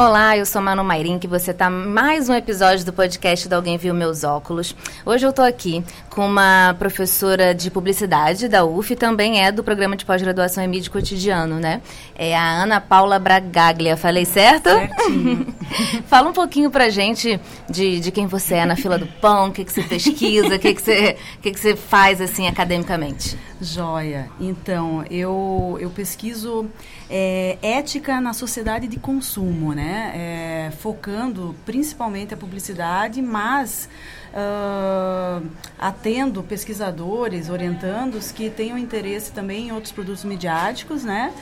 Olá, 0.00 0.36
eu 0.36 0.46
sou 0.46 0.62
Manu 0.62 0.84
Mairim, 0.84 1.18
que 1.18 1.26
você 1.26 1.50
está 1.50 1.68
mais 1.68 2.28
um 2.28 2.32
episódio 2.32 2.86
do 2.86 2.92
podcast 2.92 3.48
da 3.48 3.56
Alguém 3.56 3.76
Viu 3.76 3.92
Meus 3.92 4.22
Óculos. 4.22 4.72
Hoje 5.04 5.26
eu 5.26 5.30
estou 5.30 5.44
aqui 5.44 5.82
com 6.08 6.24
uma 6.24 6.76
professora 6.78 7.52
de 7.52 7.68
publicidade 7.68 8.46
da 8.46 8.64
UF, 8.64 8.94
também 8.94 9.44
é 9.44 9.50
do 9.50 9.64
programa 9.64 9.96
de 9.96 10.06
pós-graduação 10.06 10.62
em 10.62 10.68
mídia 10.68 10.88
cotidiano, 10.88 11.56
né? 11.58 11.82
É 12.14 12.36
a 12.36 12.62
Ana 12.62 12.80
Paula 12.80 13.18
Bragaglia. 13.18 13.96
Falei 13.96 14.24
certo? 14.24 14.68
Certinho. 14.70 15.52
Fala 16.06 16.28
um 16.30 16.32
pouquinho 16.32 16.70
pra 16.70 16.88
gente 16.90 17.40
de, 17.68 17.98
de 17.98 18.12
quem 18.12 18.28
você 18.28 18.54
é 18.54 18.64
na 18.64 18.76
fila 18.76 18.98
do 18.98 19.06
pão, 19.20 19.48
o 19.48 19.52
que, 19.52 19.64
que 19.64 19.72
você 19.72 19.82
pesquisa, 19.82 20.54
o 20.54 20.58
que, 20.60 20.74
que, 20.74 20.80
você, 20.80 21.16
que, 21.42 21.50
que 21.50 21.58
você 21.58 21.74
faz 21.74 22.20
assim 22.20 22.46
academicamente. 22.46 23.36
Joia. 23.60 24.30
Então, 24.38 25.04
eu, 25.10 25.76
eu 25.80 25.90
pesquiso 25.90 26.70
é, 27.10 27.56
ética 27.62 28.20
na 28.20 28.32
sociedade 28.32 28.86
de 28.86 28.98
consumo, 28.98 29.72
né? 29.72 30.12
É, 30.14 30.70
focando 30.78 31.54
principalmente 31.64 32.34
a 32.34 32.36
publicidade, 32.36 33.22
mas 33.22 33.88
uh, 34.32 35.46
atendo 35.78 36.42
pesquisadores, 36.42 37.48
orientandos 37.48 38.30
que 38.30 38.50
tenham 38.50 38.76
interesse 38.76 39.32
também 39.32 39.68
em 39.68 39.72
outros 39.72 39.92
produtos 39.92 40.24
midiáticos, 40.24 41.04
né? 41.04 41.32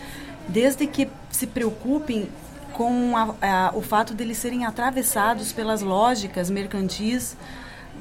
Desde 0.48 0.86
que 0.86 1.08
se 1.30 1.46
preocupem 1.46 2.28
com 2.72 3.16
a, 3.16 3.34
a, 3.40 3.70
o 3.74 3.82
fato 3.82 4.14
de 4.14 4.22
eles 4.22 4.36
serem 4.36 4.64
atravessados 4.66 5.52
pelas 5.52 5.80
lógicas 5.80 6.50
mercantis 6.50 7.36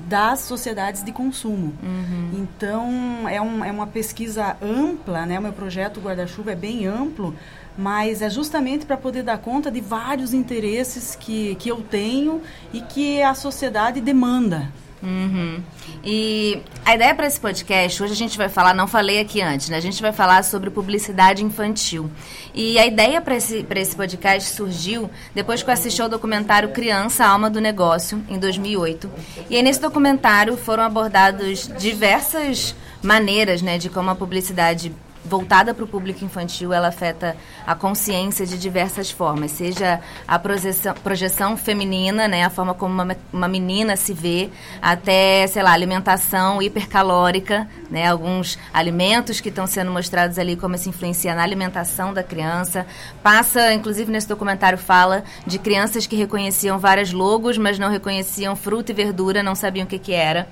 das 0.08 0.42
sociedades 0.42 1.04
de 1.04 1.12
consumo. 1.12 1.74
Uhum. 1.82 2.32
Então, 2.34 3.28
é, 3.28 3.42
um, 3.42 3.64
é 3.64 3.72
uma 3.72 3.88
pesquisa 3.88 4.56
ampla, 4.62 5.26
né? 5.26 5.40
O 5.40 5.42
meu 5.42 5.54
projeto 5.54 6.00
Guarda-Chuva 6.00 6.52
é 6.52 6.56
bem 6.56 6.86
amplo, 6.86 7.36
mas 7.78 8.22
é 8.22 8.30
justamente 8.30 8.86
para 8.86 8.98
poder 8.98 9.24
dar 9.24 9.38
conta 9.38 9.72
de 9.72 9.82
vários 9.82 10.34
interesses 10.34 11.16
que, 11.16 11.56
que 11.56 11.70
eu 11.70 11.82
tenho 11.82 12.42
e 12.72 12.82
que 12.82 13.22
a 13.22 13.34
sociedade 13.34 14.00
demanda. 14.00 14.70
Uhum. 15.02 15.62
E 16.04 16.62
a 16.84 16.96
ideia 16.96 17.14
para 17.14 17.28
esse 17.28 17.40
podcast, 17.40 18.02
hoje 18.02 18.14
a 18.14 18.16
gente 18.16 18.38
vai 18.38 18.50
falar, 18.50 18.74
não 18.74 18.88
falei 18.88 19.20
aqui 19.20 19.42
antes, 19.42 19.70
né? 19.70 19.78
A 19.78 19.82
gente 19.82 20.02
vai 20.02 20.12
falar 20.12 20.44
sobre 20.44 20.70
publicidade 20.70 21.44
infantil. 21.44 22.10
E 22.54 22.80
a 22.80 22.86
ideia 22.86 23.22
para 23.22 23.36
esse, 23.36 23.66
esse 23.76 23.96
podcast 23.96 24.56
surgiu 24.56 25.10
depois 25.34 25.62
que 25.62 25.70
eu 25.70 25.74
assisti 25.74 26.02
ao 26.02 26.10
documentário 26.10 26.70
Criança, 26.70 27.26
Alma 27.26 27.50
do 27.50 27.60
Negócio, 27.60 28.24
em 28.30 28.40
2008. 28.40 29.10
E 29.50 29.56
aí 29.56 29.64
nesse 29.64 29.82
documentário 29.82 30.58
foram 30.58 30.84
abordados 30.84 31.70
diversas 31.78 32.76
maneiras 33.02 33.62
né, 33.62 33.78
de 33.78 33.90
como 33.90 34.10
a 34.10 34.16
publicidade 34.16 34.92
voltada 35.26 35.74
para 35.74 35.84
o 35.84 35.88
público 35.88 36.24
infantil, 36.24 36.72
ela 36.72 36.90
afeta 36.90 37.36
a 37.66 37.74
consciência 37.74 38.46
de 38.46 38.58
diversas 38.58 39.10
formas, 39.10 39.52
seja 39.52 40.00
a 40.28 40.38
projeção, 40.38 40.94
projeção 40.94 41.58
feminina, 41.58 42.28
né, 42.28 42.44
a 42.44 42.50
forma 42.50 42.74
como 42.74 43.02
uma, 43.02 43.18
uma 43.34 43.48
menina 43.48 43.96
se 43.96 44.14
vê, 44.14 44.50
até, 44.82 45.48
sei 45.48 45.64
lá, 45.64 45.72
alimentação 45.72 46.62
hipercalórica, 46.62 47.68
né, 47.90 48.08
alguns 48.08 48.60
alimentos 48.74 49.42
que 49.42 49.50
estão 49.50 49.66
sendo 49.66 49.92
mostrados 49.92 50.38
ali 50.38 50.56
como 50.56 50.78
se 50.78 50.90
influencia 50.90 51.34
na 51.34 51.44
alimentação 51.44 52.14
da 52.14 52.24
criança. 52.24 52.86
Passa, 53.24 53.74
inclusive 53.74 54.12
nesse 54.12 54.28
documentário 54.28 54.78
fala 54.78 55.24
de 55.46 55.58
crianças 55.58 56.06
que 56.06 56.16
reconheciam 56.16 56.78
várias 56.78 57.12
logos, 57.12 57.58
mas 57.58 57.80
não 57.80 57.90
reconheciam 57.90 58.56
fruta 58.56 58.92
e 58.92 58.96
verdura, 58.96 59.42
não 59.42 59.56
sabiam 59.56 59.86
o 59.86 59.88
que 59.88 59.98
que 59.98 60.14
era. 60.14 60.48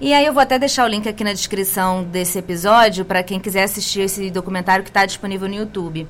E 0.00 0.14
aí 0.14 0.24
eu 0.24 0.32
vou 0.32 0.40
até 0.40 0.58
deixar 0.58 0.84
o 0.84 0.88
link 0.88 1.08
aqui 1.08 1.24
na 1.24 1.32
descrição 1.32 2.04
desse 2.04 2.38
episódio 2.38 3.04
para 3.04 3.20
quem 3.22 3.40
quiser 3.40 3.64
assistir 3.64 4.02
esse 4.02 4.30
documentário 4.30 4.84
que 4.84 4.90
está 4.90 5.04
disponível 5.04 5.48
no 5.48 5.54
YouTube. 5.54 6.06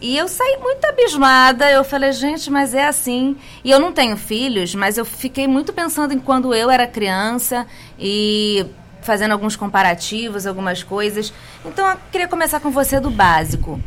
E 0.00 0.16
eu 0.16 0.28
saí 0.28 0.58
muito 0.60 0.84
abismada, 0.84 1.70
eu 1.70 1.82
falei, 1.82 2.12
gente, 2.12 2.50
mas 2.50 2.72
é 2.72 2.86
assim. 2.86 3.36
E 3.64 3.70
eu 3.70 3.80
não 3.80 3.92
tenho 3.92 4.16
filhos, 4.16 4.74
mas 4.76 4.96
eu 4.96 5.04
fiquei 5.04 5.48
muito 5.48 5.72
pensando 5.72 6.14
em 6.14 6.20
quando 6.20 6.54
eu 6.54 6.70
era 6.70 6.86
criança 6.86 7.66
e 7.98 8.64
fazendo 9.00 9.32
alguns 9.32 9.56
comparativos, 9.56 10.46
algumas 10.46 10.84
coisas. 10.84 11.32
Então 11.64 11.88
eu 11.88 11.96
queria 12.12 12.28
começar 12.28 12.60
com 12.60 12.70
você 12.70 13.00
do 13.00 13.10
básico. 13.10 13.80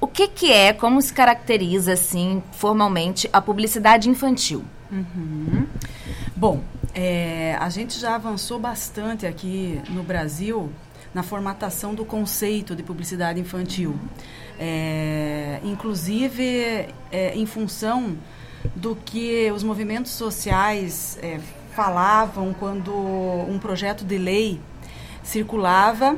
O 0.00 0.06
que, 0.06 0.28
que 0.28 0.52
é, 0.52 0.72
como 0.72 1.02
se 1.02 1.12
caracteriza, 1.12 1.92
assim, 1.92 2.42
formalmente, 2.52 3.28
a 3.32 3.40
publicidade 3.40 4.08
infantil? 4.08 4.64
Uhum. 4.90 5.66
Bom, 6.34 6.62
é, 6.94 7.56
a 7.60 7.68
gente 7.68 7.98
já 7.98 8.14
avançou 8.14 8.58
bastante 8.58 9.26
aqui 9.26 9.80
no 9.90 10.02
Brasil 10.02 10.70
na 11.14 11.22
formatação 11.22 11.94
do 11.94 12.04
conceito 12.04 12.74
de 12.74 12.82
publicidade 12.82 13.40
infantil. 13.40 13.96
É, 14.58 15.60
inclusive, 15.64 16.88
é, 17.10 17.34
em 17.34 17.46
função 17.46 18.16
do 18.76 18.94
que 18.94 19.50
os 19.52 19.62
movimentos 19.62 20.12
sociais 20.12 21.18
é, 21.22 21.40
falavam 21.74 22.52
quando 22.52 22.92
um 22.92 23.58
projeto 23.58 24.04
de 24.04 24.18
lei 24.18 24.60
circulava, 25.22 26.16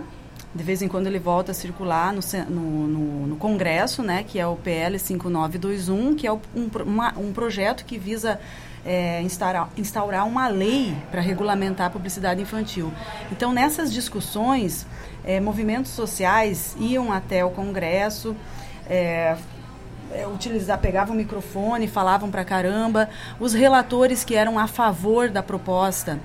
de 0.54 0.62
vez 0.62 0.82
em 0.82 0.88
quando 0.88 1.06
ele 1.06 1.18
volta 1.18 1.52
a 1.52 1.54
circular 1.54 2.12
no, 2.12 2.20
no, 2.50 2.86
no, 2.88 3.26
no 3.28 3.36
Congresso, 3.36 4.02
né, 4.02 4.22
que 4.22 4.38
é 4.38 4.46
o 4.46 4.56
PL 4.56 4.98
5921, 4.98 6.14
que 6.14 6.26
é 6.26 6.32
um, 6.32 6.40
uma, 6.84 7.18
um 7.18 7.32
projeto 7.32 7.84
que 7.84 7.96
visa 7.96 8.38
é, 8.84 9.22
instaurar, 9.22 9.68
instaurar 9.76 10.26
uma 10.26 10.48
lei 10.48 10.96
para 11.10 11.20
regulamentar 11.20 11.86
a 11.86 11.90
publicidade 11.90 12.40
infantil. 12.40 12.92
Então, 13.30 13.52
nessas 13.52 13.92
discussões, 13.92 14.86
é, 15.24 15.40
movimentos 15.40 15.92
sociais 15.92 16.76
iam 16.78 17.12
até 17.12 17.44
o 17.44 17.50
Congresso, 17.50 18.36
é, 18.88 19.36
é 20.12 20.26
utilizar, 20.26 20.78
pegavam 20.78 21.14
o 21.14 21.18
microfone, 21.18 21.86
falavam 21.86 22.30
para 22.30 22.44
caramba. 22.44 23.08
Os 23.40 23.54
relatores 23.54 24.24
que 24.24 24.34
eram 24.34 24.58
a 24.58 24.66
favor 24.66 25.30
da 25.30 25.42
proposta 25.42 26.18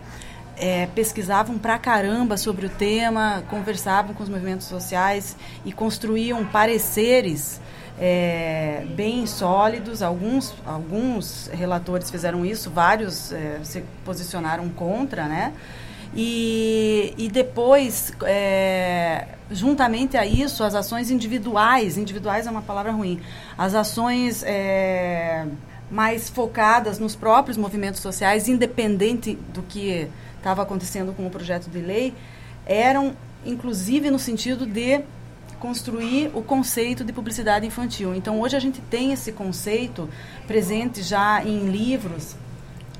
é, 0.57 0.87
pesquisavam 0.87 1.57
pra 1.57 1.77
caramba 1.77 2.35
sobre 2.35 2.65
o 2.65 2.69
tema, 2.69 3.43
conversavam 3.49 4.13
com 4.13 4.23
os 4.23 4.29
movimentos 4.29 4.65
sociais 4.65 5.37
e 5.63 5.71
construíam 5.71 6.43
pareceres 6.45 7.61
é, 7.99 8.85
bem 8.95 9.25
sólidos. 9.25 10.01
Alguns, 10.01 10.53
alguns 10.65 11.49
relatores 11.51 12.09
fizeram 12.09 12.45
isso, 12.45 12.69
vários 12.69 13.31
é, 13.31 13.59
se 13.63 13.83
posicionaram 14.05 14.69
contra, 14.69 15.25
né? 15.25 15.53
E, 16.15 17.13
e 17.17 17.27
depois, 17.27 18.13
é, 18.23 19.27
juntamente 19.51 20.15
a 20.15 20.25
isso, 20.25 20.63
as 20.63 20.73
ações 20.73 21.11
individuais, 21.11 21.97
individuais 21.97 22.47
é 22.47 22.51
uma 22.51 22.61
palavra 22.61 22.91
ruim, 22.91 23.19
as 23.57 23.75
ações 23.75 24.41
é, 24.43 25.45
mais 25.91 26.29
focadas 26.29 26.97
nos 26.97 27.15
próprios 27.15 27.57
movimentos 27.57 27.99
sociais, 27.99 28.47
independente 28.47 29.35
do 29.53 29.61
que 29.61 30.07
estava 30.37 30.61
acontecendo 30.61 31.13
com 31.13 31.27
o 31.27 31.29
projeto 31.29 31.69
de 31.69 31.79
lei, 31.79 32.13
eram 32.65 33.13
inclusive 33.45 34.09
no 34.09 34.19
sentido 34.19 34.65
de 34.65 35.01
construir 35.59 36.31
o 36.33 36.41
conceito 36.41 37.03
de 37.03 37.11
publicidade 37.11 37.65
infantil. 37.65 38.15
Então, 38.15 38.39
hoje 38.39 38.55
a 38.55 38.59
gente 38.59 38.81
tem 38.81 39.11
esse 39.11 39.31
conceito 39.31 40.09
presente 40.45 41.01
já 41.01 41.43
em 41.43 41.69
livros 41.69 42.35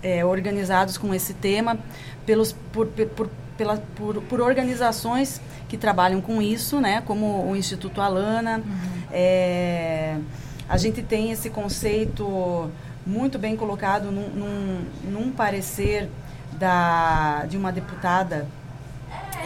é, 0.02 0.26
organizados 0.26 0.98
com 0.98 1.14
esse 1.14 1.34
tema 1.34 1.78
pelos, 2.26 2.54
por, 2.72 2.88
por, 2.88 3.30
pela, 3.58 3.78
por, 3.96 4.22
por, 4.24 4.42
organizações 4.42 5.42
que 5.68 5.78
trabalham 5.78 6.22
com 6.22 6.42
isso, 6.42 6.80
né, 6.80 7.02
como 7.06 7.50
o 7.50 7.56
Instituto 7.56 8.02
Alana. 8.02 8.58
Uhum. 8.58 9.04
É, 9.12 10.18
a 10.68 10.78
gente 10.78 11.02
tem 11.02 11.32
esse 11.32 11.50
conceito 11.50 12.70
muito 13.06 13.40
bem 13.40 13.56
colocado 13.56 14.12
num, 14.12 14.30
num, 14.30 14.86
num 15.12 15.32
parecer 15.32 16.10
da, 16.54 17.46
de 17.46 17.56
uma 17.56 17.72
deputada 17.72 18.48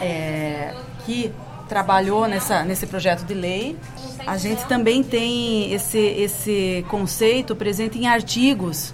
é, 0.00 0.74
que 1.04 1.32
trabalhou 1.72 2.28
nessa, 2.28 2.62
nesse 2.64 2.86
projeto 2.86 3.24
de 3.24 3.32
lei. 3.32 3.78
A 4.26 4.36
gente 4.36 4.62
também 4.66 5.02
tem 5.02 5.72
esse, 5.72 5.98
esse 5.98 6.84
conceito 6.86 7.56
presente 7.56 7.98
em 7.98 8.06
artigos 8.06 8.92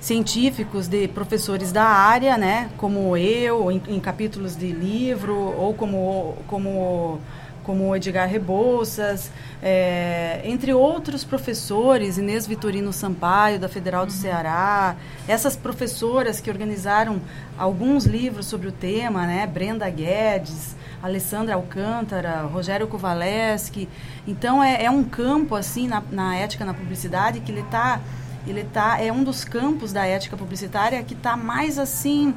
científicos 0.00 0.88
de 0.88 1.06
professores 1.06 1.70
da 1.70 1.84
área, 1.84 2.36
né, 2.36 2.70
como 2.76 3.16
eu, 3.16 3.70
em, 3.70 3.80
em 3.86 4.00
capítulos 4.00 4.56
de 4.56 4.72
livro, 4.72 5.36
ou 5.56 5.74
como, 5.74 6.34
como 6.48 7.20
como 7.64 7.94
Edgar 7.94 8.28
Rebouças, 8.28 9.30
é, 9.62 10.40
entre 10.44 10.74
outros 10.74 11.24
professores, 11.24 12.18
Inês 12.18 12.46
Vitorino 12.46 12.92
Sampaio, 12.92 13.58
da 13.58 13.68
Federal 13.68 14.04
do 14.04 14.12
uhum. 14.12 14.18
Ceará, 14.18 14.96
essas 15.28 15.56
professoras 15.56 16.40
que 16.40 16.50
organizaram 16.50 17.20
alguns 17.56 18.04
livros 18.04 18.46
sobre 18.46 18.68
o 18.68 18.72
tema, 18.72 19.26
né, 19.26 19.46
Brenda 19.46 19.88
Guedes, 19.88 20.74
Alessandra 21.02 21.54
Alcântara, 21.54 22.42
Rogério 22.42 22.86
Kovaleski. 22.86 23.88
Então, 24.26 24.62
é, 24.62 24.84
é 24.84 24.90
um 24.90 25.02
campo, 25.02 25.54
assim, 25.54 25.88
na, 25.88 26.02
na 26.10 26.36
ética, 26.36 26.64
na 26.64 26.74
publicidade, 26.74 27.40
que 27.40 27.50
ele 27.50 27.60
está 27.60 28.00
ele 28.46 28.64
tá 28.64 29.00
é 29.00 29.12
um 29.12 29.22
dos 29.22 29.44
campos 29.44 29.92
da 29.92 30.04
ética 30.04 30.36
publicitária 30.36 31.00
que 31.04 31.14
está 31.14 31.36
mais 31.36 31.78
assim 31.78 32.34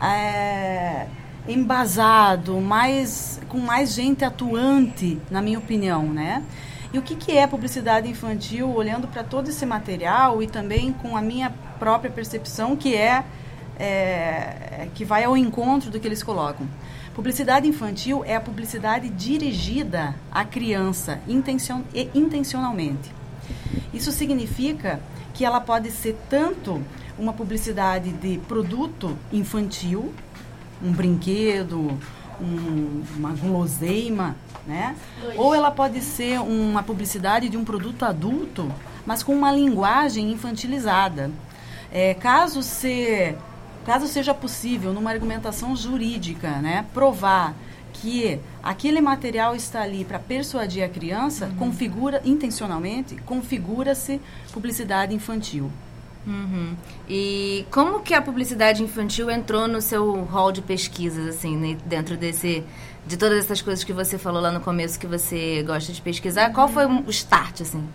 é, 0.00 1.06
embasado, 1.48 2.60
mais 2.60 3.40
com 3.48 3.58
mais 3.58 3.94
gente 3.94 4.24
atuante, 4.24 5.18
na 5.30 5.40
minha 5.40 5.58
opinião, 5.58 6.02
né? 6.04 6.44
E 6.92 6.98
o 6.98 7.02
que, 7.02 7.16
que 7.16 7.36
é 7.36 7.46
publicidade 7.46 8.08
infantil, 8.08 8.70
olhando 8.70 9.08
para 9.08 9.24
todo 9.24 9.48
esse 9.48 9.66
material 9.66 10.42
e 10.42 10.46
também 10.46 10.92
com 10.92 11.16
a 11.16 11.22
minha 11.22 11.50
própria 11.78 12.10
percepção, 12.10 12.76
que 12.76 12.94
é, 12.94 13.24
é 13.78 14.88
que 14.94 15.04
vai 15.04 15.24
ao 15.24 15.36
encontro 15.36 15.90
do 15.90 15.98
que 15.98 16.06
eles 16.06 16.22
colocam. 16.22 16.66
Publicidade 17.14 17.66
infantil 17.66 18.22
é 18.24 18.36
a 18.36 18.40
publicidade 18.40 19.08
dirigida 19.08 20.14
à 20.30 20.44
criança 20.44 21.20
intencion, 21.26 21.82
intencionalmente. 22.14 23.12
Isso 23.92 24.12
significa 24.12 25.00
que 25.34 25.44
ela 25.44 25.60
pode 25.60 25.90
ser 25.90 26.16
tanto 26.30 26.82
uma 27.18 27.32
publicidade 27.32 28.12
de 28.12 28.38
produto 28.46 29.18
infantil, 29.32 30.14
um 30.82 30.92
brinquedo, 30.92 31.98
um, 32.40 33.02
uma 33.16 33.32
guloseima, 33.32 34.36
né? 34.66 34.96
Ou 35.36 35.54
ela 35.54 35.70
pode 35.70 36.00
ser 36.00 36.40
uma 36.40 36.82
publicidade 36.82 37.48
de 37.48 37.56
um 37.56 37.64
produto 37.64 38.04
adulto, 38.04 38.70
mas 39.04 39.22
com 39.22 39.32
uma 39.32 39.52
linguagem 39.52 40.30
infantilizada. 40.30 41.30
É, 41.90 42.14
caso, 42.14 42.62
se, 42.62 43.34
caso 43.84 44.06
seja 44.06 44.34
possível, 44.34 44.92
numa 44.92 45.10
argumentação 45.10 45.74
jurídica, 45.74 46.50
né, 46.58 46.84
provar 46.92 47.54
que 47.94 48.38
aquele 48.62 49.00
material 49.00 49.56
está 49.56 49.82
ali 49.82 50.04
para 50.04 50.18
persuadir 50.18 50.84
a 50.84 50.88
criança, 50.88 51.46
uhum. 51.46 51.54
configura 51.56 52.22
intencionalmente, 52.24 53.16
configura-se 53.22 54.20
publicidade 54.52 55.14
infantil. 55.14 55.70
Uhum. 56.26 56.74
E 57.08 57.64
como 57.70 58.00
que 58.00 58.12
a 58.12 58.20
publicidade 58.20 58.82
infantil 58.82 59.30
entrou 59.30 59.66
no 59.66 59.80
seu 59.80 60.24
rol 60.24 60.52
de 60.52 60.60
pesquisas, 60.60 61.26
assim, 61.26 61.56
né, 61.56 61.78
dentro 61.86 62.16
desse 62.16 62.62
de 63.06 63.16
todas 63.16 63.38
essas 63.38 63.62
coisas 63.62 63.82
que 63.82 63.92
você 63.92 64.18
falou 64.18 64.42
lá 64.42 64.52
no 64.52 64.60
começo 64.60 64.98
que 64.98 65.06
você 65.06 65.62
gosta 65.62 65.92
de 65.92 66.02
pesquisar? 66.02 66.50
Qual 66.52 66.68
foi 66.68 66.84
o 66.84 67.08
start, 67.08 67.62
assim? 67.62 67.88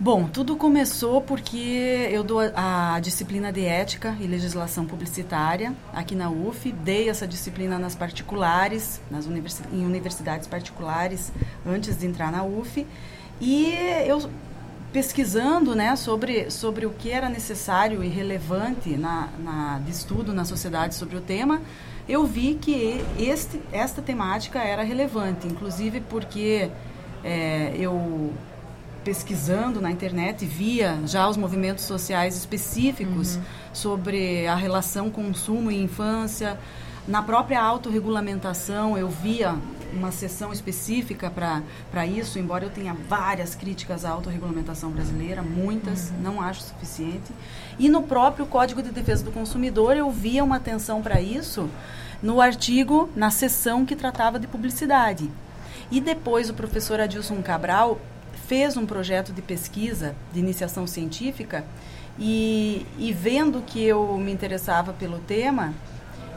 Bom, 0.00 0.26
tudo 0.26 0.56
começou 0.56 1.20
porque 1.20 2.08
eu 2.10 2.24
dou 2.24 2.40
a, 2.40 2.94
a, 2.96 3.00
disciplina 3.00 3.52
de 3.52 3.64
ética 3.64 4.16
e 4.20 4.26
legislação 4.26 4.84
publicitária 4.86 5.72
aqui 5.92 6.16
na 6.16 6.28
UF. 6.28 6.72
Dei 6.72 7.08
essa 7.08 7.28
disciplina 7.28 7.78
nas 7.78 7.94
particulares, 7.94 9.00
nas 9.08 9.26
universi 9.26 9.62
em 9.72 9.84
universidades 9.86 10.48
particulares, 10.48 11.32
antes 11.64 11.96
de 11.96 12.06
entrar 12.06 12.32
na 12.32 12.42
UF. 12.42 12.84
E 13.40 13.72
eu 14.06 14.28
pesquisando 14.94 15.74
né, 15.74 15.96
sobre, 15.96 16.52
sobre 16.52 16.86
o 16.86 16.90
que 16.90 17.10
era 17.10 17.28
necessário 17.28 18.04
e 18.04 18.06
relevante 18.06 18.96
na, 18.96 19.28
na, 19.40 19.80
de 19.84 19.90
estudo 19.90 20.32
na 20.32 20.44
sociedade 20.44 20.94
sobre 20.94 21.16
o 21.16 21.20
tema, 21.20 21.60
eu 22.08 22.24
vi 22.24 22.54
que 22.54 23.04
este, 23.18 23.60
esta 23.72 24.00
temática 24.00 24.60
era 24.60 24.84
relevante, 24.84 25.48
inclusive 25.48 26.00
porque 26.00 26.70
é, 27.24 27.74
eu 27.76 28.32
pesquisando 29.02 29.80
na 29.80 29.90
internet 29.90 30.46
via 30.46 30.96
já 31.06 31.28
os 31.28 31.36
movimentos 31.36 31.82
sociais 31.82 32.36
específicos 32.36 33.34
uhum. 33.34 33.42
sobre 33.72 34.46
a 34.46 34.54
relação 34.54 35.10
consumo 35.10 35.72
e 35.72 35.82
infância. 35.82 36.56
Na 37.06 37.20
própria 37.20 37.60
autorregulamentação, 37.60 38.96
eu 38.96 39.08
via 39.08 39.56
uma 39.94 40.10
sessão 40.12 40.52
específica 40.52 41.30
para 41.30 42.06
isso, 42.06 42.38
embora 42.38 42.64
eu 42.64 42.70
tenha 42.70 42.94
várias 42.94 43.54
críticas 43.54 44.04
à 44.04 44.10
autorregulamentação 44.10 44.90
brasileira, 44.90 45.42
muitas, 45.42 46.10
uhum. 46.10 46.16
não 46.22 46.40
acho 46.40 46.62
suficiente. 46.62 47.32
E 47.78 47.88
no 47.88 48.02
próprio 48.02 48.46
Código 48.46 48.82
de 48.82 48.90
Defesa 48.90 49.24
do 49.24 49.32
Consumidor, 49.32 49.96
eu 49.96 50.10
via 50.10 50.44
uma 50.44 50.56
atenção 50.56 51.00
para 51.00 51.20
isso 51.20 51.68
no 52.22 52.40
artigo, 52.40 53.08
na 53.14 53.30
sessão 53.30 53.84
que 53.84 53.94
tratava 53.94 54.38
de 54.38 54.46
publicidade. 54.46 55.30
E 55.90 56.00
depois 56.00 56.48
o 56.48 56.54
professor 56.54 57.00
Adilson 57.00 57.42
Cabral 57.42 58.00
fez 58.46 58.76
um 58.76 58.86
projeto 58.86 59.32
de 59.32 59.42
pesquisa 59.42 60.14
de 60.32 60.40
iniciação 60.40 60.86
científica 60.86 61.64
e, 62.18 62.86
e 62.98 63.12
vendo 63.12 63.62
que 63.62 63.82
eu 63.82 64.16
me 64.18 64.32
interessava 64.32 64.92
pelo 64.92 65.18
tema, 65.18 65.74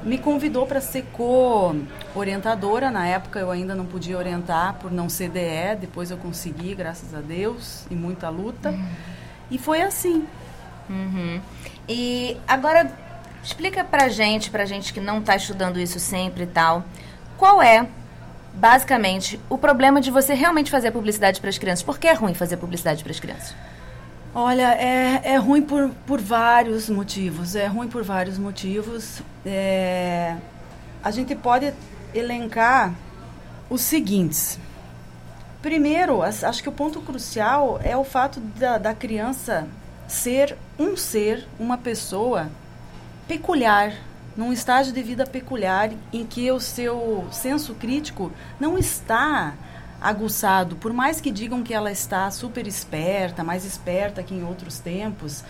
me 0.08 0.18
convidou 0.18 0.66
para 0.66 0.80
ser 0.80 1.04
co-orientadora. 1.14 2.90
Na 2.90 3.06
época 3.06 3.40
eu 3.40 3.52
ainda 3.52 3.76
não 3.76 3.86
podia 3.86 4.18
orientar 4.18 4.76
por 4.76 4.92
não 4.92 5.10
ser 5.10 5.30
DE, 5.30 5.76
depois 5.82 6.10
eu 6.10 6.18
consegui, 6.18 6.74
graças 6.74 7.14
a 7.14 7.20
Deus, 7.20 7.86
e 7.92 7.96
muita 7.96 8.30
luta. 8.30 8.70
Uhum. 8.70 8.88
E 9.52 9.58
foi 9.58 9.82
assim. 9.82 10.26
Uhum. 10.90 11.42
E 11.88 12.38
agora, 12.48 12.92
explica 13.44 13.84
pra 13.84 14.08
gente, 14.08 14.50
pra 14.50 14.66
gente 14.66 14.94
que 14.94 15.02
não 15.02 15.20
está 15.20 15.36
estudando 15.36 15.80
isso 15.80 16.00
sempre 16.00 16.44
e 16.44 16.48
tal, 16.48 16.86
qual 17.38 17.62
é 17.62 17.88
basicamente, 18.54 19.40
o 19.48 19.58
problema 19.58 20.02
de 20.02 20.10
você 20.10 20.34
realmente 20.34 20.72
fazer 20.72 20.90
publicidade 20.90 21.40
para 21.40 21.50
as 21.50 21.60
crianças. 21.60 21.84
Por 21.84 22.00
que 22.00 22.08
é 22.08 22.14
ruim 22.14 22.34
fazer 22.34 22.58
publicidade 22.58 23.04
para 23.04 23.12
as 23.12 23.20
crianças? 23.20 23.56
Olha, 24.36 24.74
é, 24.76 25.22
é 25.24 25.38
ruim 25.38 25.62
por, 25.62 25.90
por 26.06 26.22
vários 26.22 26.90
motivos. 26.90 27.56
É 27.56 27.66
ruim 27.68 27.88
por 27.88 28.04
vários 28.04 28.38
motivos. 28.38 29.22
É, 29.46 30.36
a 31.04 31.12
gente 31.12 31.36
pode 31.36 31.74
elencar 32.14 32.94
os 33.70 33.82
seguintes. 33.82 34.60
Primeiro, 35.62 36.22
acho 36.22 36.62
que 36.62 36.70
o 36.70 36.72
ponto 36.72 37.02
crucial 37.02 37.80
é 37.84 37.98
o 37.98 38.04
fato 38.04 38.40
da, 38.40 38.78
da 38.78 38.94
criança 38.94 39.68
ser 40.08 40.56
um 40.80 40.96
ser, 40.96 41.48
uma 41.60 41.78
pessoa 41.78 42.50
peculiar, 43.28 43.94
num 44.36 44.54
estágio 44.54 44.94
de 44.94 45.02
vida 45.02 45.26
peculiar 45.26 45.90
em 46.14 46.26
que 46.26 46.50
o 46.52 46.60
seu 46.60 47.28
senso 47.32 47.74
crítico 47.74 48.32
não 48.60 48.78
está 48.78 49.56
aguçado, 50.02 50.76
por 50.76 50.94
mais 50.94 51.20
que 51.20 51.32
digam 51.32 51.64
que 51.64 51.74
ela 51.74 51.92
está 51.92 52.30
super 52.32 52.68
esperta, 52.68 53.44
mais 53.44 53.66
esperta 53.66 54.22
que 54.22 54.34
em 54.34 54.44
outros 54.44 54.80
tempos, 54.80 55.44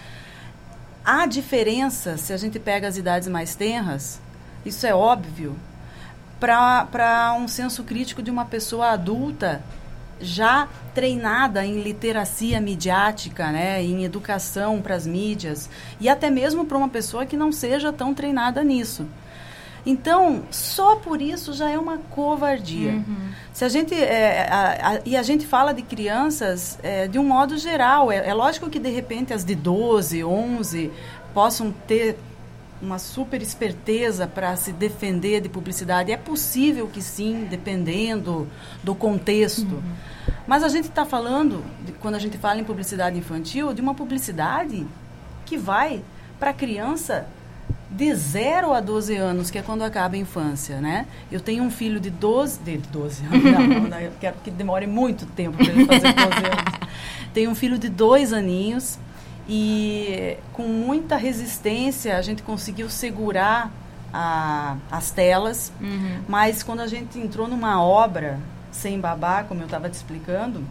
há 1.03 1.25
diferença 1.25 2.17
se 2.17 2.33
a 2.33 2.37
gente 2.37 2.59
pega 2.59 2.87
as 2.87 2.97
idades 2.97 3.27
mais 3.27 3.55
tenras, 3.55 4.19
isso 4.65 4.85
é 4.85 4.93
óbvio, 4.93 5.55
para 6.39 7.35
um 7.37 7.47
senso 7.47 7.83
crítico 7.83 8.21
de 8.21 8.29
uma 8.29 8.45
pessoa 8.45 8.91
adulta 8.91 9.61
já 10.19 10.67
treinada 10.93 11.65
em 11.65 11.81
literacia 11.81 12.59
midiática, 12.59 13.51
né, 13.51 13.83
em 13.83 14.03
educação 14.03 14.81
para 14.81 14.95
as 14.95 15.05
mídias, 15.05 15.69
e 15.99 16.09
até 16.09 16.29
mesmo 16.29 16.65
para 16.65 16.77
uma 16.77 16.89
pessoa 16.89 17.25
que 17.25 17.37
não 17.37 17.51
seja 17.51 17.93
tão 17.93 18.13
treinada 18.13 18.63
nisso. 18.63 19.05
Então, 19.87 20.43
só 20.51 20.97
por 20.97 21.21
isso 21.21 21.53
já 21.53 21.69
é 21.69 21.79
uma 21.79 21.97
covardia. 21.97 22.91
Uhum. 22.91 23.29
Se 23.53 23.63
a 23.63 23.69
gente 23.69 23.95
é, 23.95 24.45
a, 24.51 24.89
a, 24.89 24.99
e 25.05 25.15
a 25.15 25.23
gente 25.23 25.47
fala 25.47 25.73
de 25.73 25.81
crianças 25.81 26.77
é, 26.83 27.07
de 27.07 27.17
um 27.17 27.23
modo 27.23 27.57
geral, 27.57 28.11
é, 28.11 28.27
é 28.27 28.33
lógico 28.33 28.69
que 28.69 28.79
de 28.79 28.89
repente 28.89 29.33
as 29.33 29.45
de 29.45 29.55
12, 29.55 30.25
11 30.25 30.91
possam 31.33 31.71
ter 31.87 32.19
uma 32.81 32.99
super 32.99 33.41
esperteza 33.41 34.27
para 34.27 34.57
se 34.57 34.73
defender 34.73 35.39
de 35.39 35.47
publicidade. 35.47 36.11
É 36.11 36.17
possível 36.17 36.89
que 36.89 37.01
sim, 37.01 37.47
dependendo 37.49 38.45
do 38.83 38.93
contexto. 38.93 39.75
Uhum. 39.75 39.93
Mas 40.45 40.63
a 40.63 40.67
gente 40.67 40.89
está 40.89 41.05
falando, 41.05 41.63
de, 41.85 41.93
quando 41.93 42.15
a 42.15 42.19
gente 42.19 42.37
fala 42.37 42.59
em 42.59 42.65
publicidade 42.65 43.17
infantil, 43.17 43.73
de 43.73 43.81
uma 43.81 43.95
publicidade 43.95 44.85
que 45.45 45.57
vai 45.57 46.03
para 46.37 46.49
a 46.49 46.53
criança 46.53 47.25
de 47.89 48.13
0 48.13 48.73
a 48.73 48.81
12 48.81 49.15
anos, 49.15 49.49
que 49.49 49.57
é 49.57 49.61
quando 49.61 49.81
acaba 49.81 50.15
a 50.15 50.17
infância, 50.17 50.81
né? 50.81 51.05
Eu 51.31 51.39
tenho 51.39 51.63
um 51.63 51.71
filho 51.71 51.99
de 51.99 52.09
12, 52.09 52.59
de 52.59 52.77
12 52.77 53.25
anos, 53.25 53.43
não, 53.43 53.89
não, 53.89 53.99
eu 53.99 54.11
quero 54.19 54.37
que 54.43 54.51
demore 54.51 54.85
muito 54.85 55.25
tempo 55.25 55.57
para 55.57 55.67
ele 55.67 55.85
fazer 55.85 56.13
12 56.13 56.25
anos. 56.25 56.87
Tenho 57.33 57.51
um 57.51 57.55
filho 57.55 57.77
de 57.77 57.87
dois 57.87 58.33
aninhos, 58.33 58.97
e 59.47 60.37
com 60.51 60.63
muita 60.63 61.15
resistência 61.15 62.17
a 62.17 62.21
gente 62.21 62.43
conseguiu 62.43 62.89
segurar 62.89 63.71
a, 64.13 64.75
as 64.91 65.11
telas, 65.11 65.71
uhum. 65.79 66.19
mas 66.27 66.63
quando 66.63 66.81
a 66.81 66.87
gente 66.87 67.17
entrou 67.17 67.47
numa 67.47 67.81
obra 67.81 68.39
sem 68.71 68.99
babá, 68.99 69.43
como 69.43 69.61
eu 69.61 69.65
estava 69.65 69.89
te 69.89 69.93
explicando, 69.93 70.63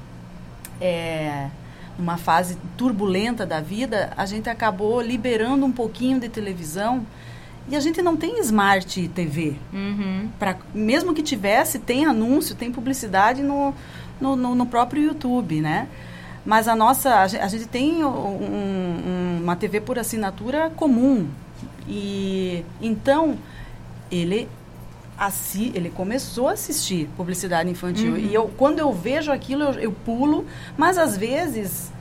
é, 0.80 1.49
numa 1.98 2.16
fase 2.16 2.56
turbulenta 2.76 3.46
da 3.46 3.60
vida, 3.60 4.12
a 4.16 4.26
gente 4.26 4.48
acabou 4.48 5.00
liberando 5.00 5.64
um 5.64 5.72
pouquinho 5.72 6.20
de 6.20 6.28
televisão 6.28 7.06
e 7.68 7.74
a 7.74 7.80
gente 7.80 8.00
não 8.00 8.16
tem 8.16 8.38
smart 8.40 9.08
TV. 9.08 9.56
Uhum. 9.72 10.28
Pra, 10.38 10.56
mesmo 10.74 11.12
que 11.12 11.22
tivesse, 11.22 11.78
tem 11.78 12.06
anúncio, 12.06 12.54
tem 12.54 12.70
publicidade 12.70 13.42
no, 13.42 13.74
no, 14.20 14.36
no, 14.36 14.54
no 14.54 14.66
próprio 14.66 15.02
YouTube, 15.02 15.60
né? 15.60 15.88
Mas 16.44 16.68
a 16.68 16.76
nossa, 16.76 17.22
a 17.22 17.26
gente 17.26 17.66
tem 17.66 18.04
um, 18.04 18.08
um, 18.08 19.40
uma 19.42 19.56
TV 19.56 19.80
por 19.80 19.98
assinatura 19.98 20.70
comum. 20.70 21.26
E 21.88 22.64
então 22.80 23.36
ele 24.10 24.48
assi, 25.18 25.73
ele 25.75 25.90
começou 25.90 26.49
a 26.49 26.52
assistir 26.52 27.08
publicidade 27.16 27.68
infantil. 27.70 28.12
Uhum. 28.12 28.18
E 28.18 28.35
eu, 28.35 28.50
quando 28.56 28.78
eu 28.78 28.92
vejo 28.92 29.32
aquilo, 29.32 29.64
eu, 29.64 29.73
eu 29.75 29.92
pulo, 29.92 30.44
mas 30.76 30.99
às 30.99 31.16
vezes 31.16 31.92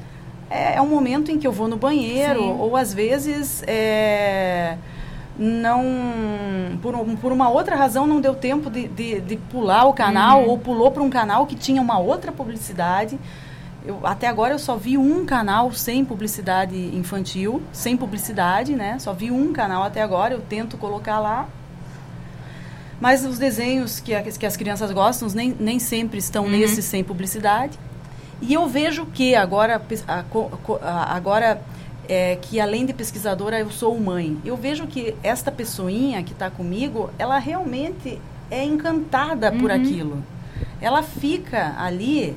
é, 0.50 0.76
é, 0.76 0.82
um 0.82 0.88
momento 0.88 1.32
em 1.32 1.40
que 1.40 1.48
eu 1.48 1.52
vou 1.52 1.68
no 1.68 1.78
banheiro, 1.78 2.40
Sim. 2.40 2.56
ou 2.60 2.76
às 2.76 2.94
vezes 2.94 3.64
é, 3.66 4.78
não 5.38 5.84
por, 6.82 6.94
por 7.18 7.32
uma 7.32 7.50
outra 7.50 7.76
razão 7.76 8.06
não 8.06 8.22
deu 8.22 8.36
tempo 8.36 8.70
de, 8.70 8.88
de, 8.88 9.20
de 9.22 9.38
pular 9.38 9.86
o 9.86 9.94
canal 9.94 10.44
uhum. 10.44 10.50
ou 10.50 10.58
pulou 10.58 10.92
para 10.92 11.04
um 11.04 11.10
canal 11.10 11.46
que 11.46 11.56
tinha 11.56 11.82
uma 11.82 12.00
outra 12.00 12.32
publicidade 12.32 13.20
eu, 13.86 14.00
até 14.04 14.28
agora 14.28 14.54
eu 14.54 14.60
só 14.60 14.76
vi 14.76 14.98
um 14.98 15.26
canal 15.26 15.72
sem 15.72 16.04
publicidade 16.04 16.76
infantil, 16.76 17.62
sem 17.72 17.96
publicidade, 17.96 18.76
né? 18.76 18.98
Só 18.98 19.14
vi 19.14 19.30
um 19.30 19.54
canal 19.54 19.84
até 19.84 20.02
agora, 20.02 20.34
eu 20.34 20.42
tento 20.42 20.76
colocar 20.76 21.20
lá. 21.20 21.48
Mas 23.00 23.26
os 23.26 23.38
desenhos 23.38 24.00
que, 24.00 24.14
a, 24.14 24.22
que 24.22 24.46
as 24.46 24.56
crianças 24.56 24.92
gostam 24.92 25.28
nem, 25.30 25.56
nem 25.60 25.80
sempre 25.80 26.18
estão 26.20 26.46
uhum. 26.46 26.52
nesse 26.52 26.82
sem 26.82 27.04
publicidade. 27.04 27.78
E 28.42 28.54
eu 28.54 28.68
vejo 28.68 29.06
que 29.06 29.36
agora, 29.36 29.82
a, 30.08 30.24
a, 30.82 31.16
agora 31.16 31.62
é, 32.08 32.38
que 32.42 32.60
além 32.60 32.86
de 32.86 32.94
pesquisadora 32.94 33.60
eu 33.60 33.72
sou 33.72 34.00
mãe, 34.00 34.38
eu 34.46 34.56
vejo 34.56 34.88
que 34.88 35.16
esta 35.24 35.52
pessoinha 35.52 36.22
que 36.24 36.34
está 36.34 36.50
comigo, 36.50 37.10
ela 37.18 37.38
realmente 37.38 38.20
é 38.50 38.64
encantada 38.64 39.52
uhum. 39.52 39.60
por 39.60 39.72
aquilo. 39.72 40.24
Ela 40.80 41.02
fica 41.02 41.76
ali 41.78 42.36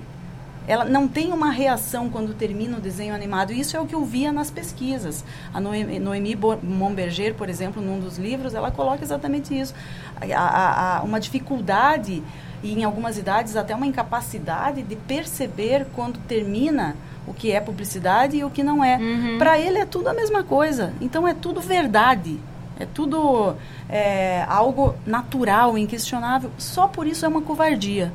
ela 0.69 0.85
não 0.85 1.09
tem 1.09 1.33
uma 1.33 1.51
reação 1.51 2.11
quando 2.11 2.35
termina 2.35 2.77
o 2.77 2.81
desenho 2.81 3.15
animado. 3.15 3.55
Isso 3.55 3.75
é 3.75 3.81
o 3.81 3.87
que 3.87 3.95
eu 3.95 4.05
via 4.05 4.31
nas 4.31 4.51
pesquisas. 4.51 5.25
A 5.53 5.59
Noemi, 5.59 5.99
Noemi 5.99 6.39
Momberger, 6.63 7.35
por 7.35 7.49
exemplo, 7.49 7.81
num 7.81 7.99
dos 7.99 8.19
livros, 8.19 8.55
ela 8.55 8.71
coloca 8.71 9.03
exatamente 9.03 9.59
isso. 9.59 9.75
A, 10.21 10.39
a, 10.39 10.99
a, 10.99 11.03
uma 11.03 11.19
dificuldade 11.19 12.23
e 12.63 12.75
em 12.75 12.85
algumas 12.85 13.17
idades 13.17 13.57
até 13.57 13.75
uma 13.75 13.87
incapacidade 13.87 14.83
de 14.83 14.95
perceber 14.95 15.87
quando 15.95 16.19
termina 16.29 16.95
o 17.27 17.33
que 17.33 17.51
é 17.51 17.61
publicidade 17.61 18.37
e 18.37 18.45
o 18.45 18.51
que 18.51 18.63
não 18.63 18.85
é. 18.85 18.99
Uhum. 18.99 19.39
Para 19.39 19.59
ele 19.59 19.79
é 19.79 19.87
tudo 19.87 20.09
a 20.09 20.13
mesma 20.13 20.45
coisa. 20.45 20.93
Então 21.01 21.27
é 21.27 21.33
tudo 21.33 21.63
verdade. 21.63 22.39
É 22.79 22.85
tudo 22.85 23.57
é, 23.89 24.45
algo 24.47 24.95
natural, 25.07 25.79
inquestionável. 25.79 26.51
Só 26.59 26.87
por 26.87 27.07
isso 27.07 27.25
é 27.25 27.29
uma 27.29 27.41
covardia. 27.41 28.13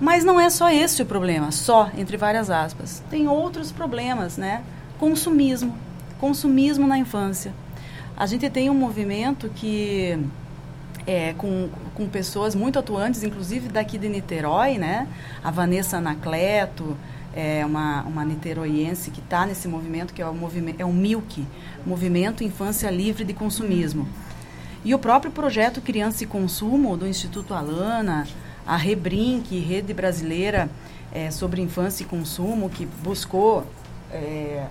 Mas 0.00 0.24
não 0.24 0.40
é 0.40 0.48
só 0.48 0.70
esse 0.70 1.02
o 1.02 1.06
problema, 1.06 1.52
só, 1.52 1.90
entre 1.96 2.16
várias 2.16 2.48
aspas. 2.48 3.02
Tem 3.10 3.28
outros 3.28 3.70
problemas, 3.70 4.38
né? 4.38 4.62
Consumismo. 4.98 5.76
Consumismo 6.18 6.86
na 6.86 6.98
infância. 6.98 7.52
A 8.16 8.26
gente 8.26 8.48
tem 8.48 8.70
um 8.70 8.74
movimento 8.74 9.50
que 9.54 10.18
é, 11.06 11.34
com, 11.34 11.68
com 11.94 12.08
pessoas 12.08 12.54
muito 12.54 12.78
atuantes, 12.78 13.22
inclusive 13.22 13.68
daqui 13.68 13.98
de 13.98 14.08
Niterói, 14.08 14.78
né? 14.78 15.06
A 15.44 15.50
Vanessa 15.50 15.98
Anacleto, 15.98 16.96
é 17.34 17.64
uma, 17.64 18.02
uma 18.02 18.24
niteroiense 18.24 19.10
que 19.10 19.20
está 19.20 19.46
nesse 19.46 19.68
movimento, 19.68 20.12
que 20.12 20.20
é 20.20 20.26
o, 20.26 20.34
movimento, 20.34 20.80
é 20.80 20.84
o 20.84 20.92
MILC, 20.92 21.46
Movimento 21.86 22.42
Infância 22.42 22.90
Livre 22.90 23.24
de 23.24 23.32
Consumismo. 23.32 24.08
E 24.84 24.94
o 24.94 24.98
próprio 24.98 25.30
projeto 25.30 25.80
Criança 25.80 26.24
e 26.24 26.26
Consumo, 26.26 26.96
do 26.96 27.06
Instituto 27.06 27.54
Alana, 27.54 28.26
a 28.66 28.76
Rebrinque, 28.76 29.58
Rede 29.58 29.92
Brasileira 29.92 30.68
é, 31.12 31.30
sobre 31.30 31.60
Infância 31.60 32.02
e 32.04 32.06
Consumo, 32.06 32.70
que 32.70 32.86
buscou 32.86 33.66
é, 34.12 34.66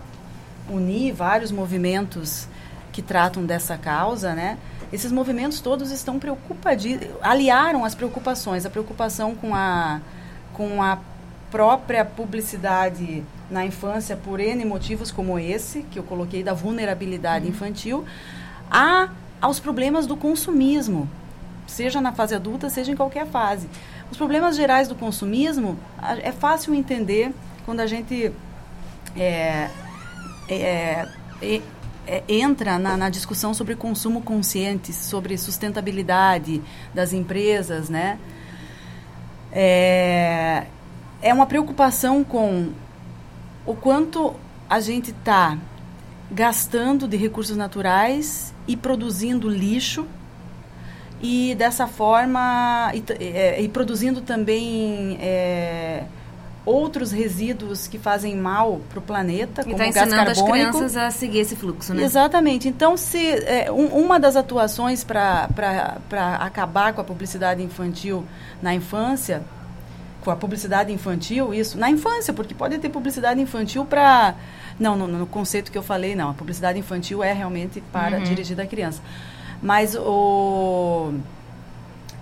unir 0.69 1.13
vários 1.13 1.51
movimentos 1.51 2.48
que 2.91 3.01
tratam 3.01 3.46
dessa 3.46 3.77
causa, 3.77 4.34
né? 4.34 4.58
Esses 4.91 5.12
movimentos 5.12 5.60
todos 5.60 5.91
estão 5.91 6.17
preocupados, 6.17 6.86
aliaram 7.22 7.86
as 7.86 7.93
preocupações, 7.93 8.65
a 8.65 8.69
preocupação 8.69 9.36
com 9.36 9.53
a, 9.53 10.01
com 10.53 10.81
a 10.81 10.98
própria 11.51 12.03
publicidade 12.03 13.24
na 13.50 13.65
infância 13.65 14.15
por 14.15 14.39
N 14.39 14.63
motivos 14.65 15.12
como 15.12 15.38
esse, 15.39 15.84
que 15.84 15.98
eu 15.98 16.03
coloquei 16.03 16.43
da 16.43 16.53
vulnerabilidade 16.53 17.46
uhum. 17.46 17.51
infantil, 17.51 18.05
a, 18.69 19.10
aos 19.41 19.60
problemas 19.60 20.05
do 20.05 20.15
consumismo, 20.15 21.10
seja 21.70 22.02
na 22.02 22.12
fase 22.12 22.36
adulta, 22.36 22.70
seja 22.70 22.92
em 22.92 22.96
qualquer 22.96 23.28
fase. 23.28 23.70
Os 24.12 24.18
problemas 24.18 24.56
gerais 24.56 24.88
do 24.88 24.96
consumismo 24.96 25.78
é 26.24 26.32
fácil 26.32 26.74
entender 26.74 27.34
quando 27.66 27.80
a 27.80 27.88
gente 27.88 28.32
é, 29.16 29.70
é, 30.48 31.08
é, 31.42 31.62
é, 32.08 32.24
entra 32.28 32.80
na, 32.80 32.98
na, 32.98 33.10
discussão 33.10 33.54
sobre 33.54 33.76
consumo 33.76 34.22
consciente, 34.22 34.92
sobre 34.92 35.38
sustentabilidade 35.38 36.62
das 36.94 37.14
empresas, 37.14 37.90
né? 37.90 38.18
É, 39.52 40.66
é 41.22 41.34
uma 41.34 41.46
preocupação 41.46 42.24
com 42.24 42.72
o 43.66 43.76
quanto 43.76 44.36
a 44.70 44.80
gente 44.80 45.12
está 45.12 45.58
gastando 46.32 47.08
de 47.08 47.18
recursos 47.18 47.58
naturais 47.58 48.54
e 48.68 48.78
produzindo 48.78 49.50
lixo 49.50 50.06
e 51.22 51.56
dessa 51.56 51.88
forma 51.88 52.92
e, 52.94 53.04
é, 53.24 53.62
e 53.62 53.68
produzindo 53.68 54.22
também 54.22 55.18
é, 55.22 56.04
outros 56.66 57.12
resíduos 57.12 57.88
que 57.88 57.98
fazem 57.98 58.36
mal 58.36 58.80
para 58.90 59.00
o 59.00 59.02
planeta, 59.02 59.62
e 59.62 59.72
como 59.72 59.78
tá 59.78 59.90
o 59.90 59.94
gás 59.94 60.14
carbônico. 60.14 60.30
as 60.30 60.52
crianças 60.52 60.98
a 60.98 61.12
seguir 61.12 61.40
esse 61.40 61.56
fluxo, 61.56 61.94
né? 61.94 62.04
Exatamente. 62.04 62.68
Então, 62.68 62.96
se 62.96 63.18
é, 63.18 63.72
um, 63.72 63.88
uma 63.88 64.20
das 64.20 64.36
atuações 64.36 65.04
para 65.04 65.50
acabar 66.40 66.94
com 66.94 67.02
a 67.02 67.04
publicidade 67.04 67.64
infantil 67.64 68.24
na 68.62 68.74
infância, 68.74 69.42
com 70.22 70.32
a 70.32 70.36
publicidade 70.36 70.92
infantil, 70.92 71.54
isso 71.54 71.78
na 71.78 71.90
infância, 71.90 72.34
porque 72.34 72.54
pode 72.54 72.78
ter 72.78 72.90
publicidade 72.90 73.42
infantil 73.42 73.86
para 73.86 74.36
não 74.80 74.96
no, 74.96 75.08
no, 75.08 75.26
conceito 75.26 75.72
que 75.72 75.78
eu 75.78 75.84
falei, 75.84 76.16
não. 76.16 76.30
A 76.30 76.34
publicidade 76.34 76.78
infantil 76.78 77.24
é 77.24 77.34
realmente 77.34 77.82
para 77.92 78.18
uhum. 78.18 78.24
dirigida 78.24 78.64
à 78.64 78.68
criança. 78.68 79.02
Mas 79.62 79.96
o 79.96 81.13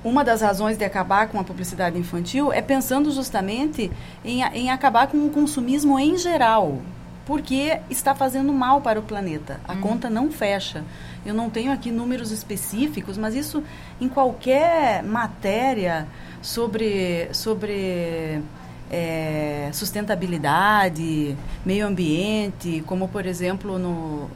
uma 0.03 0.23
das 0.23 0.41
razões 0.41 0.77
de 0.77 0.85
acabar 0.85 1.27
com 1.27 1.39
a 1.39 1.43
publicidade 1.43 1.97
infantil 1.99 2.53
é 2.53 2.61
pensando 2.61 3.11
justamente 3.11 3.91
em, 4.23 4.41
em 4.41 4.69
acabar 4.69 5.07
com 5.07 5.25
o 5.25 5.29
consumismo 5.29 5.99
em 5.99 6.17
geral, 6.17 6.81
porque 7.25 7.79
está 7.89 8.15
fazendo 8.15 8.53
mal 8.53 8.79
para 8.79 8.99
o 8.99 9.03
planeta. 9.03 9.59
A 9.67 9.73
uhum. 9.73 9.81
conta 9.81 10.09
não 10.09 10.31
fecha. 10.31 10.83
Eu 11.25 11.33
não 11.33 11.49
tenho 11.49 11.73
aqui 11.73 11.91
números 11.91 12.31
específicos, 12.31 13.17
mas 13.17 13.35
isso 13.35 13.61
em 13.99 14.07
qualquer 14.07 15.03
matéria 15.03 16.07
sobre, 16.41 17.27
sobre 17.33 18.41
é, 18.89 19.69
sustentabilidade, 19.73 21.35
meio 21.65 21.85
ambiente, 21.85 22.81
como 22.85 23.09
por 23.09 23.25
exemplo 23.25 23.77
no, 23.77 24.29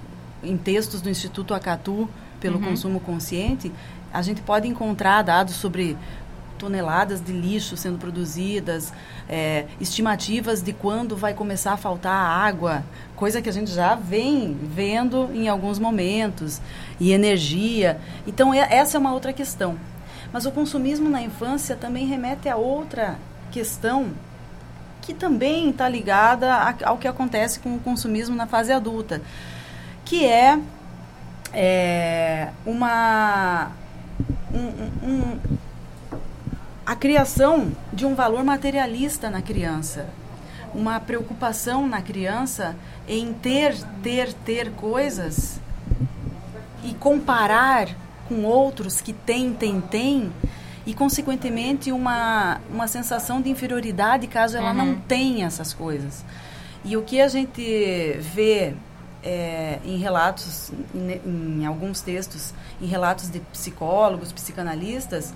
em 0.44 0.58
textos 0.58 1.02
do 1.02 1.10
Instituto 1.10 1.54
Acatu, 1.54 2.10
pelo 2.42 2.58
uhum. 2.58 2.66
consumo 2.66 3.00
consciente, 3.00 3.72
a 4.12 4.22
gente 4.22 4.42
pode 4.42 4.68
encontrar 4.68 5.22
dados 5.22 5.56
sobre 5.56 5.98
toneladas 6.58 7.24
de 7.24 7.32
lixo 7.32 7.76
sendo 7.76 7.98
produzidas, 7.98 8.94
é, 9.28 9.66
estimativas 9.80 10.62
de 10.62 10.74
quando 10.74 11.16
vai 11.16 11.34
começar 11.34 11.74
a 11.74 11.78
faltar 11.78 12.14
água, 12.14 12.84
coisa 13.16 13.42
que 13.42 13.50
a 13.50 13.54
gente 13.54 13.72
já 13.72 13.96
vem 13.96 14.56
vendo 14.62 15.30
em 15.34 15.48
alguns 15.48 15.80
momentos, 15.80 16.62
e 17.00 17.14
energia. 17.14 18.00
Então, 18.28 18.54
é, 18.54 18.68
essa 18.70 18.98
é 18.98 19.00
uma 19.00 19.14
outra 19.14 19.34
questão. 19.34 19.76
Mas 20.32 20.46
o 20.46 20.52
consumismo 20.52 21.10
na 21.10 21.22
infância 21.22 21.76
também 21.76 22.06
remete 22.06 22.48
a 22.48 22.56
outra 22.56 23.18
questão 23.52 24.12
que 25.02 25.16
também 25.16 25.72
está 25.72 25.90
ligada 25.90 26.54
ao 26.84 26.98
que 26.98 27.08
acontece 27.08 27.60
com 27.60 27.76
o 27.76 27.80
consumismo 27.80 28.36
na 28.36 28.46
fase 28.46 28.72
adulta, 28.72 29.20
que 30.06 30.26
é 30.26 30.60
é, 31.54 32.50
uma 32.66 33.72
um, 34.54 35.08
um, 35.08 35.40
a 36.86 36.96
criação 36.96 37.72
de 37.92 38.06
um 38.06 38.16
valor 38.16 38.44
materialista 38.44 39.30
na 39.30 39.42
criança, 39.42 40.08
uma 40.74 41.00
preocupação 41.00 41.88
na 41.88 42.02
criança 42.02 42.76
em 43.08 43.34
ter, 43.34 43.76
ter, 44.02 44.34
ter 44.34 44.72
coisas 44.72 45.60
e 46.84 46.94
comparar 46.94 47.90
com 48.28 48.44
outros 48.44 49.02
que 49.02 49.14
têm, 49.14 49.54
têm, 49.54 49.82
têm, 49.82 50.32
e 50.86 50.94
consequentemente 50.94 51.92
uma, 51.92 52.60
uma 52.72 52.88
sensação 52.88 53.42
de 53.42 53.50
inferioridade 53.50 54.26
caso 54.28 54.58
ela 54.58 54.72
uhum. 54.72 54.78
não 54.78 54.96
tenha 54.96 55.46
essas 55.46 55.74
coisas. 55.74 56.26
E 56.84 56.98
o 56.98 57.04
que 57.04 57.22
a 57.22 57.28
gente 57.28 58.18
vê 58.20 58.74
é, 59.24 59.80
em 59.86 59.98
relatos, 59.98 60.72
em, 60.94 61.62
em, 61.62 61.66
alguns 61.66 62.02
textos, 62.02 62.54
em 62.82 62.86
relatos 62.86 63.30
de 63.30 63.40
psicólogos, 63.40 64.32
psicanalistas, 64.32 65.34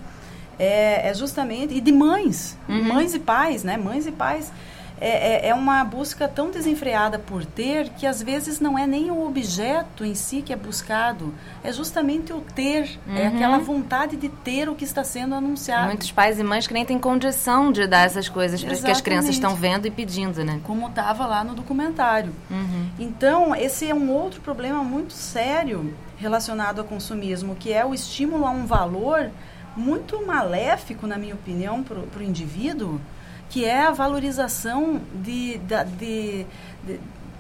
é, 0.58 1.10
é 1.10 1.14
justamente, 1.14 1.74
e 1.74 1.82
de 1.82 1.92
mães, 1.92 2.58
uhum. 2.68 2.84
mães 2.84 3.14
e 3.14 3.20
pais, 3.20 3.64
né? 3.64 3.78
Mães 3.78 4.08
e 4.08 4.12
pais, 4.12 4.52
é, 5.00 5.48
é, 5.48 5.50
é, 5.50 5.54
uma 5.54 5.84
busca 5.84 6.28
tão 6.28 6.50
desenfreada 6.50 7.20
por 7.20 7.46
ter 7.46 7.90
que 7.90 8.08
às 8.08 8.22
vezes 8.22 8.60
não 8.60 8.78
é 8.78 8.88
nem 8.88 9.12
o 9.12 9.26
objeto 9.26 10.06
em 10.06 10.16
si 10.16 10.42
que 10.42 10.54
é 10.54 10.56
buscado, 10.56 11.34
é 11.64 11.72
justamente 11.72 12.32
o 12.32 12.42
ter, 12.42 12.98
é 13.08 13.12
uhum. 13.12 13.18
é 13.18 13.28
aquela 13.28 13.58
vontade 13.58 14.16
de 14.16 14.30
ter 14.30 14.70
o 14.70 14.76
que 14.76 14.86
está 14.86 15.04
sendo 15.04 15.36
anunciado. 15.36 15.88
Muitos 15.88 16.12
pais 16.12 16.40
e 16.40 16.44
mães 16.44 16.66
que 16.66 16.74
nem 16.74 16.86
têm 16.86 16.98
condição 16.98 17.72
de 17.72 17.86
dar 17.88 18.06
essas 18.06 18.30
coisas 18.30 18.64
para 18.64 18.76
que 18.76 18.92
as 18.92 19.02
crianças 19.02 19.32
estão 19.32 19.56
vendo 19.56 19.86
e 19.86 19.92
pedindo, 19.92 20.44
né? 20.44 20.62
Como 20.64 20.88
estava 20.88 21.26
lá 21.26 21.44
no 21.44 21.54
documentário. 21.54 22.34
Uhum. 22.50 22.90
Então, 22.98 23.56
esse 23.56 23.90
é 23.90 23.94
um 23.94 24.10
outro 24.12 24.42
problema 24.42 24.84
muito 24.84 25.14
sério 25.14 25.94
relacionado 26.18 26.80
ao 26.80 26.86
consumismo, 26.86 27.56
que 27.56 27.74
é 27.74 27.86
o 27.86 27.94
estímulo 27.94 28.46
a 28.46 28.50
um 28.50 28.66
valor 28.66 29.30
muito 29.76 30.26
maléfico, 30.26 31.06
na 31.06 31.18
minha 31.18 31.34
opinião, 31.34 31.84
para 31.84 32.20
o 32.20 32.24
indivíduo, 32.24 33.00
que 33.50 33.66
é 33.66 33.86
a 33.86 33.92
valorização 33.92 35.02
de, 35.14 35.58
da, 35.60 35.84
de, 35.84 36.46
de, 36.84 37.00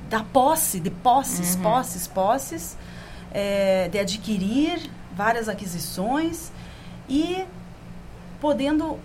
da 0.09 0.23
posse, 0.23 0.79
de 0.79 0.89
posses, 0.89 1.55
uhum. 1.55 1.61
posses, 1.61 2.07
posses, 2.07 2.77
é, 3.31 3.89
de 3.89 3.99
adquirir 3.99 4.89
várias 5.15 5.49
aquisições 5.49 6.51
e 7.09 7.45
podendo 8.39 8.99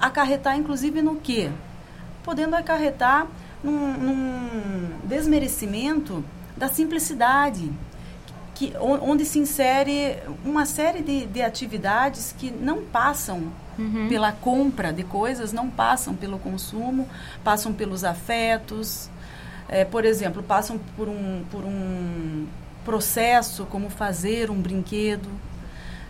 acarretar, 0.00 0.56
inclusive, 0.56 1.02
no 1.02 1.16
quê? 1.16 1.50
Podendo 2.22 2.56
acarretar 2.56 3.26
num, 3.62 3.92
num 3.92 4.90
desmerecimento 5.04 6.24
da 6.56 6.68
simplicidade, 6.68 7.70
que, 8.58 8.74
onde 8.80 9.24
se 9.24 9.38
insere 9.38 10.18
uma 10.44 10.66
série 10.66 11.00
de, 11.00 11.26
de 11.26 11.40
atividades 11.40 12.34
que 12.36 12.50
não 12.50 12.82
passam 12.82 13.52
uhum. 13.78 14.08
pela 14.08 14.32
compra 14.32 14.92
de 14.92 15.04
coisas, 15.04 15.52
não 15.52 15.70
passam 15.70 16.12
pelo 16.16 16.40
consumo, 16.40 17.08
passam 17.44 17.72
pelos 17.72 18.02
afetos. 18.02 19.08
É, 19.68 19.84
por 19.84 20.04
exemplo, 20.04 20.42
passam 20.42 20.76
por 20.96 21.08
um, 21.08 21.44
por 21.52 21.64
um 21.64 22.48
processo 22.84 23.64
como 23.66 23.88
fazer 23.88 24.50
um 24.50 24.60
brinquedo. 24.60 25.28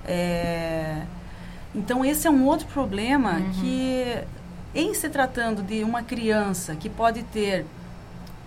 É, 0.06 1.02
então, 1.74 2.02
esse 2.02 2.26
é 2.26 2.30
um 2.30 2.46
outro 2.46 2.66
problema 2.68 3.32
uhum. 3.32 3.50
que, 3.60 4.24
em 4.74 4.94
se 4.94 5.10
tratando 5.10 5.62
de 5.62 5.84
uma 5.84 6.02
criança 6.02 6.74
que 6.74 6.88
pode 6.88 7.22
ter 7.24 7.66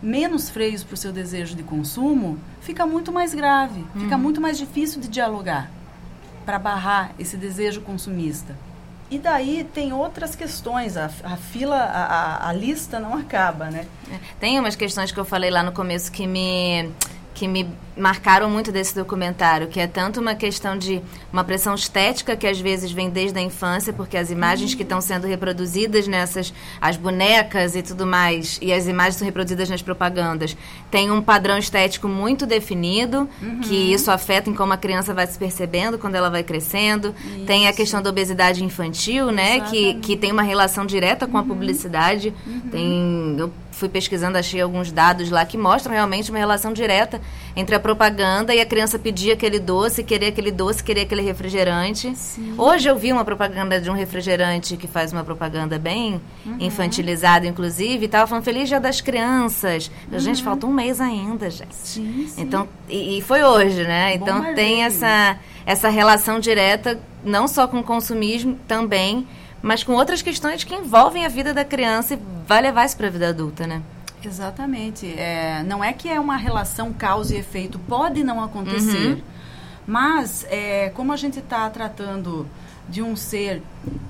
menos 0.01 0.49
freios 0.49 0.83
para 0.83 0.93
o 0.93 0.97
seu 0.97 1.11
desejo 1.11 1.55
de 1.55 1.63
consumo, 1.63 2.37
fica 2.61 2.85
muito 2.85 3.11
mais 3.11 3.33
grave, 3.33 3.85
uhum. 3.95 4.01
fica 4.01 4.17
muito 4.17 4.41
mais 4.41 4.57
difícil 4.57 4.99
de 4.99 5.07
dialogar 5.07 5.69
para 6.45 6.57
barrar 6.57 7.11
esse 7.19 7.37
desejo 7.37 7.81
consumista. 7.81 8.55
E 9.11 9.19
daí 9.19 9.67
tem 9.73 9.91
outras 9.91 10.35
questões, 10.35 10.95
a, 10.95 11.11
a 11.23 11.35
fila, 11.35 11.75
a, 11.75 12.47
a, 12.47 12.53
lista 12.53 12.97
não 12.97 13.13
acaba, 13.13 13.69
né? 13.69 13.85
É, 14.09 14.17
tem 14.39 14.57
umas 14.57 14.75
questões 14.75 15.11
que 15.11 15.19
eu 15.19 15.25
falei 15.25 15.51
lá 15.51 15.61
no 15.61 15.73
começo 15.73 16.09
que 16.11 16.25
me 16.25 16.89
que 17.33 17.47
me 17.47 17.67
marcaram 17.95 18.49
muito 18.49 18.71
desse 18.71 18.95
documentário, 18.95 19.67
que 19.67 19.79
é 19.79 19.87
tanto 19.87 20.19
uma 20.19 20.35
questão 20.35 20.77
de 20.77 21.01
uma 21.31 21.43
pressão 21.43 21.75
estética 21.75 22.35
que 22.35 22.47
às 22.47 22.59
vezes 22.59 22.91
vem 22.91 23.09
desde 23.09 23.37
a 23.37 23.41
infância, 23.41 23.91
porque 23.91 24.17
as 24.17 24.31
imagens 24.31 24.73
que 24.73 24.83
estão 24.83 25.01
sendo 25.01 25.27
reproduzidas 25.27 26.07
nessas, 26.07 26.53
as 26.79 26.97
bonecas 26.97 27.75
e 27.75 27.81
tudo 27.81 28.05
mais, 28.05 28.57
e 28.61 28.71
as 28.71 28.87
imagens 28.87 29.15
são 29.15 29.25
reproduzidas 29.25 29.69
nas 29.69 29.81
propagandas, 29.81 30.55
tem 30.89 31.11
um 31.11 31.21
padrão 31.21 31.57
estético 31.57 32.07
muito 32.07 32.45
definido, 32.45 33.29
uhum. 33.41 33.59
que 33.61 33.75
isso 33.75 34.09
afeta 34.09 34.49
em 34.49 34.53
como 34.53 34.73
a 34.73 34.77
criança 34.77 35.13
vai 35.13 35.27
se 35.27 35.37
percebendo 35.37 35.97
quando 35.97 36.15
ela 36.15 36.29
vai 36.29 36.43
crescendo. 36.43 37.13
Isso. 37.25 37.45
Tem 37.45 37.67
a 37.67 37.73
questão 37.73 38.01
da 38.01 38.09
obesidade 38.09 38.63
infantil, 38.63 39.31
né, 39.31 39.61
que, 39.61 39.95
que 39.95 40.15
tem 40.15 40.31
uma 40.31 40.43
relação 40.43 40.85
direta 40.85 41.27
com 41.27 41.37
uhum. 41.37 41.43
a 41.43 41.45
publicidade. 41.45 42.33
Uhum. 42.45 42.59
Tem, 42.71 43.35
eu 43.37 43.51
fui 43.71 43.89
pesquisando, 43.89 44.37
achei 44.37 44.61
alguns 44.61 44.91
dados 44.91 45.29
lá 45.29 45.43
que 45.45 45.57
mostram 45.57 45.93
realmente 45.93 46.29
uma 46.29 46.37
relação 46.37 46.71
direta 46.71 47.19
entre 47.55 47.75
a 47.75 47.79
propaganda 47.81 48.55
e 48.55 48.61
a 48.61 48.65
criança 48.65 48.97
pedir 48.97 49.31
aquele 49.31 49.59
doce, 49.59 50.03
querer 50.03 50.27
aquele 50.27 50.51
doce, 50.51 50.83
querer 50.83 51.01
aquele 51.01 51.21
refrigerante. 51.21 52.15
Sim. 52.15 52.53
Hoje 52.57 52.87
eu 52.87 52.95
vi 52.95 53.11
uma 53.11 53.25
propaganda 53.25 53.81
de 53.81 53.89
um 53.89 53.93
refrigerante 53.93 54.77
que 54.77 54.87
faz 54.87 55.11
uma 55.11 55.23
propaganda 55.23 55.77
bem 55.77 56.21
uhum. 56.45 56.57
infantilizada, 56.59 57.45
inclusive, 57.45 58.03
e 58.03 58.05
estava 58.05 58.27
falando 58.27 58.43
Feliz 58.43 58.69
Dia 58.69 58.79
das 58.79 59.01
Crianças. 59.01 59.91
Uhum. 60.11 60.19
Gente, 60.19 60.41
falta 60.41 60.65
um 60.65 60.71
mês 60.71 61.01
ainda, 61.01 61.49
gente. 61.49 61.75
Sim, 61.75 62.27
sim. 62.29 62.41
Então, 62.41 62.69
e, 62.87 63.17
e, 63.17 63.21
foi 63.21 63.43
hoje, 63.43 63.83
né? 63.83 64.15
Então 64.15 64.53
tem 64.55 64.83
essa, 64.83 65.37
essa 65.65 65.89
relação 65.89 66.39
direta, 66.39 66.99
não 67.23 67.47
só 67.47 67.67
com 67.67 67.79
o 67.79 67.83
consumismo, 67.83 68.57
também 68.67 69.27
mas 69.61 69.83
com 69.83 69.93
outras 69.93 70.21
questões 70.21 70.63
que 70.63 70.73
envolvem 70.73 71.25
a 71.25 71.29
vida 71.29 71.53
da 71.53 71.63
criança 71.63 72.15
e 72.15 72.19
vai 72.47 72.61
levar 72.61 72.85
isso 72.85 72.97
para 72.97 73.07
a 73.07 73.09
vida 73.11 73.29
adulta, 73.29 73.67
né? 73.67 73.81
Exatamente. 74.23 75.07
É, 75.17 75.63
não 75.63 75.83
é 75.83 75.93
que 75.93 76.09
é 76.09 76.19
uma 76.19 76.37
relação 76.37 76.93
causa 76.93 77.35
e 77.35 77.39
efeito, 77.39 77.79
pode 77.79 78.23
não 78.23 78.43
acontecer. 78.43 79.15
Uhum. 79.15 79.21
Mas, 79.87 80.45
é, 80.49 80.89
como 80.89 81.11
a 81.11 81.17
gente 81.17 81.39
está 81.39 81.69
tratando 81.69 82.47
de 82.87 83.01
um 83.01 83.15
ser 83.15 83.61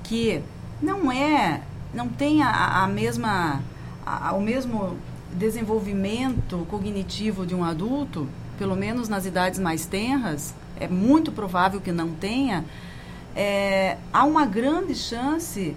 que 0.02 0.42
não 0.82 1.10
é, 1.10 1.62
não 1.94 2.08
tem 2.08 2.42
a, 2.42 2.82
a 2.82 2.86
mesma, 2.86 3.62
a, 4.04 4.32
o 4.32 4.40
mesmo 4.40 4.96
desenvolvimento 5.32 6.66
cognitivo 6.70 7.46
de 7.46 7.54
um 7.54 7.64
adulto, 7.64 8.28
pelo 8.58 8.76
menos 8.76 9.08
nas 9.08 9.24
idades 9.24 9.58
mais 9.58 9.86
tenras, 9.86 10.54
é 10.78 10.86
muito 10.86 11.32
provável 11.32 11.80
que 11.80 11.92
não 11.92 12.10
tenha, 12.10 12.64
é, 13.34 13.96
há 14.12 14.24
uma 14.24 14.44
grande 14.44 14.94
chance 14.94 15.74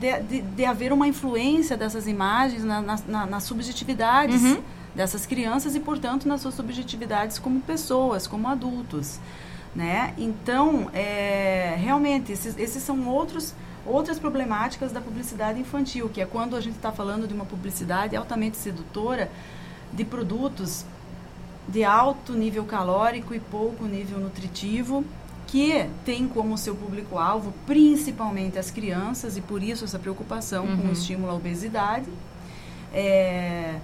de, 0.00 0.20
de, 0.22 0.40
de, 0.40 0.64
haver 0.64 0.92
uma 0.92 1.06
influência 1.06 1.76
dessas 1.76 2.06
imagens 2.06 2.64
na, 2.64 2.80
na, 2.80 2.98
na, 3.06 3.26
nas 3.26 3.42
subjetividades 3.44 4.42
uhum. 4.42 4.62
dessas 4.94 5.26
crianças 5.26 5.74
e, 5.74 5.80
portanto, 5.80 6.26
nas 6.26 6.40
suas 6.40 6.54
subjetividades 6.54 7.38
como 7.38 7.60
pessoas, 7.60 8.26
como 8.26 8.48
adultos. 8.48 9.20
Né? 9.76 10.14
Então, 10.16 10.90
é, 10.94 11.76
realmente, 11.78 12.32
esses, 12.32 12.56
esses 12.58 12.82
são 12.82 13.06
outros 13.06 13.54
outras 13.86 14.18
problemáticas 14.18 14.92
da 14.92 15.00
publicidade 15.00 15.58
infantil, 15.58 16.10
que 16.10 16.20
é 16.20 16.26
quando 16.26 16.54
a 16.54 16.60
gente 16.60 16.76
está 16.76 16.92
falando 16.92 17.26
de 17.26 17.32
uma 17.32 17.46
publicidade 17.46 18.14
altamente 18.14 18.58
sedutora 18.58 19.30
de 19.90 20.04
produtos 20.04 20.84
de 21.66 21.82
alto 21.82 22.34
nível 22.34 22.64
calórico 22.64 23.34
e 23.34 23.40
pouco 23.40 23.84
nível 23.84 24.20
nutritivo 24.20 25.02
que 25.50 25.90
tem 26.04 26.28
como 26.28 26.56
seu 26.56 26.76
público-alvo 26.76 27.52
principalmente 27.66 28.56
as 28.56 28.70
crianças 28.70 29.36
e 29.36 29.40
por 29.40 29.60
isso 29.62 29.84
essa 29.84 29.98
preocupação 29.98 30.64
uhum. 30.64 30.76
com 30.76 30.88
o 30.88 30.92
estímulo 30.92 31.32
à 31.32 31.34
obesidade. 31.34 32.08
É, 32.94 33.74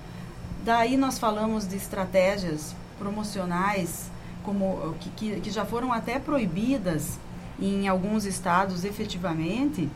daí 0.65 0.97
nós 0.97 1.19
falamos 1.19 1.67
de 1.67 1.77
estratégias 1.77 2.75
promocionais 3.01 4.11
como 4.45 4.95
que, 5.01 5.11
que, 5.11 5.41
que 5.41 5.51
já 5.51 5.65
foram 5.65 5.93
até 5.93 6.21
proibidas 6.21 7.19
em 7.61 7.89
alguns 7.89 8.25
estados 8.25 8.85
efetivamente, 8.85 9.89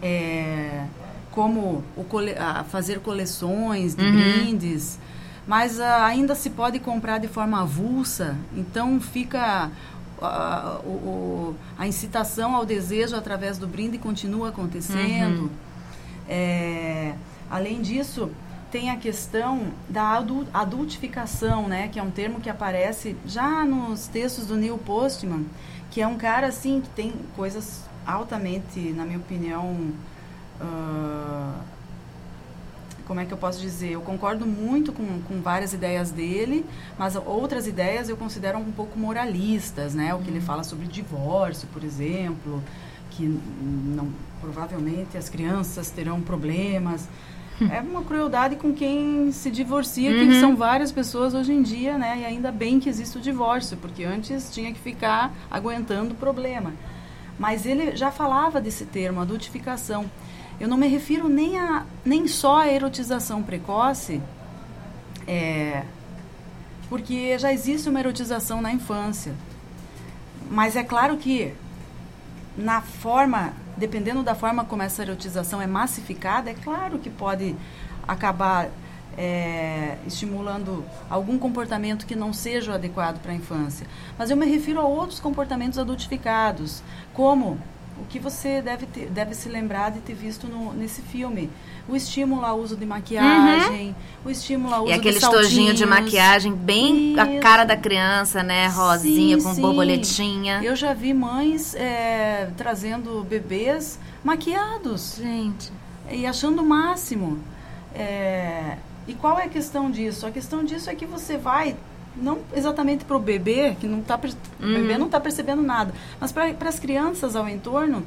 é, 0.00 0.86
como 1.30 1.84
o 1.94 2.04
cole, 2.04 2.34
fazer 2.70 3.00
coleções 3.00 3.94
de 3.94 4.02
uhum. 4.02 4.12
brindes, 4.12 4.98
mas 5.46 5.78
a, 5.78 6.06
ainda 6.06 6.34
se 6.34 6.50
pode 6.50 6.78
comprar 6.78 7.18
de 7.18 7.28
forma 7.28 7.60
avulsa, 7.60 8.36
então 8.56 8.98
fica 9.00 9.70
a, 10.20 10.80
o, 10.84 11.54
a 11.78 11.86
incitação 11.86 12.54
ao 12.54 12.64
desejo 12.64 13.16
através 13.16 13.58
do 13.58 13.66
brinde 13.66 13.98
continua 13.98 14.48
acontecendo. 14.48 15.42
Uhum. 15.42 15.50
É, 16.28 17.14
além 17.50 17.82
disso, 17.82 18.30
tem 18.70 18.90
a 18.90 18.96
questão 18.96 19.68
da 19.88 20.20
adultificação, 20.52 21.68
né, 21.68 21.88
que 21.88 21.98
é 21.98 22.02
um 22.02 22.10
termo 22.10 22.40
que 22.40 22.50
aparece 22.50 23.16
já 23.24 23.64
nos 23.64 24.08
textos 24.08 24.46
do 24.46 24.56
Neil 24.56 24.78
Postman, 24.78 25.46
que 25.90 26.00
é 26.00 26.06
um 26.06 26.16
cara 26.16 26.48
assim 26.48 26.80
que 26.80 26.88
tem 26.88 27.12
coisas 27.36 27.84
altamente, 28.04 28.80
na 28.92 29.04
minha 29.04 29.18
opinião, 29.18 29.92
uh, 30.60 31.73
como 33.06 33.20
é 33.20 33.24
que 33.24 33.32
eu 33.32 33.38
posso 33.38 33.60
dizer? 33.60 33.92
Eu 33.92 34.00
concordo 34.00 34.46
muito 34.46 34.92
com, 34.92 35.20
com 35.22 35.40
várias 35.40 35.72
ideias 35.72 36.10
dele, 36.10 36.64
mas 36.98 37.16
outras 37.16 37.66
ideias 37.66 38.08
eu 38.08 38.16
considero 38.16 38.58
um 38.58 38.72
pouco 38.72 38.98
moralistas, 38.98 39.94
né? 39.94 40.14
O 40.14 40.18
que 40.18 40.28
ele 40.28 40.38
uhum. 40.38 40.44
fala 40.44 40.64
sobre 40.64 40.86
divórcio, 40.86 41.68
por 41.72 41.84
exemplo, 41.84 42.62
que 43.10 43.38
não, 43.60 44.08
provavelmente 44.40 45.16
as 45.16 45.28
crianças 45.28 45.90
terão 45.90 46.20
problemas. 46.20 47.08
É 47.70 47.80
uma 47.80 48.02
crueldade 48.02 48.56
com 48.56 48.72
quem 48.72 49.30
se 49.30 49.48
divorcia, 49.48 50.10
uhum. 50.10 50.26
que 50.26 50.40
são 50.40 50.56
várias 50.56 50.90
pessoas 50.90 51.34
hoje 51.34 51.52
em 51.52 51.62
dia, 51.62 51.96
né? 51.96 52.20
E 52.20 52.24
ainda 52.24 52.50
bem 52.50 52.80
que 52.80 52.88
existe 52.88 53.16
o 53.16 53.20
divórcio, 53.20 53.76
porque 53.76 54.02
antes 54.02 54.52
tinha 54.52 54.72
que 54.72 54.80
ficar 54.80 55.32
aguentando 55.48 56.14
o 56.14 56.16
problema. 56.16 56.72
Mas 57.38 57.64
ele 57.64 57.96
já 57.96 58.10
falava 58.10 58.60
desse 58.60 58.84
termo, 58.84 59.20
adultificação. 59.20 60.10
Eu 60.60 60.68
não 60.68 60.76
me 60.76 60.86
refiro 60.86 61.28
nem, 61.28 61.58
a, 61.58 61.84
nem 62.04 62.28
só 62.28 62.60
à 62.60 62.68
erotização 62.68 63.42
precoce, 63.42 64.20
é, 65.26 65.84
porque 66.88 67.38
já 67.38 67.52
existe 67.52 67.88
uma 67.88 68.00
erotização 68.00 68.60
na 68.60 68.72
infância. 68.72 69.34
Mas 70.50 70.76
é 70.76 70.84
claro 70.84 71.16
que 71.16 71.52
na 72.56 72.80
forma, 72.80 73.52
dependendo 73.76 74.22
da 74.22 74.34
forma 74.34 74.64
como 74.64 74.82
essa 74.82 75.02
erotização 75.02 75.60
é 75.60 75.66
massificada, 75.66 76.50
é 76.50 76.54
claro 76.54 76.98
que 76.98 77.10
pode 77.10 77.56
acabar 78.06 78.68
é, 79.16 79.96
estimulando 80.06 80.84
algum 81.08 81.38
comportamento 81.38 82.06
que 82.06 82.14
não 82.14 82.32
seja 82.32 82.72
o 82.72 82.74
adequado 82.74 83.20
para 83.20 83.32
a 83.32 83.34
infância. 83.34 83.86
Mas 84.18 84.30
eu 84.30 84.36
me 84.36 84.46
refiro 84.46 84.80
a 84.80 84.84
outros 84.84 85.20
comportamentos 85.20 85.78
adultificados, 85.78 86.82
como 87.12 87.58
o 88.00 88.04
que 88.06 88.18
você 88.18 88.60
deve, 88.60 88.86
ter, 88.86 89.06
deve 89.08 89.34
se 89.34 89.48
lembrar 89.48 89.90
de 89.90 90.00
ter 90.00 90.14
visto 90.14 90.46
no, 90.46 90.72
nesse 90.72 91.00
filme. 91.02 91.50
O 91.88 91.94
estímulo 91.94 92.44
ao 92.44 92.58
uso 92.58 92.76
de 92.76 92.84
maquiagem, 92.84 93.88
uhum. 93.88 93.94
o 94.24 94.30
estímulo 94.30 94.74
ao 94.74 94.80
uso 94.82 94.92
de. 94.92 94.96
E 94.96 95.00
aquele 95.00 95.18
estojinho 95.18 95.74
de 95.74 95.86
maquiagem 95.86 96.52
bem 96.52 97.12
Isso. 97.12 97.20
a 97.20 97.40
cara 97.40 97.64
da 97.64 97.76
criança, 97.76 98.42
né? 98.42 98.66
Rosinha, 98.68 99.38
sim, 99.38 99.44
com 99.44 99.54
sim. 99.54 99.60
borboletinha. 99.60 100.60
Eu 100.62 100.74
já 100.74 100.92
vi 100.92 101.14
mães 101.14 101.74
é, 101.74 102.50
trazendo 102.56 103.24
bebês 103.24 103.98
maquiados. 104.24 105.16
Gente. 105.18 105.70
E 106.10 106.26
achando 106.26 106.62
o 106.62 106.66
máximo. 106.66 107.38
É, 107.94 108.76
e 109.06 109.14
qual 109.14 109.38
é 109.38 109.44
a 109.44 109.48
questão 109.48 109.90
disso? 109.90 110.26
A 110.26 110.30
questão 110.30 110.64
disso 110.64 110.90
é 110.90 110.94
que 110.94 111.06
você 111.06 111.36
vai 111.36 111.76
não 112.16 112.38
exatamente 112.54 113.04
para 113.04 113.16
o 113.16 113.20
bebê, 113.20 113.76
que 113.80 113.86
não 113.86 114.00
tá, 114.02 114.18
uhum. 114.60 114.70
o 114.70 114.74
bebê 114.74 114.98
não 114.98 115.06
está 115.06 115.20
percebendo 115.20 115.62
nada, 115.62 115.92
mas 116.20 116.32
para 116.32 116.68
as 116.68 116.78
crianças 116.78 117.34
ao 117.36 117.48
entorno, 117.48 118.04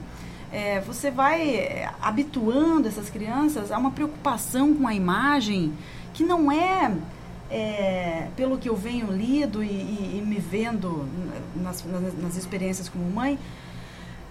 é, 0.51 0.79
você 0.81 1.11
vai 1.11 1.49
é, 1.55 1.89
habituando 2.01 2.87
essas 2.87 3.09
crianças 3.09 3.71
a 3.71 3.77
uma 3.77 3.91
preocupação 3.91 4.73
com 4.73 4.87
a 4.87 4.93
imagem 4.93 5.73
que 6.13 6.23
não 6.23 6.51
é, 6.51 6.93
é 7.51 8.27
pelo 8.35 8.57
que 8.57 8.69
eu 8.69 8.75
venho 8.75 9.11
lido 9.11 9.63
e, 9.63 9.67
e, 9.67 10.17
e 10.17 10.25
me 10.25 10.39
vendo 10.39 11.07
nas, 11.55 11.83
nas, 11.85 12.17
nas, 12.17 12.37
experiências 12.37 12.87
como 12.87 13.09
mãe, 13.09 13.37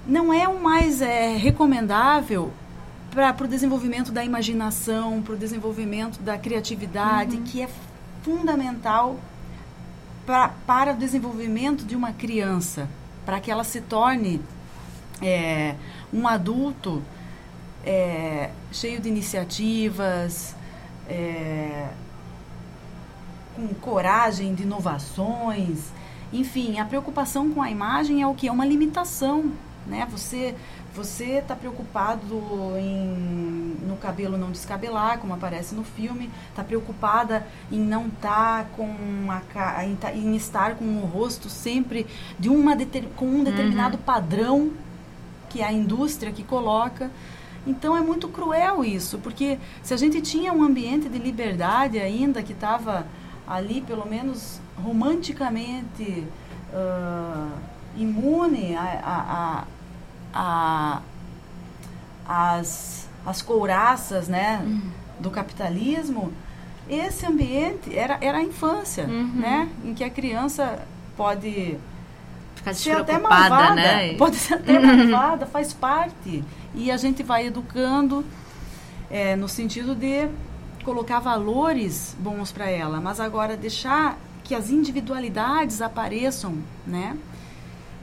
não 0.07 0.33
é 0.33 0.49
o 0.49 0.61
mais 0.63 1.03
é, 1.03 1.37
recomendável 1.37 2.51
para 3.11 3.45
o 3.45 3.49
desenvolvimento 3.49 4.13
da 4.13 4.25
imaginação, 4.25 5.23
para 5.23 5.35
o 5.35 5.37
desenvolvimento 5.37 6.21
da 6.21 6.37
criatividade, 6.37 7.37
uhum. 7.37 7.43
que 7.45 7.63
é 7.63 7.69
fundamental 8.23 9.19
pra, 10.27 10.49
para 10.67 10.93
o 10.93 10.97
desenvolvimento 10.97 11.85
de 11.85 11.95
uma 11.95 12.13
criança, 12.13 12.89
para 13.25 13.41
que 13.41 13.51
ela 13.51 13.65
se 13.65 13.81
torne 13.81 14.43
é, 15.23 15.77
um 16.13 16.27
adulto 16.27 17.03
é, 17.85 18.51
cheio 18.73 19.01
de 19.01 19.09
iniciativas, 19.09 20.57
é, 21.09 21.89
com 23.55 23.69
coragem 23.69 24.55
de 24.55 24.65
inovações. 24.65 25.91
Enfim, 26.33 26.81
a 26.81 26.85
preocupação 26.85 27.51
com 27.51 27.63
a 27.63 27.71
imagem 27.71 28.21
é 28.21 28.27
o 28.27 28.35
que? 28.35 28.49
É 28.49 28.53
uma 28.53 28.67
limitação. 28.67 29.53
Né? 29.87 30.07
Você 30.11 30.55
você 30.97 31.39
está 31.39 31.55
preocupado 31.55 32.43
em 32.79 33.77
no 33.87 33.97
cabelo 33.97 34.39
não 34.39 34.51
descabelar, 34.51 35.19
como 35.19 35.35
aparece 35.35 35.75
no 35.75 35.85
filme, 35.85 36.31
está 36.49 36.65
preocupada 36.65 37.47
em 37.71 37.79
não 37.79 38.07
estar 38.07 38.65
tá 38.65 38.71
com 38.75 38.95
a 39.31 39.85
em, 39.85 39.95
tá, 39.95 40.13
em, 40.13 40.35
estar 40.35 40.75
com 40.77 40.85
o 40.85 41.07
rosto 41.07 41.49
sempre 41.51 42.07
de 42.39 42.49
uma 42.49 42.75
com 43.15 43.27
um 43.27 43.45
determinado 43.45 43.97
uhum. 43.97 44.03
padrão 44.03 44.73
que 45.51 45.61
é 45.61 45.67
a 45.67 45.73
indústria 45.73 46.33
que 46.33 46.43
coloca. 46.43 47.11
Então 47.67 47.97
é 47.97 48.01
muito 48.01 48.29
cruel 48.29 48.85
isso, 48.85 49.19
porque 49.19 49.59
se 49.83 49.93
a 49.93 49.97
gente 49.97 50.21
tinha 50.23 50.53
um 50.53 50.63
ambiente 50.63 51.09
de 51.09 51.19
liberdade 51.19 51.99
ainda 51.99 52.43
que 52.43 52.53
estava 52.53 53.07
ali, 53.47 53.81
pelo 53.81 54.07
menos 54.07 54.61
romanticamente 54.83 56.25
uh, 56.73 57.51
imune 57.97 58.77
a, 58.77 58.83
a, 58.83 59.63
a 59.63 59.65
a, 60.37 61.01
as, 62.29 63.09
as 63.25 63.41
couraças 63.41 64.29
né, 64.29 64.61
uhum. 64.63 64.83
do 65.19 65.31
capitalismo, 65.31 66.33
esse 66.89 67.25
ambiente 67.25 67.97
era, 67.97 68.19
era 68.21 68.39
a 68.39 68.43
infância, 68.43 69.05
uhum. 69.05 69.33
né? 69.35 69.69
Em 69.83 69.95
que 69.95 70.05
a 70.05 70.11
criança 70.11 70.87
pode 71.17 71.79
Ficar 72.55 72.75
ser 72.75 72.93
até 72.93 73.19
malvada, 73.19 73.75
né? 73.75 74.15
pode 74.19 74.37
ser 74.37 74.55
até 74.55 74.79
uhum. 74.79 75.11
malvada, 75.11 75.47
faz 75.47 75.73
parte. 75.73 76.45
E 76.75 76.91
a 76.91 76.97
gente 76.97 77.23
vai 77.23 77.47
educando 77.47 78.25
é, 79.11 79.35
no 79.35 79.49
sentido 79.49 79.95
de 79.95 80.29
colocar 80.85 81.19
valores 81.19 82.15
bons 82.21 82.53
para 82.53 82.69
ela, 82.71 83.01
mas 83.01 83.19
agora 83.19 83.57
deixar 83.57 84.19
que 84.45 84.55
as 84.55 84.71
individualidades 84.71 85.83
apareçam, 85.83 86.59
né? 86.87 87.17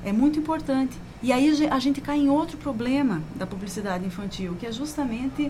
É 0.04 0.12
muito 0.12 0.38
importante. 0.40 0.98
E 1.24 1.32
aí 1.32 1.68
a 1.72 1.80
gente 1.80 2.02
cai 2.02 2.18
em 2.18 2.30
outro 2.30 2.58
problema 2.58 3.22
da 3.34 3.48
publicidade 3.48 4.06
infantil, 4.06 4.58
que 4.60 4.66
é 4.66 4.72
justamente 4.74 5.50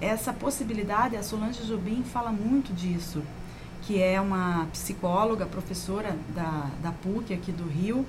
essa 0.00 0.32
possibilidade, 0.32 1.16
a 1.16 1.22
Solange 1.22 1.62
Jobim 1.66 2.02
fala 2.02 2.32
muito 2.32 2.72
disso, 2.72 3.22
que 3.82 4.00
é 4.00 4.18
uma 4.18 4.66
psicóloga, 4.72 5.44
professora 5.44 6.16
da, 6.34 6.70
da 6.82 6.92
PUC 6.92 7.34
aqui 7.34 7.52
do 7.52 7.64
Rio, 7.64 8.06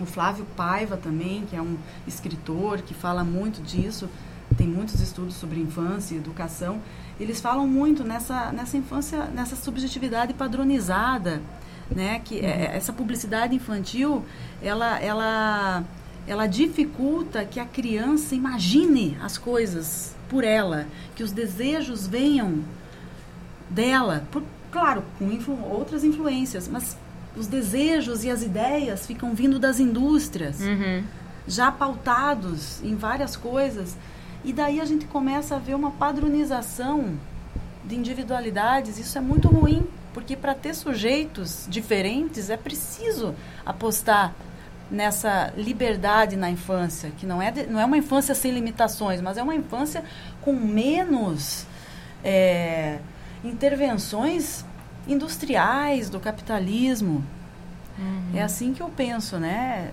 o 0.00 0.06
Flávio 0.06 0.46
Paiva 0.56 0.96
também, 0.96 1.44
que 1.44 1.54
é 1.54 1.60
um 1.60 1.76
escritor 2.06 2.80
que 2.80 2.94
fala 2.94 3.22
muito 3.22 3.62
disso, 3.62 4.08
tem 4.56 4.66
muitos 4.66 5.00
estudos 5.02 5.34
sobre 5.34 5.60
infância 5.60 6.14
e 6.14 6.18
educação. 6.18 6.80
Eles 7.20 7.38
falam 7.38 7.66
muito 7.66 8.02
nessa, 8.02 8.50
nessa 8.50 8.78
infância, 8.78 9.26
nessa 9.26 9.56
subjetividade 9.56 10.32
padronizada, 10.32 11.42
né? 11.90 12.20
Que 12.24 12.40
é, 12.40 12.70
uhum. 12.70 12.76
essa 12.76 12.92
publicidade 12.94 13.54
infantil, 13.54 14.24
ela, 14.62 14.98
ela 15.00 15.84
ela 16.26 16.46
dificulta 16.46 17.44
que 17.44 17.60
a 17.60 17.64
criança 17.64 18.34
imagine 18.34 19.16
as 19.22 19.36
coisas 19.36 20.14
por 20.28 20.42
ela, 20.42 20.86
que 21.14 21.22
os 21.22 21.32
desejos 21.32 22.06
venham 22.06 22.64
dela, 23.68 24.26
por, 24.30 24.42
claro, 24.70 25.04
com 25.18 25.30
influ, 25.30 25.58
outras 25.70 26.02
influências, 26.02 26.66
mas 26.66 26.96
os 27.36 27.46
desejos 27.46 28.24
e 28.24 28.30
as 28.30 28.42
ideias 28.42 29.06
ficam 29.06 29.34
vindo 29.34 29.58
das 29.58 29.80
indústrias, 29.80 30.60
uhum. 30.60 31.02
já 31.46 31.70
pautados 31.70 32.82
em 32.82 32.94
várias 32.94 33.36
coisas, 33.36 33.96
e 34.44 34.52
daí 34.52 34.80
a 34.80 34.84
gente 34.84 35.06
começa 35.06 35.56
a 35.56 35.58
ver 35.58 35.74
uma 35.74 35.90
padronização 35.90 37.14
de 37.84 37.96
individualidades, 37.96 38.98
isso 38.98 39.18
é 39.18 39.20
muito 39.20 39.48
ruim, 39.48 39.86
porque 40.14 40.36
para 40.36 40.54
ter 40.54 40.74
sujeitos 40.74 41.66
diferentes 41.68 42.48
é 42.48 42.56
preciso 42.56 43.34
apostar 43.66 44.34
nessa 44.94 45.52
liberdade 45.56 46.36
na 46.36 46.50
infância, 46.50 47.10
que 47.18 47.26
não 47.26 47.42
é, 47.42 47.50
de, 47.50 47.66
não 47.66 47.80
é 47.80 47.84
uma 47.84 47.98
infância 47.98 48.34
sem 48.34 48.52
limitações, 48.52 49.20
mas 49.20 49.36
é 49.36 49.42
uma 49.42 49.54
infância 49.54 50.04
com 50.40 50.52
menos 50.52 51.66
é, 52.24 52.98
intervenções 53.44 54.64
industriais 55.06 56.08
do 56.08 56.18
capitalismo. 56.18 57.24
Uhum. 57.98 58.30
É 58.34 58.42
assim 58.42 58.72
que 58.72 58.82
eu 58.82 58.88
penso, 58.88 59.38
né? 59.38 59.90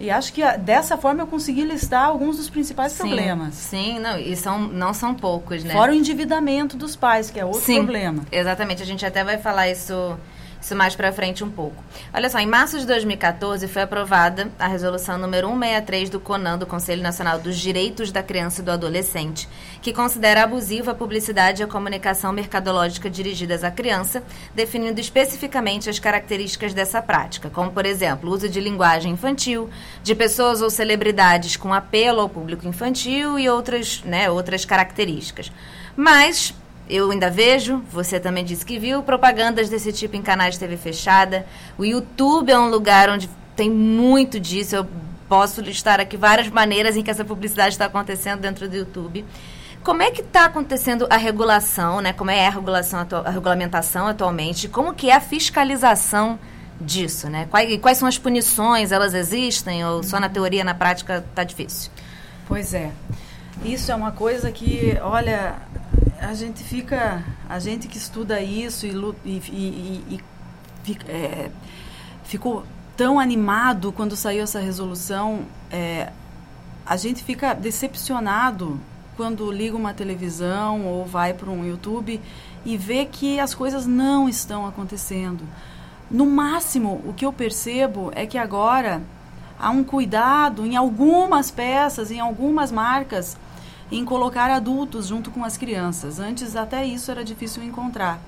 E 0.00 0.10
acho 0.10 0.32
que 0.32 0.42
dessa 0.58 0.96
forma 0.96 1.22
eu 1.22 1.26
consegui 1.26 1.64
listar 1.64 2.04
alguns 2.04 2.36
dos 2.36 2.48
principais 2.48 2.92
sim, 2.92 2.98
problemas. 2.98 3.54
Sim, 3.54 3.98
não, 3.98 4.16
e 4.16 4.36
são, 4.36 4.60
não 4.60 4.94
são 4.94 5.14
poucos, 5.14 5.64
né? 5.64 5.72
Fora 5.72 5.90
o 5.90 5.94
endividamento 5.94 6.76
dos 6.76 6.94
pais, 6.94 7.30
que 7.30 7.40
é 7.40 7.44
outro 7.44 7.60
sim, 7.60 7.76
problema. 7.78 8.22
Exatamente, 8.30 8.82
a 8.82 8.86
gente 8.86 9.04
até 9.04 9.24
vai 9.24 9.38
falar 9.38 9.68
isso 9.68 10.16
isso 10.60 10.74
mais 10.74 10.94
para 10.96 11.12
frente 11.12 11.44
um 11.44 11.50
pouco. 11.50 11.82
Olha 12.12 12.28
só, 12.28 12.38
em 12.38 12.46
março 12.46 12.78
de 12.78 12.86
2014 12.86 13.66
foi 13.68 13.82
aprovada 13.82 14.50
a 14.58 14.66
resolução 14.66 15.18
número 15.18 15.48
163 15.48 16.10
do 16.10 16.20
CONAN, 16.20 16.58
do 16.58 16.66
Conselho 16.66 17.02
Nacional 17.02 17.38
dos 17.38 17.56
Direitos 17.56 18.10
da 18.10 18.22
Criança 18.22 18.60
e 18.60 18.64
do 18.64 18.70
Adolescente, 18.70 19.48
que 19.80 19.92
considera 19.92 20.42
abusiva 20.42 20.90
a 20.90 20.94
publicidade 20.94 21.62
e 21.62 21.64
a 21.64 21.68
comunicação 21.68 22.32
mercadológica 22.32 23.08
dirigidas 23.08 23.62
à 23.62 23.70
criança, 23.70 24.22
definindo 24.54 25.00
especificamente 25.00 25.88
as 25.88 25.98
características 25.98 26.74
dessa 26.74 27.00
prática, 27.00 27.48
como, 27.50 27.70
por 27.70 27.86
exemplo, 27.86 28.30
o 28.30 28.34
uso 28.34 28.48
de 28.48 28.60
linguagem 28.60 29.12
infantil, 29.12 29.70
de 30.02 30.14
pessoas 30.14 30.60
ou 30.60 30.70
celebridades 30.70 31.56
com 31.56 31.72
apelo 31.72 32.20
ao 32.20 32.28
público 32.28 32.66
infantil 32.66 33.38
e 33.38 33.48
outras, 33.48 34.02
né, 34.02 34.28
outras 34.30 34.64
características. 34.64 35.52
Mas 35.96 36.54
eu 36.88 37.10
ainda 37.10 37.30
vejo, 37.30 37.82
você 37.90 38.18
também 38.18 38.44
disse 38.44 38.64
que 38.64 38.78
viu, 38.78 39.02
propagandas 39.02 39.68
desse 39.68 39.92
tipo 39.92 40.16
em 40.16 40.22
canais 40.22 40.54
de 40.54 40.60
TV 40.60 40.76
fechada. 40.76 41.46
O 41.76 41.84
YouTube 41.84 42.50
é 42.50 42.58
um 42.58 42.68
lugar 42.68 43.10
onde 43.10 43.28
tem 43.54 43.70
muito 43.70 44.40
disso. 44.40 44.76
Eu 44.76 44.86
posso 45.28 45.60
listar 45.60 46.00
aqui 46.00 46.16
várias 46.16 46.48
maneiras 46.48 46.96
em 46.96 47.02
que 47.02 47.10
essa 47.10 47.24
publicidade 47.24 47.74
está 47.74 47.84
acontecendo 47.84 48.40
dentro 48.40 48.68
do 48.68 48.76
YouTube. 48.76 49.24
Como 49.84 50.02
é 50.02 50.10
que 50.10 50.20
está 50.20 50.46
acontecendo 50.46 51.06
a 51.10 51.16
regulação, 51.16 52.00
né? 52.00 52.12
Como 52.12 52.30
é 52.30 52.46
a 52.46 52.50
regulação, 52.50 53.06
a 53.24 53.30
regulamentação 53.30 54.06
atualmente? 54.06 54.68
Como 54.68 54.94
que 54.94 55.10
é 55.10 55.14
a 55.14 55.20
fiscalização 55.20 56.38
disso, 56.80 57.28
né? 57.28 57.46
Quais, 57.50 57.80
quais 57.80 57.98
são 57.98 58.08
as 58.08 58.18
punições? 58.18 58.92
Elas 58.92 59.14
existem 59.14 59.84
ou 59.84 60.02
só 60.02 60.18
na 60.18 60.28
teoria, 60.28 60.64
na 60.64 60.74
prática 60.74 61.24
está 61.28 61.44
difícil? 61.44 61.90
Pois 62.46 62.74
é. 62.74 62.90
Isso 63.64 63.90
é 63.90 63.94
uma 63.94 64.12
coisa 64.12 64.52
que, 64.52 64.96
olha, 65.02 65.56
a 66.20 66.34
gente 66.34 66.62
fica, 66.64 67.24
a 67.48 67.58
gente 67.58 67.86
que 67.88 67.96
estuda 67.96 68.40
isso 68.40 68.86
e, 68.86 68.90
e, 69.24 69.40
e, 69.50 70.20
e 70.86 70.98
é, 71.08 71.50
ficou 72.24 72.64
tão 72.96 73.20
animado 73.20 73.92
quando 73.92 74.16
saiu 74.16 74.42
essa 74.42 74.58
resolução, 74.58 75.42
é, 75.70 76.12
a 76.84 76.96
gente 76.96 77.22
fica 77.22 77.54
decepcionado 77.54 78.80
quando 79.16 79.50
liga 79.52 79.76
uma 79.76 79.94
televisão 79.94 80.86
ou 80.86 81.04
vai 81.04 81.32
para 81.32 81.50
um 81.50 81.64
YouTube 81.64 82.20
e 82.64 82.76
vê 82.76 83.04
que 83.04 83.38
as 83.38 83.54
coisas 83.54 83.86
não 83.86 84.28
estão 84.28 84.66
acontecendo. 84.66 85.44
No 86.10 86.26
máximo, 86.26 87.02
o 87.04 87.12
que 87.12 87.24
eu 87.24 87.32
percebo 87.32 88.10
é 88.14 88.26
que 88.26 88.38
agora 88.38 89.02
há 89.58 89.70
um 89.70 89.84
cuidado 89.84 90.64
em 90.64 90.76
algumas 90.76 91.50
peças, 91.50 92.10
em 92.10 92.20
algumas 92.20 92.72
marcas, 92.72 93.36
em 93.90 94.04
colocar 94.04 94.50
adultos 94.50 95.06
junto 95.06 95.30
com 95.30 95.44
as 95.44 95.56
crianças. 95.56 96.18
Antes, 96.20 96.56
até 96.56 96.84
isso 96.84 97.10
era 97.10 97.24
difícil 97.24 97.62
encontrar. 97.62 98.20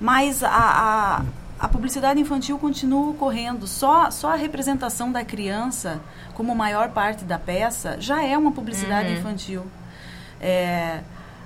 Mas 0.00 0.42
a, 0.42 0.50
a, 0.50 1.22
a 1.58 1.68
publicidade 1.68 2.20
infantil 2.20 2.58
continua 2.58 3.10
ocorrendo. 3.10 3.66
Só, 3.66 4.10
só 4.10 4.32
a 4.32 4.36
representação 4.36 5.12
da 5.12 5.24
criança 5.24 6.00
como 6.34 6.54
maior 6.54 6.90
parte 6.90 7.24
da 7.24 7.38
peça 7.38 7.96
já 8.00 8.24
é 8.24 8.36
uma 8.36 8.52
publicidade 8.52 9.10
uhum. 9.10 9.18
infantil. 9.18 9.66
É, 10.40 11.00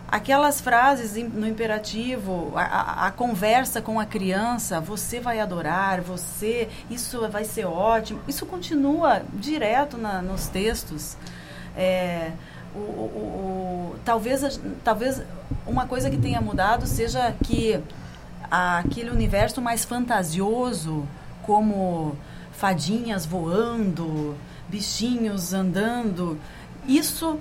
aquelas 0.06 0.60
frases 0.60 1.14
no 1.32 1.48
imperativo, 1.48 2.52
a, 2.54 2.62
a, 2.62 3.06
a, 3.08 3.10
conversa 3.10 3.82
com 3.82 3.98
a 3.98 4.06
criança, 4.06 4.80
você 4.80 5.18
vai 5.18 5.40
adorar, 5.40 6.00
você, 6.00 6.68
isso 6.88 7.28
vai 7.28 7.44
ser 7.44 7.64
ótimo, 7.64 8.20
isso 8.28 8.46
continua 8.46 9.22
direto 9.32 9.98
na, 9.98 10.22
nos 10.22 10.46
textos. 10.46 11.16
É, 11.76 12.30
o, 12.74 12.78
o, 12.78 13.92
o, 13.92 13.96
talvez, 14.04 14.60
talvez 14.82 15.22
uma 15.66 15.86
coisa 15.86 16.10
que 16.10 16.16
tenha 16.16 16.40
mudado 16.40 16.86
seja 16.86 17.34
que 17.44 17.80
aquele 18.50 19.10
universo 19.10 19.60
mais 19.60 19.84
fantasioso, 19.84 21.06
como 21.42 22.16
fadinhas 22.52 23.26
voando, 23.26 24.36
bichinhos 24.68 25.52
andando, 25.52 26.38
isso 26.86 27.38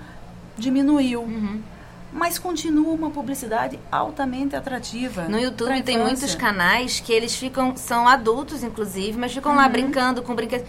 diminuiu. 0.58 1.22
Uhum 1.22 1.73
mas 2.14 2.38
continua 2.38 2.94
uma 2.94 3.10
publicidade 3.10 3.80
altamente 3.92 4.56
atrativa. 4.56 5.24
No 5.24 5.40
YouTube 5.40 5.82
tem 5.82 5.98
muitos 5.98 6.36
canais 6.36 7.00
que 7.00 7.12
eles 7.12 7.36
ficam, 7.36 7.76
são 7.76 8.08
adultos 8.08 8.64
inclusive, 8.64 9.18
mas 9.18 9.34
ficam 9.34 9.52
uhum. 9.52 9.58
lá 9.58 9.68
brincando 9.68 10.22
com 10.22 10.36
brinquedos. 10.36 10.68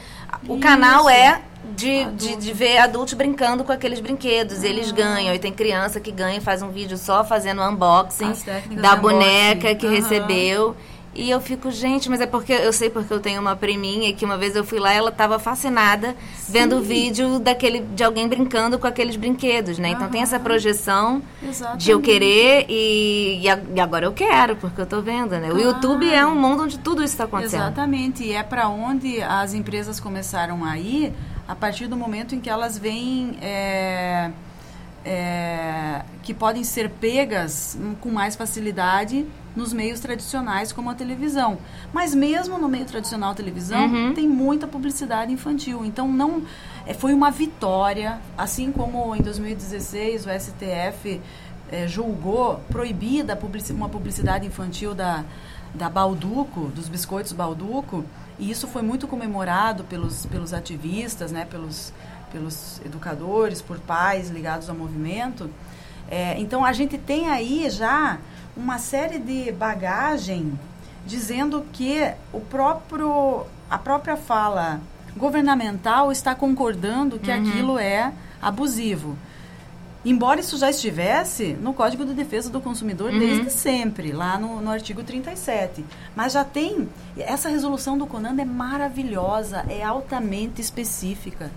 O 0.49 0.55
Isso. 0.55 0.59
canal 0.61 1.09
é 1.09 1.43
de, 1.77 2.05
de, 2.13 2.37
de, 2.37 2.53
ver 2.53 2.79
adultos 2.79 3.15
brincando 3.15 3.63
com 3.63 3.73
aqueles 3.73 4.01
brinquedos. 4.01 4.63
Eles 4.63 4.91
ah. 4.91 4.95
ganham. 4.95 5.35
E 5.35 5.39
tem 5.39 5.53
criança 5.53 6.01
que 6.01 6.11
ganha 6.11 6.39
e 6.39 6.41
faz 6.41 6.63
um 6.63 6.71
vídeo 6.71 6.97
só 6.97 7.25
fazendo 7.25 7.63
unboxing 7.63 8.33
da 8.81 8.97
boneca 8.97 9.75
que 9.75 9.87
uhum. 9.87 9.93
recebeu. 9.93 10.77
E 11.15 11.31
eu 11.31 11.41
fico, 11.41 11.71
gente, 11.71 12.11
mas 12.11 12.21
é 12.21 12.27
porque 12.27 12.53
eu 12.53 12.73
sei 12.73 12.91
porque 12.91 13.13
eu 13.13 13.21
tenho 13.21 13.41
uma 13.41 13.55
priminha 13.55 14.13
que 14.13 14.25
uma 14.25 14.37
vez 14.37 14.57
eu 14.57 14.65
fui 14.65 14.81
lá 14.81 14.93
ela 14.93 15.11
estava 15.11 15.39
fascinada 15.39 16.17
Sim. 16.37 16.53
vendo 16.53 16.77
o 16.77 16.83
vídeo 16.83 17.39
daquele 17.39 17.81
de 17.81 18.03
alguém 18.03 18.27
brincando 18.27 18.79
com 18.79 18.87
aqueles 18.87 19.15
brinquedos, 19.15 19.79
né? 19.79 19.91
Então 19.91 20.09
tem 20.09 20.23
essa 20.23 20.41
projeção 20.41 21.23
Exatamente. 21.43 21.85
de 21.85 21.91
eu 21.91 22.01
querer 22.01 22.67
e, 22.69 23.41
e, 23.43 23.81
agora 23.81 24.07
eu 24.07 24.13
quero, 24.13 24.57
porque 24.57 24.81
eu 24.81 24.85
estou 24.85 25.01
vendo, 25.03 25.39
né? 25.39 25.53
O 25.53 25.59
YouTube 25.59 26.13
é 26.13 26.27
um 26.27 26.35
mundo 26.35 26.65
onde 26.65 26.79
tudo 26.79 27.03
isso 27.03 27.15
está 27.15 27.25
acontecendo. 27.25 27.63
Exatamente, 27.63 28.25
e 28.25 28.33
é 28.33 28.43
para 28.43 28.69
onde 28.69 29.23
as 29.23 29.55
empresas 29.55 30.01
começaram 30.01 30.65
a 30.65 30.77
ir 30.79 31.13
a 31.47 31.55
partir 31.55 31.87
do 31.87 31.97
momento 31.97 32.35
em 32.35 32.41
que 32.41 32.51
elas 32.51 32.77
veem 32.77 33.39
é, 33.41 34.31
é, 35.05 36.03
que 36.23 36.33
podem 36.33 36.65
ser 36.65 36.89
pegas 36.89 37.79
com 38.01 38.11
mais 38.11 38.35
facilidade 38.35 39.27
nos 39.55 39.73
meios 39.73 40.01
tradicionais 40.01 40.73
como 40.73 40.91
a 40.91 40.95
televisão. 40.95 41.59
Mas 41.93 42.15
mesmo 42.15 42.59
no 42.59 42.69
meio 42.69 42.87
tradicional 42.87 43.35
televisão 43.35 43.87
uhum. 43.87 44.15
tem 44.15 44.29
muita 44.29 44.67
publicidade 44.67 45.33
infantil. 45.33 45.85
Então 45.85 46.11
não 46.11 46.43
é, 46.87 46.95
foi 46.95 47.13
uma 47.13 47.31
vitória, 47.31 48.21
assim 48.37 48.73
como 48.73 49.15
em 49.15 49.21
2016 49.21 50.27
o 50.27 50.31
STF 50.31 51.21
é, 51.71 51.87
julgou 51.87 52.61
proibida 52.69 53.37
publici 53.37 53.73
uma 53.73 53.89
publicidade 53.89 54.47
infantil 54.47 54.95
da 54.95 55.25
da 55.75 55.91
Balduco, 55.91 56.69
dos 56.69 56.89
biscoitos 56.89 57.33
Balduco, 57.33 58.05
e 58.39 58.49
isso 58.49 58.69
foi 58.69 58.81
muito 58.81 59.09
comemorado 59.09 59.83
pelos 59.83 60.25
pelos 60.27 60.55
ativistas, 60.55 61.33
né, 61.33 61.45
pelos 61.45 61.93
pelos 62.35 62.81
educadores, 62.85 63.63
por 63.63 63.79
pais 63.79 64.29
ligados 64.29 64.69
ao 64.69 64.75
movimento. 64.75 65.49
É, 66.11 66.39
então 66.41 66.65
a 66.65 66.73
gente 66.73 66.99
tem 66.99 67.31
aí 67.31 67.71
já 67.71 68.19
uma 68.57 68.79
série 68.79 69.21
de 69.21 69.53
bagagem 69.53 70.59
dizendo 71.07 71.65
que 71.73 72.13
o 72.33 72.41
próprio 72.41 73.47
a 73.71 73.79
própria 73.79 74.17
fala 74.17 74.81
governamental 75.17 76.11
está 76.11 76.35
concordando 76.35 77.21
que 77.21 77.31
uhum. 77.31 77.37
aquilo 77.39 77.79
é 77.79 78.13
abusivo. 78.43 79.17
Embora 80.05 80.41
isso 80.41 80.59
já 80.59 80.69
estivesse 80.69 81.55
no 81.55 81.73
Código 81.73 82.05
de 82.05 82.13
Defesa 82.13 82.51
do 82.51 82.61
Consumidor 82.61 83.11
uhum. 83.11 83.19
desde 83.19 83.51
sempre, 83.51 84.13
lá 84.13 84.39
no, 84.39 84.61
no 84.61 84.71
artigo 84.71 85.03
37. 85.03 85.85
Mas 86.15 86.33
já 86.33 86.45
tem. 86.45 86.89
Essa 87.17 87.49
resolução 87.49 87.97
do 87.97 88.07
CONAND 88.07 88.39
é 88.39 88.45
maravilhosa, 88.45 89.65
é 89.71 89.83
altamente 89.83 90.61
específica 90.61 91.51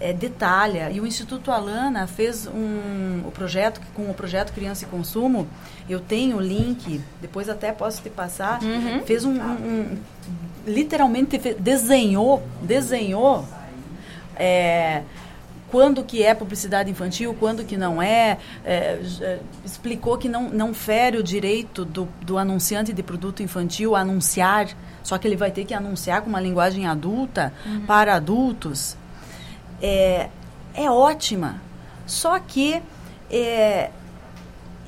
é, 0.00 0.12
detalha. 0.12 0.90
E 0.90 1.00
o 1.00 1.06
Instituto 1.06 1.52
Alana 1.52 2.06
fez 2.06 2.46
um, 2.46 3.22
o 3.26 3.30
projeto, 3.30 3.80
com 3.94 4.10
o 4.10 4.14
projeto 4.14 4.52
Criança 4.52 4.84
e 4.84 4.88
Consumo, 4.88 5.46
eu 5.88 6.00
tenho 6.00 6.38
o 6.38 6.40
link, 6.40 7.00
depois 7.20 7.48
até 7.48 7.70
posso 7.70 8.02
te 8.02 8.08
passar, 8.08 8.62
uhum. 8.62 9.02
fez 9.04 9.24
um, 9.24 9.32
um, 9.32 9.52
um 9.52 9.98
literalmente 10.66 11.38
desenhou, 11.58 12.42
desenhou 12.62 13.46
é, 14.36 15.02
quando 15.70 16.02
que 16.02 16.22
é 16.22 16.34
publicidade 16.34 16.90
infantil, 16.90 17.34
quando 17.38 17.64
que 17.64 17.76
não 17.76 18.02
é, 18.02 18.38
é, 18.64 18.98
explicou 19.64 20.18
que 20.18 20.28
não, 20.28 20.48
não 20.48 20.74
fere 20.74 21.16
o 21.16 21.22
direito 21.22 21.84
do, 21.84 22.08
do 22.22 22.36
anunciante 22.38 22.92
de 22.92 23.02
produto 23.02 23.42
infantil 23.42 23.94
a 23.94 24.00
anunciar, 24.00 24.68
só 25.02 25.16
que 25.16 25.28
ele 25.28 25.36
vai 25.36 25.50
ter 25.50 25.64
que 25.64 25.72
anunciar 25.72 26.22
com 26.22 26.28
uma 26.28 26.40
linguagem 26.40 26.86
adulta 26.86 27.52
uhum. 27.64 27.86
para 27.86 28.14
adultos 28.14 28.96
é, 29.80 30.28
é 30.74 30.90
ótima. 30.90 31.60
Só 32.06 32.38
que 32.38 32.82
é, 33.30 33.90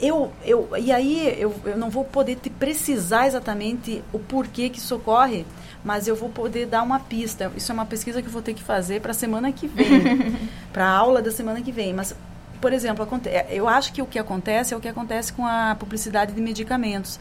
eu, 0.00 0.32
eu, 0.44 0.68
e 0.76 0.90
aí 0.90 1.36
eu, 1.40 1.54
eu 1.64 1.78
não 1.78 1.88
vou 1.88 2.04
poder 2.04 2.36
te 2.36 2.50
precisar 2.50 3.26
exatamente 3.26 4.02
o 4.12 4.18
porquê 4.18 4.68
que 4.68 4.78
isso 4.78 4.96
ocorre, 4.96 5.46
mas 5.84 6.08
eu 6.08 6.16
vou 6.16 6.28
poder 6.28 6.66
dar 6.66 6.82
uma 6.82 6.98
pista. 6.98 7.52
Isso 7.56 7.70
é 7.70 7.74
uma 7.74 7.86
pesquisa 7.86 8.20
que 8.20 8.28
eu 8.28 8.32
vou 8.32 8.42
ter 8.42 8.54
que 8.54 8.62
fazer 8.62 9.00
para 9.00 9.12
a 9.12 9.14
semana 9.14 9.52
que 9.52 9.68
vem, 9.68 10.36
para 10.72 10.86
a 10.86 10.90
aula 10.90 11.22
da 11.22 11.30
semana 11.30 11.60
que 11.60 11.70
vem. 11.70 11.92
Mas, 11.92 12.14
por 12.60 12.72
exemplo, 12.72 13.06
é, 13.26 13.46
eu 13.50 13.68
acho 13.68 13.92
que 13.92 14.02
o 14.02 14.06
que 14.06 14.18
acontece 14.18 14.74
é 14.74 14.76
o 14.76 14.80
que 14.80 14.88
acontece 14.88 15.32
com 15.32 15.46
a 15.46 15.76
publicidade 15.78 16.32
de 16.32 16.40
medicamentos. 16.40 17.20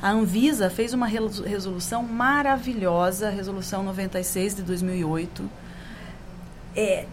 A 0.00 0.10
Anvisa 0.10 0.68
fez 0.68 0.92
uma 0.92 1.06
resolução 1.06 2.02
maravilhosa, 2.02 3.30
resolução 3.30 3.82
96 3.84 4.56
de 4.56 4.62
2008, 4.62 5.48
é, 6.76 7.06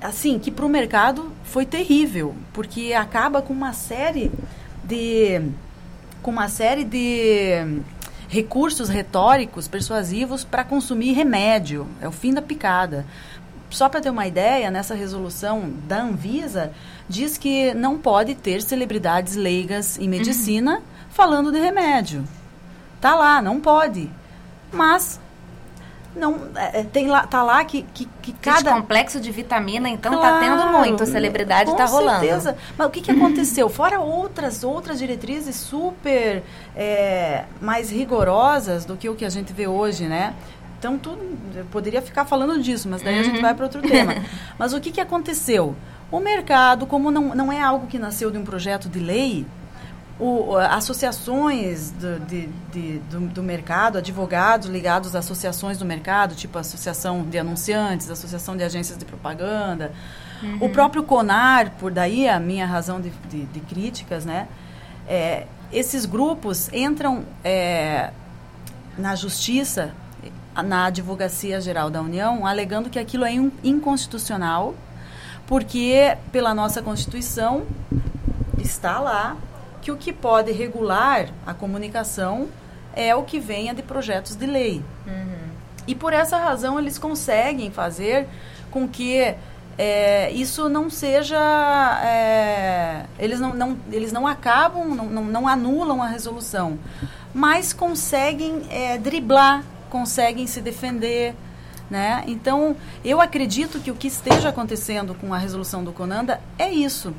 assim, 0.00 0.38
que 0.38 0.50
para 0.50 0.64
o 0.64 0.68
mercado 0.68 1.32
foi 1.44 1.64
terrível, 1.66 2.34
porque 2.52 2.92
acaba 2.92 3.42
com 3.42 3.52
uma 3.52 3.72
série 3.72 4.30
de 4.82 5.40
com 6.22 6.30
uma 6.30 6.48
série 6.48 6.84
de 6.84 7.82
recursos 8.28 8.88
retóricos 8.88 9.68
persuasivos 9.68 10.42
para 10.42 10.64
consumir 10.64 11.12
remédio. 11.12 11.86
É 12.00 12.08
o 12.08 12.12
fim 12.12 12.32
da 12.32 12.40
picada. 12.40 13.04
Só 13.70 13.88
para 13.88 14.00
ter 14.00 14.10
uma 14.10 14.26
ideia, 14.26 14.70
nessa 14.70 14.94
resolução 14.94 15.72
da 15.86 16.02
Anvisa, 16.02 16.72
diz 17.08 17.36
que 17.36 17.74
não 17.74 17.98
pode 17.98 18.34
ter 18.34 18.62
celebridades 18.62 19.34
leigas 19.34 19.98
em 19.98 20.08
medicina 20.08 20.76
uhum. 20.76 20.82
falando 21.10 21.52
de 21.52 21.58
remédio. 21.58 22.24
Tá 23.00 23.14
lá, 23.14 23.42
não 23.42 23.60
pode. 23.60 24.08
Mas 24.72 25.20
não 26.14 26.48
é, 26.54 26.80
é, 26.80 26.84
tem 26.84 27.08
lá 27.08 27.26
tá 27.26 27.42
lá 27.42 27.64
que, 27.64 27.82
que, 27.94 28.08
que 28.22 28.32
cada 28.34 28.72
complexo 28.72 29.20
de 29.20 29.30
vitamina 29.30 29.88
então 29.88 30.12
claro, 30.12 30.34
tá 30.34 30.40
tendo 30.40 30.72
muito 30.72 31.02
a 31.02 31.06
celebridade 31.06 31.70
com 31.70 31.76
tá 31.76 31.86
rolando 31.86 32.20
certeza. 32.20 32.56
mas 32.76 32.86
o 32.86 32.90
que 32.90 33.00
que 33.00 33.10
aconteceu 33.10 33.68
fora 33.68 34.00
outras 34.00 34.62
outras 34.62 34.98
diretrizes 34.98 35.56
super 35.56 36.42
é, 36.76 37.44
mais 37.60 37.90
rigorosas 37.90 38.84
do 38.84 38.96
que 38.96 39.08
o 39.08 39.14
que 39.14 39.24
a 39.24 39.30
gente 39.30 39.52
vê 39.52 39.66
hoje 39.66 40.06
né 40.06 40.34
então 40.78 40.96
tudo 40.98 41.20
eu 41.56 41.64
poderia 41.66 42.00
ficar 42.00 42.24
falando 42.24 42.60
disso 42.62 42.88
mas 42.88 43.02
daí 43.02 43.14
uhum. 43.14 43.20
a 43.20 43.24
gente 43.24 43.36
uhum. 43.36 43.42
vai 43.42 43.54
para 43.54 43.64
outro 43.64 43.82
tema 43.82 44.14
mas 44.58 44.72
o 44.72 44.80
que 44.80 44.92
que 44.92 45.00
aconteceu 45.00 45.74
o 46.10 46.20
mercado 46.20 46.86
como 46.86 47.10
não, 47.10 47.34
não 47.34 47.52
é 47.52 47.60
algo 47.60 47.86
que 47.88 47.98
nasceu 47.98 48.30
de 48.30 48.38
um 48.38 48.44
projeto 48.44 48.88
de 48.88 49.00
lei 49.00 49.44
o, 50.18 50.56
associações 50.56 51.90
do, 51.90 52.20
de, 52.20 52.46
de, 52.72 52.98
do, 53.10 53.20
do, 53.20 53.42
mercado, 53.42 53.98
advogados 53.98 54.68
ligados 54.68 55.16
a 55.16 55.18
associações 55.18 55.76
do 55.76 55.84
mercado, 55.84 56.34
tipo 56.34 56.56
Associação 56.56 57.24
de 57.24 57.38
Anunciantes, 57.38 58.08
Associação 58.08 58.56
de 58.56 58.62
Agências 58.62 58.96
de 58.96 59.04
Propaganda, 59.04 59.92
uhum. 60.42 60.58
o 60.60 60.68
próprio 60.68 61.02
CONAR, 61.02 61.72
por 61.78 61.90
daí 61.90 62.28
a 62.28 62.38
minha 62.38 62.66
razão 62.66 63.00
de, 63.00 63.10
de, 63.28 63.44
de 63.44 63.60
críticas, 63.60 64.24
né? 64.24 64.46
É, 65.08 65.46
esses 65.72 66.06
grupos 66.06 66.72
entram 66.72 67.24
é, 67.42 68.12
na 68.96 69.16
justiça, 69.16 69.92
na 70.54 70.86
Advocacia 70.86 71.60
Geral 71.60 71.90
da 71.90 72.00
União, 72.00 72.46
alegando 72.46 72.88
que 72.88 72.98
aquilo 73.00 73.24
é 73.24 73.32
inconstitucional, 73.64 74.76
porque 75.48 76.16
pela 76.30 76.54
nossa 76.54 76.80
Constituição 76.80 77.64
está 78.56 79.00
lá 79.00 79.36
que 79.84 79.92
o 79.92 79.96
que 79.98 80.14
pode 80.14 80.50
regular 80.50 81.28
a 81.46 81.52
comunicação 81.52 82.48
é 82.96 83.14
o 83.14 83.22
que 83.22 83.38
venha 83.38 83.74
de 83.74 83.82
projetos 83.82 84.34
de 84.34 84.46
lei. 84.46 84.82
Uhum. 85.06 85.50
E 85.86 85.94
por 85.94 86.14
essa 86.14 86.38
razão 86.38 86.78
eles 86.78 86.96
conseguem 86.96 87.70
fazer 87.70 88.26
com 88.70 88.88
que 88.88 89.34
é, 89.76 90.30
isso 90.32 90.70
não 90.70 90.88
seja. 90.88 91.38
É, 92.02 93.04
eles, 93.18 93.38
não, 93.38 93.52
não, 93.52 93.76
eles 93.92 94.10
não 94.10 94.26
acabam, 94.26 94.88
não, 94.94 95.04
não, 95.04 95.24
não, 95.24 95.46
anulam 95.46 96.02
a 96.02 96.06
resolução, 96.06 96.78
mas 97.34 97.74
conseguem 97.74 98.62
é, 98.70 98.96
driblar, 98.96 99.62
conseguem 99.90 100.46
se 100.46 100.62
defender. 100.62 101.34
Né? 101.90 102.24
Então, 102.26 102.74
eu 103.04 103.20
acredito 103.20 103.78
que 103.80 103.90
o 103.90 103.94
que 103.94 104.08
esteja 104.08 104.48
acontecendo 104.48 105.14
com 105.14 105.34
a 105.34 105.38
resolução 105.38 105.84
do 105.84 105.92
Conanda 105.92 106.40
é 106.58 106.70
isso. 106.70 107.14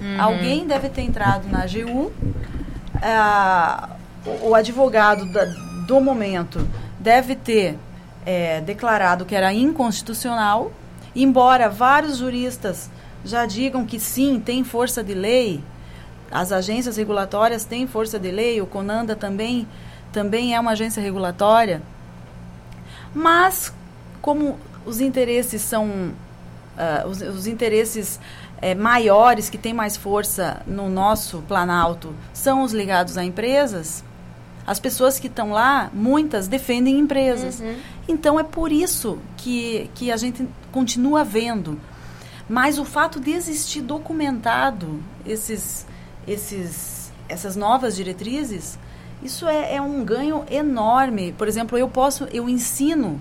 Uhum. 0.00 0.20
Alguém 0.20 0.66
deve 0.66 0.88
ter 0.88 1.02
entrado 1.02 1.48
na 1.48 1.62
AGU, 1.62 2.12
o, 4.26 4.48
o, 4.48 4.54
advogado 4.54 5.30
da, 5.32 5.44
do 5.86 6.00
momento 6.00 6.66
deve 6.98 7.34
ter 7.34 7.78
é, 8.24 8.60
declarado 8.60 9.24
que 9.24 9.34
era 9.34 9.52
inconstitucional 9.52 10.72
Embora 11.14 11.68
vários 11.68 12.18
juristas 12.18 12.88
já 13.24 13.44
digam 13.44 13.84
que 13.84 13.98
sim, 13.98 14.40
tem 14.40 14.62
força 14.62 15.02
de 15.02 15.12
lei, 15.12 15.62
as 16.30 16.52
agências 16.52 16.96
regulatórias 16.96 17.64
têm 17.64 17.86
força 17.86 18.18
de 18.18 18.30
lei, 18.30 18.60
o 18.60 18.66
Conanda 18.66 19.16
também, 19.16 19.66
também 20.12 20.54
é 20.54 20.60
uma 20.60 20.70
agência 20.70 21.02
regulatória, 21.02 21.82
mas 23.12 23.74
como 24.22 24.56
os 24.86 25.00
interesses 25.00 25.62
são 25.62 25.88
uh, 25.88 27.08
os, 27.08 27.20
os, 27.20 27.46
interesses 27.48 28.20
é, 28.60 28.74
maiores 28.74 29.48
que 29.48 29.56
têm 29.58 29.72
mais 29.72 29.96
força 29.96 30.62
no 30.66 30.88
nosso 30.88 31.42
Planalto 31.48 32.14
são 32.32 32.62
os 32.62 32.72
ligados 32.72 33.16
a 33.16 33.24
empresas, 33.24 34.04
as 34.66 34.78
pessoas 34.78 35.18
que 35.18 35.26
estão 35.26 35.50
lá, 35.50 35.90
muitas 35.92 36.46
defendem 36.46 36.98
empresas. 36.98 37.60
Uhum. 37.60 37.76
Então 38.06 38.38
é 38.38 38.44
por 38.44 38.70
isso 38.70 39.18
que, 39.36 39.90
que 39.94 40.12
a 40.12 40.16
gente 40.16 40.46
continua 40.70 41.24
vendo. 41.24 41.80
Mas 42.48 42.78
o 42.78 42.84
fato 42.84 43.18
de 43.18 43.32
existir 43.32 43.80
documentado 43.80 45.00
esses, 45.24 45.86
esses, 46.26 47.12
essas 47.28 47.56
novas 47.56 47.96
diretrizes, 47.96 48.78
isso 49.22 49.46
é, 49.46 49.76
é 49.76 49.80
um 49.80 50.04
ganho 50.04 50.44
enorme. 50.50 51.32
Por 51.32 51.48
exemplo, 51.48 51.78
eu 51.78 51.88
posso, 51.88 52.24
eu 52.32 52.48
ensino 52.48 53.20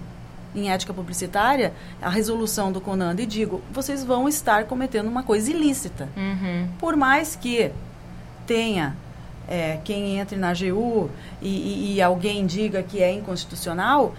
em 0.56 0.72
ética 0.72 0.94
publicitária 0.94 1.74
a 2.02 2.10
resolução 2.10 2.72
do 2.72 2.82
Conando 2.82 3.22
e 3.22 3.26
digo, 3.26 3.62
vocês 3.72 4.04
vão 4.04 4.28
estar 4.28 4.66
cometendo 4.66 5.08
uma 5.08 5.24
coisa 5.24 5.50
ilícita. 5.50 6.10
Uhum. 6.18 6.68
Por 6.80 6.96
mais 6.96 7.36
que 7.36 7.72
tenha 8.48 8.96
é, 9.48 9.80
quem 9.84 10.20
entre 10.20 10.38
na 10.38 10.50
AGU 10.50 11.10
e, 11.42 11.48
e, 11.50 11.96
e, 11.96 12.02
alguém 12.02 12.46
diga 12.46 12.84
que 12.84 13.02
é 13.02 13.12
inconstitucional, 13.12 14.14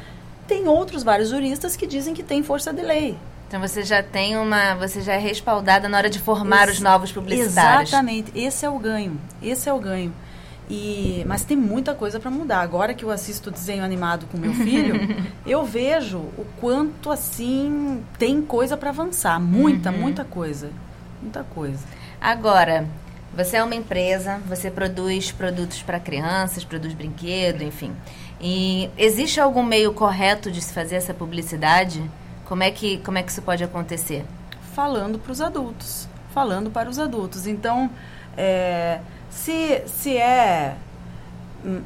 tem 0.46 0.66
outros 0.66 1.02
vários 1.02 1.28
juristas 1.28 1.76
que 1.76 1.86
dizem 1.86 2.14
que 2.14 2.22
tem 2.22 2.42
força 2.42 2.72
de 2.72 2.82
lei. 2.82 3.16
Então 3.46 3.60
você 3.60 3.82
já 3.82 4.02
tem 4.02 4.36
uma, 4.36 4.74
você 4.74 5.00
já 5.00 5.14
é 5.14 5.18
respaldada 5.18 5.88
na 5.88 5.98
hora 5.98 6.10
de 6.10 6.20
formar 6.20 6.68
Ex 6.68 6.76
os 6.76 6.80
novos 6.80 7.10
publicitários. 7.10 7.90
Exatamente, 7.90 8.32
esse 8.34 8.64
é 8.64 8.70
o 8.70 8.78
ganho, 8.78 9.20
esse 9.42 9.68
é 9.68 9.72
o 9.72 9.78
ganho. 9.78 10.12
E, 10.70 11.24
mas 11.26 11.42
tem 11.44 11.56
muita 11.56 11.94
coisa 11.94 12.20
para 12.20 12.30
mudar. 12.30 12.60
Agora 12.60 12.94
que 12.94 13.04
eu 13.04 13.10
assisto 13.10 13.50
desenho 13.50 13.82
animado 13.82 14.26
com 14.30 14.38
meu 14.38 14.54
filho, 14.54 14.94
eu 15.44 15.64
vejo 15.64 16.18
o 16.18 16.46
quanto 16.60 17.10
assim 17.10 18.04
tem 18.16 18.40
coisa 18.40 18.76
para 18.76 18.90
avançar, 18.90 19.40
muita, 19.40 19.90
uhum. 19.90 19.98
muita 19.98 20.24
coisa, 20.24 20.70
muita 21.20 21.42
coisa. 21.42 21.84
Agora, 22.20 22.86
você 23.34 23.56
é 23.56 23.64
uma 23.64 23.74
empresa, 23.74 24.40
você 24.46 24.70
produz 24.70 25.32
produtos 25.32 25.82
para 25.82 25.98
crianças, 25.98 26.62
produz 26.62 26.94
brinquedo, 26.94 27.62
enfim. 27.62 27.92
E 28.40 28.88
existe 28.96 29.40
algum 29.40 29.64
meio 29.64 29.92
correto 29.92 30.52
de 30.52 30.62
se 30.62 30.72
fazer 30.72 30.94
essa 30.94 31.12
publicidade? 31.12 32.00
Como 32.44 32.62
é 32.62 32.70
que, 32.70 32.98
como 32.98 33.18
é 33.18 33.24
que 33.24 33.32
isso 33.32 33.42
pode 33.42 33.64
acontecer? 33.64 34.24
Falando 34.72 35.18
para 35.18 35.32
os 35.32 35.40
adultos. 35.40 36.08
Falando 36.32 36.70
para 36.70 36.88
os 36.88 36.98
adultos. 36.98 37.48
Então, 37.48 37.90
é, 38.36 39.00
se, 39.30 39.82
se 39.86 40.16
é 40.16 40.76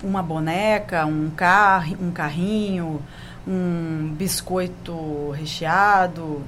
uma 0.02 0.22
boneca, 0.22 1.04
um, 1.04 1.30
carro, 1.30 1.96
um 2.00 2.10
carrinho, 2.10 3.02
um 3.46 4.14
biscoito 4.16 5.30
recheado, 5.30 6.42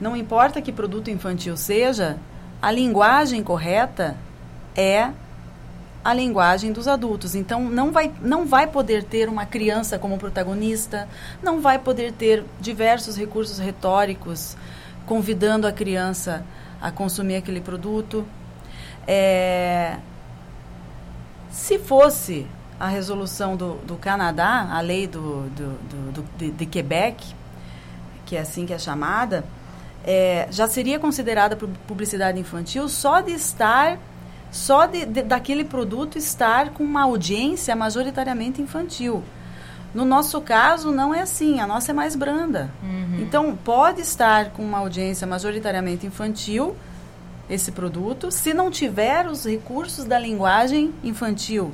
não 0.00 0.16
importa 0.16 0.62
que 0.62 0.72
produto 0.72 1.10
infantil 1.10 1.56
seja, 1.56 2.18
a 2.62 2.70
linguagem 2.70 3.42
correta 3.42 4.16
é 4.74 5.10
a 6.04 6.14
linguagem 6.14 6.72
dos 6.72 6.88
adultos. 6.88 7.34
Então 7.34 7.68
não 7.68 7.92
vai, 7.92 8.12
não 8.22 8.46
vai 8.46 8.66
poder 8.66 9.04
ter 9.04 9.28
uma 9.28 9.44
criança 9.44 9.98
como 9.98 10.16
protagonista, 10.16 11.08
não 11.42 11.60
vai 11.60 11.78
poder 11.78 12.12
ter 12.12 12.44
diversos 12.60 13.16
recursos 13.16 13.58
retóricos 13.58 14.56
convidando 15.04 15.66
a 15.66 15.72
criança 15.72 16.44
a 16.80 16.90
consumir 16.90 17.36
aquele 17.36 17.60
produto. 17.60 18.24
É, 19.06 19.96
se 21.58 21.76
fosse 21.76 22.46
a 22.78 22.86
resolução 22.86 23.56
do, 23.56 23.74
do 23.78 23.96
Canadá, 23.96 24.68
a 24.70 24.80
lei 24.80 25.08
do, 25.08 25.42
do, 25.50 25.78
do, 25.88 26.12
do 26.12 26.24
de, 26.38 26.52
de, 26.52 26.66
Quebec, 26.66 27.34
que 28.24 28.36
é 28.36 28.40
assim 28.40 28.64
que 28.64 28.72
é 28.72 28.78
chamada, 28.78 29.44
é, 30.04 30.46
já 30.52 30.68
seria 30.68 31.00
considerada 31.00 31.56
publicidade 31.56 32.38
infantil 32.38 32.88
só 32.88 33.20
de 33.20 33.32
estar 33.32 33.98
só 34.52 34.86
de, 34.86 35.04
de, 35.04 35.22
daquele 35.22 35.64
produto 35.64 36.16
estar 36.16 36.70
com 36.70 36.84
uma 36.84 37.02
audiência 37.02 37.74
majoritariamente 37.74 38.62
infantil. 38.62 39.22
No 39.92 40.04
nosso 40.04 40.40
caso, 40.40 40.92
não 40.92 41.12
é 41.12 41.22
assim, 41.22 41.60
a 41.60 41.66
nossa 41.66 41.90
é 41.90 41.94
mais 41.94 42.14
branda. 42.14 42.70
Uhum. 42.82 43.18
Então, 43.20 43.58
pode 43.62 44.00
estar 44.00 44.50
com 44.50 44.62
uma 44.62 44.78
audiência 44.78 45.26
majoritariamente 45.26 46.06
infantil, 46.06 46.76
esse 47.48 47.72
produto, 47.72 48.30
se 48.30 48.52
não 48.52 48.70
tiver 48.70 49.26
os 49.26 49.44
recursos 49.44 50.04
da 50.04 50.18
linguagem 50.18 50.92
infantil. 51.02 51.72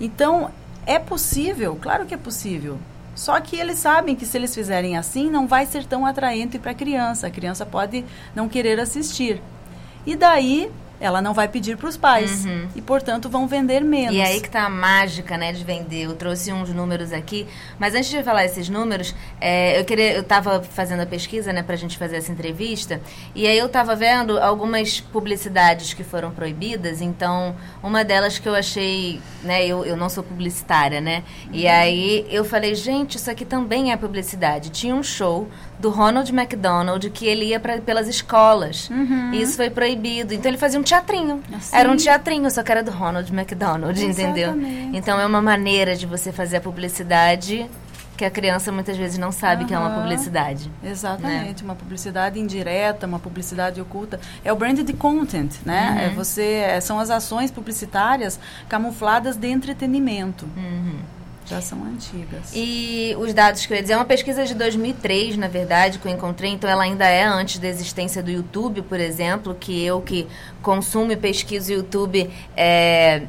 Então, 0.00 0.50
é 0.86 0.98
possível, 0.98 1.76
claro 1.80 2.06
que 2.06 2.14
é 2.14 2.18
possível. 2.18 2.78
Só 3.14 3.40
que 3.40 3.56
eles 3.56 3.78
sabem 3.78 4.16
que 4.16 4.26
se 4.26 4.36
eles 4.36 4.54
fizerem 4.54 4.96
assim, 4.96 5.30
não 5.30 5.46
vai 5.46 5.66
ser 5.66 5.86
tão 5.86 6.04
atraente 6.04 6.58
para 6.58 6.72
a 6.72 6.74
criança. 6.74 7.28
A 7.28 7.30
criança 7.30 7.64
pode 7.64 8.04
não 8.34 8.48
querer 8.48 8.80
assistir. 8.80 9.40
E 10.04 10.16
daí 10.16 10.70
ela 11.00 11.20
não 11.20 11.34
vai 11.34 11.48
pedir 11.48 11.76
para 11.76 11.88
os 11.88 11.96
pais 11.96 12.44
uhum. 12.44 12.68
e 12.74 12.82
portanto 12.82 13.28
vão 13.28 13.46
vender 13.46 13.82
menos. 13.82 14.14
E 14.14 14.20
aí 14.20 14.40
que 14.40 14.48
tá 14.48 14.64
a 14.64 14.68
mágica, 14.70 15.36
né, 15.36 15.52
de 15.52 15.64
vender. 15.64 16.04
Eu 16.04 16.14
trouxe 16.14 16.52
uns 16.52 16.70
números 16.70 17.12
aqui, 17.12 17.46
mas 17.78 17.94
antes 17.94 18.08
de 18.08 18.22
falar 18.22 18.44
esses 18.44 18.68
números, 18.68 19.14
é, 19.40 19.78
eu 19.78 19.84
queria, 19.84 20.12
eu 20.12 20.22
estava 20.22 20.62
fazendo 20.62 21.00
a 21.00 21.06
pesquisa, 21.06 21.52
né, 21.52 21.62
para 21.62 21.74
a 21.74 21.78
gente 21.78 21.98
fazer 21.98 22.16
essa 22.16 22.32
entrevista, 22.32 23.00
e 23.34 23.46
aí 23.46 23.58
eu 23.58 23.66
estava 23.66 23.94
vendo 23.94 24.38
algumas 24.38 25.00
publicidades 25.00 25.92
que 25.94 26.04
foram 26.04 26.30
proibidas. 26.30 27.00
Então, 27.00 27.54
uma 27.82 28.04
delas 28.04 28.38
que 28.38 28.48
eu 28.48 28.54
achei, 28.54 29.20
né, 29.42 29.66
eu, 29.66 29.84
eu 29.84 29.96
não 29.96 30.08
sou 30.08 30.22
publicitária, 30.22 31.00
né, 31.00 31.22
e 31.52 31.64
uhum. 31.64 31.70
aí 31.70 32.26
eu 32.30 32.44
falei, 32.44 32.74
gente, 32.74 33.16
isso 33.16 33.30
aqui 33.30 33.44
também 33.44 33.92
é 33.92 33.96
publicidade. 33.96 34.70
Tinha 34.70 34.94
um 34.94 35.02
show 35.02 35.48
do 35.84 35.90
Ronald 35.90 36.32
McDonald 36.34 37.10
que 37.10 37.26
ele 37.26 37.44
ia 37.44 37.60
pra, 37.60 37.76
pelas 37.78 38.08
escolas. 38.08 38.88
Uhum. 38.88 39.34
E 39.34 39.42
isso 39.42 39.54
foi 39.54 39.68
proibido. 39.68 40.32
Então 40.32 40.50
ele 40.50 40.56
fazia 40.56 40.80
um 40.80 40.82
teatrinho. 40.82 41.42
Assim? 41.54 41.76
Era 41.76 41.90
um 41.90 41.96
teatrinho, 41.96 42.50
só 42.50 42.62
que 42.62 42.72
era 42.72 42.82
do 42.82 42.90
Ronald 42.90 43.30
McDonald, 43.30 44.02
Exatamente. 44.02 44.40
entendeu? 44.40 44.88
Então 44.94 45.20
é 45.20 45.26
uma 45.26 45.42
maneira 45.42 45.94
de 45.94 46.06
você 46.06 46.32
fazer 46.32 46.56
a 46.56 46.60
publicidade 46.62 47.68
que 48.16 48.24
a 48.24 48.30
criança 48.30 48.72
muitas 48.72 48.96
vezes 48.96 49.18
não 49.18 49.30
sabe 49.30 49.62
uhum. 49.62 49.68
que 49.68 49.74
é 49.74 49.78
uma 49.78 49.90
publicidade. 49.90 50.70
Exatamente, 50.82 51.62
né? 51.62 51.68
uma 51.68 51.74
publicidade 51.74 52.40
indireta, 52.40 53.06
uma 53.06 53.18
publicidade 53.18 53.78
oculta. 53.78 54.18
É 54.42 54.50
o 54.50 54.56
branded 54.56 54.90
content, 54.94 55.52
né? 55.66 55.90
Uhum. 55.90 55.98
É 55.98 56.08
você, 56.10 56.42
é, 56.42 56.80
são 56.80 56.98
as 56.98 57.10
ações 57.10 57.50
publicitárias 57.50 58.40
camufladas 58.70 59.36
de 59.36 59.48
entretenimento. 59.48 60.48
Uhum. 60.56 60.98
Já 61.46 61.60
são 61.60 61.84
antigas. 61.84 62.52
E 62.54 63.14
os 63.18 63.34
dados 63.34 63.66
que 63.66 63.72
eu 63.72 63.76
ia 63.76 63.82
dizer, 63.82 63.94
é 63.94 63.96
uma 63.96 64.04
pesquisa 64.04 64.44
de 64.46 64.54
2003, 64.54 65.36
na 65.36 65.48
verdade, 65.48 65.98
que 65.98 66.08
eu 66.08 66.12
encontrei, 66.12 66.50
então 66.50 66.68
ela 66.68 66.84
ainda 66.84 67.06
é 67.06 67.22
antes 67.22 67.58
da 67.58 67.68
existência 67.68 68.22
do 68.22 68.30
YouTube, 68.30 68.82
por 68.82 68.98
exemplo, 68.98 69.54
que 69.54 69.84
eu 69.84 70.00
que 70.00 70.26
consumo 70.62 71.12
e 71.12 71.16
pesquiso 71.16 71.72
YouTube, 71.72 72.30
é, 72.56 73.24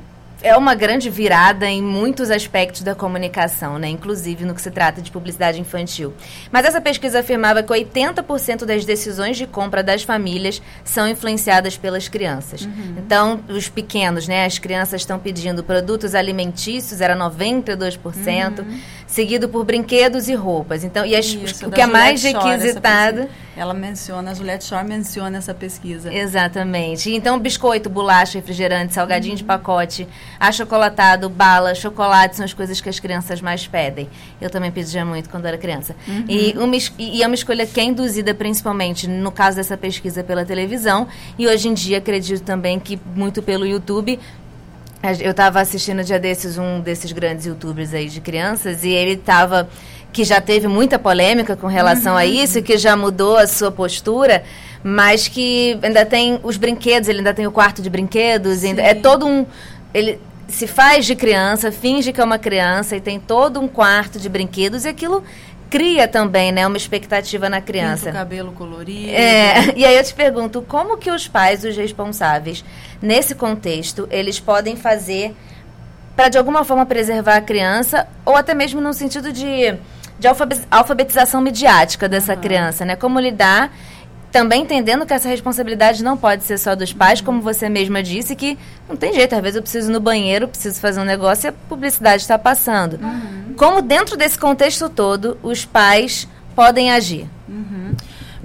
é 0.46 0.56
uma 0.56 0.76
grande 0.76 1.10
virada 1.10 1.66
em 1.68 1.82
muitos 1.82 2.30
aspectos 2.30 2.84
da 2.84 2.94
comunicação, 2.94 3.80
né? 3.80 3.88
inclusive 3.88 4.46
no 4.46 4.54
que 4.54 4.62
se 4.62 4.70
trata 4.70 5.02
de 5.02 5.10
publicidade 5.10 5.60
infantil. 5.60 6.14
Mas 6.52 6.66
essa 6.66 6.80
pesquisa 6.80 7.22
afirmava 7.22 7.64
que 7.64 7.74
80% 7.74 8.64
das 8.64 8.86
decisões 8.86 9.38
de 9.38 9.48
compra 9.48 9.82
das 9.82 10.04
famílias 10.04 10.62
são 10.84 11.08
influenciadas 11.08 11.78
pelas 11.78 12.08
crianças. 12.08 12.62
Uhum. 12.62 12.96
Então, 13.00 13.43
os 13.50 13.68
pequenos, 13.70 14.28
né? 14.28 14.46
as 14.46 14.60
crianças 14.60 15.02
estão 15.02 15.18
pedindo 15.18 15.64
produtos 15.64 16.14
alimentícios, 16.14 17.02
era 17.02 17.18
92%. 17.18 18.60
Uhum. 18.60 18.80
Seguido 19.16 19.47
por 19.47 19.63
brinquedos 19.63 20.28
e 20.28 20.36
roupas. 20.36 20.84
Então, 20.84 21.05
e 21.05 21.16
as, 21.16 21.26
Isso, 21.26 21.68
o 21.68 21.72
que 21.72 21.80
é 21.80 21.88
mais 21.88 22.22
requisitado. 22.22 23.30
Ela 23.55 23.74
menciona, 23.74 24.32
a 24.32 24.34
Juliette 24.34 24.66
Shore 24.66 24.86
menciona 24.86 25.38
essa 25.38 25.53
pesquisa. 25.53 26.13
Exatamente. 26.13 27.09
Então, 27.16 27.39
biscoito, 27.39 27.89
bolacha, 27.89 28.38
refrigerante, 28.38 28.93
salgadinho 28.93 29.32
uhum. 29.32 29.38
de 29.38 29.45
pacote, 29.45 30.05
achocolatado, 30.38 31.30
bala, 31.30 31.74
chocolate 31.74 32.36
são 32.36 32.43
as 32.43 32.53
coisas 32.53 32.82
que 32.82 32.89
as 32.89 32.99
crianças 32.99 33.39
mais 33.39 33.66
pedem. 33.66 34.09
Eu 34.41 34.49
também 34.49 34.70
pedia 34.70 35.05
muito 35.05 35.30
quando 35.30 35.45
era 35.45 35.57
criança. 35.57 35.95
Uhum. 36.05 36.26
E, 36.28 36.53
uma, 36.57 36.76
e 36.99 37.24
é 37.24 37.26
uma 37.26 37.36
escolha 37.36 37.66
que 37.66 37.80
é 37.80 37.84
induzida 37.84 38.34
principalmente, 38.34 39.07
no 39.07 39.32
caso 39.32 39.55
dessa 39.55 39.78
pesquisa, 39.78 40.26
pela 40.26 40.43
televisão. 40.43 41.07
E 41.39 41.47
hoje 41.47 41.70
em 41.70 41.74
dia, 41.74 41.99
acredito 41.99 42.43
também 42.43 42.78
que 42.78 42.99
muito 43.16 43.41
pelo 43.41 43.66
YouTube, 43.66 44.20
eu 45.20 45.32
estava 45.32 45.60
assistindo 45.62 45.99
um 46.01 46.03
dia 46.03 46.20
desses 46.20 46.58
um 46.58 46.80
desses 46.80 47.12
grandes 47.12 47.45
youtubers 47.45 47.93
aí 47.93 48.08
de 48.08 48.22
crianças 48.22 48.84
e 48.84 48.89
ele 48.89 49.14
estava 49.14 49.68
que 50.12 50.24
já 50.24 50.39
teve 50.39 50.68
muita 50.68 50.97
polêmica 50.97 51.58
com 51.58 51.68
relação 51.68 52.14
uhum. 52.14 52.20
a 52.20 52.26
isso, 52.26 52.62
que 52.62 52.78
já 52.78 52.95
mudou 52.95 53.36
a 53.36 53.45
sua 53.47 53.70
postura, 53.70 54.43
mas 54.82 55.28
que 55.28 55.78
ainda 55.84 56.06
tem 56.06 56.39
os 56.41 56.56
brinquedos, 56.56 57.10
ele 57.10 57.18
ainda 57.18 57.34
tem 57.34 57.45
o 57.45 57.51
quarto 57.51 57.82
de 57.82 57.89
brinquedos, 57.89 58.64
ainda, 58.64 58.82
é 58.82 58.93
todo 58.93 59.28
um 59.28 59.45
ele 59.93 60.20
se 60.47 60.68
faz 60.68 61.06
de 61.06 61.16
criança, 61.16 61.72
finge 61.72 62.14
que 62.14 62.22
é 62.22 62.24
uma 62.24 62.38
criança 62.38 62.95
e 62.95 63.01
tem 63.01 63.20
todo 63.20 63.60
um 63.60 63.68
quarto 63.68 64.20
de 64.20 64.30
brinquedos 64.30 64.86
e 64.86 64.89
aquilo 64.89 65.24
cria 65.70 66.07
também, 66.07 66.51
né, 66.51 66.66
uma 66.66 66.78
expectativa 66.78 67.49
na 67.49 67.61
criança. 67.61 68.05
Pinta 68.05 68.18
o 68.18 68.20
cabelo 68.20 68.51
colorido. 68.51 69.11
É, 69.11 69.74
e 69.78 69.86
aí 69.86 69.95
eu 69.95 70.03
te 70.03 70.13
pergunto, 70.13 70.61
como 70.61 70.97
que 70.97 71.11
os 71.11 71.28
pais, 71.28 71.63
os 71.63 71.76
responsáveis, 71.76 72.63
nesse 73.01 73.36
contexto, 73.36 74.07
eles 74.11 74.39
podem 74.39 74.76
fazer 74.76 75.36
para 76.16 76.30
de 76.30 76.38
alguma 76.38 76.63
forma 76.63 76.86
preservar 76.86 77.38
a 77.38 77.41
criança 77.41 78.07
ou 78.26 78.36
até 78.36 78.53
mesmo 78.53 78.80
no 78.80 78.93
sentido 78.93 79.34
de, 79.34 79.76
de 80.18 80.28
alfabetização 80.72 81.41
midiática 81.41 82.07
dessa 82.07 82.34
uhum. 82.34 82.41
criança, 82.41 82.86
né? 82.86 82.95
Como 82.95 83.20
lidar 83.20 83.72
também 84.36 84.64
entendendo 84.64 85.06
que 85.06 85.14
essa 85.14 85.30
responsabilidade 85.30 86.04
não 86.04 86.18
pode 86.18 86.44
ser 86.44 86.58
só 86.58 86.76
dos 86.76 86.92
pais, 86.92 87.22
como 87.22 87.42
você 87.42 87.70
mesma 87.70 88.04
disse, 88.04 88.36
que 88.36 88.58
não 88.90 88.98
tem 88.98 89.14
jeito, 89.14 89.34
às 89.34 89.42
vezes 89.42 89.56
eu 89.56 89.62
preciso 89.62 89.90
ir 89.90 89.94
no 89.94 90.02
banheiro, 90.02 90.46
preciso 90.46 90.78
fazer 90.82 91.00
um 91.00 91.06
negócio 91.06 91.48
e 91.48 91.50
a 91.50 91.54
publicidade 91.54 92.22
está 92.22 92.38
passando. 92.38 93.00
Uhum. 93.02 93.54
Como 93.56 93.82
dentro 93.82 94.18
desse 94.18 94.38
contexto 94.38 94.90
todo, 94.90 95.38
os 95.42 95.64
pais 95.64 96.28
podem 96.54 96.92
agir? 96.92 97.30
Uhum. 97.48 97.96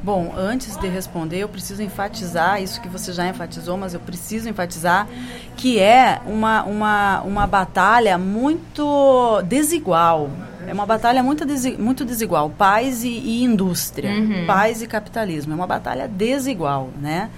Bom, 0.01 0.33
antes 0.37 0.77
de 0.77 0.87
responder, 0.87 1.39
eu 1.39 1.49
preciso 1.49 1.83
enfatizar 1.83 2.63
isso 2.63 2.81
que 2.81 2.89
você 2.89 3.13
já 3.13 3.27
enfatizou, 3.27 3.77
mas 3.77 3.93
eu 3.93 3.99
preciso 3.99 4.49
enfatizar 4.49 5.09
que 5.57 5.81
é 5.81 6.21
uma, 6.25 6.63
uma, 6.63 7.21
uma 7.23 7.47
batalha 7.49 8.17
muito 8.17 9.43
desigual 9.43 10.31
é 10.67 10.73
uma 10.73 10.87
batalha 10.87 11.23
muito, 11.23 11.45
muito 11.79 12.05
desigual. 12.05 12.51
Paz 12.51 13.05
e, 13.05 13.09
e 13.09 13.43
indústria, 13.43 14.11
uhum. 14.11 14.47
paz 14.47 14.83
e 14.83 14.87
capitalismo. 14.87 15.53
É 15.53 15.57
uma 15.57 15.67
batalha 15.67 16.07
desigual, 16.09 16.91
né? 17.01 17.31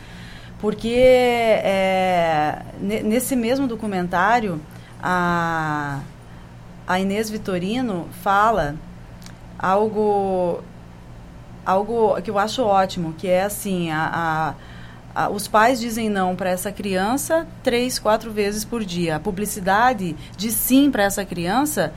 Porque 0.61 0.95
é, 0.95 2.63
nesse 2.81 3.35
mesmo 3.35 3.67
documentário, 3.67 4.61
a, 5.03 5.99
a 6.87 7.01
Inês 7.01 7.29
Vitorino 7.29 8.09
fala 8.23 8.77
algo, 9.59 10.63
algo 11.67 12.21
que 12.23 12.31
eu 12.31 12.39
acho 12.39 12.63
ótimo, 12.63 13.13
que 13.13 13.27
é 13.27 13.43
assim, 13.43 13.91
a, 13.91 14.55
a, 15.15 15.29
os 15.31 15.49
pais 15.49 15.81
dizem 15.81 16.09
não 16.09 16.37
para 16.37 16.51
essa 16.51 16.71
criança 16.71 17.47
três, 17.63 17.99
quatro 17.99 18.31
vezes 18.31 18.65
por 18.65 18.85
dia. 18.85 19.17
A 19.17 19.21
publicidade 19.21 20.15
diz 20.37 20.55
sim 20.55 20.91
para 20.91 21.03
essa 21.03 21.25
criança 21.25 21.93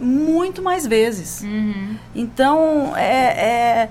muito 0.00 0.62
mais 0.62 0.86
vezes. 0.86 1.42
Uhum. 1.42 1.96
Então, 2.14 2.96
é, 2.96 3.82
é, 3.82 3.90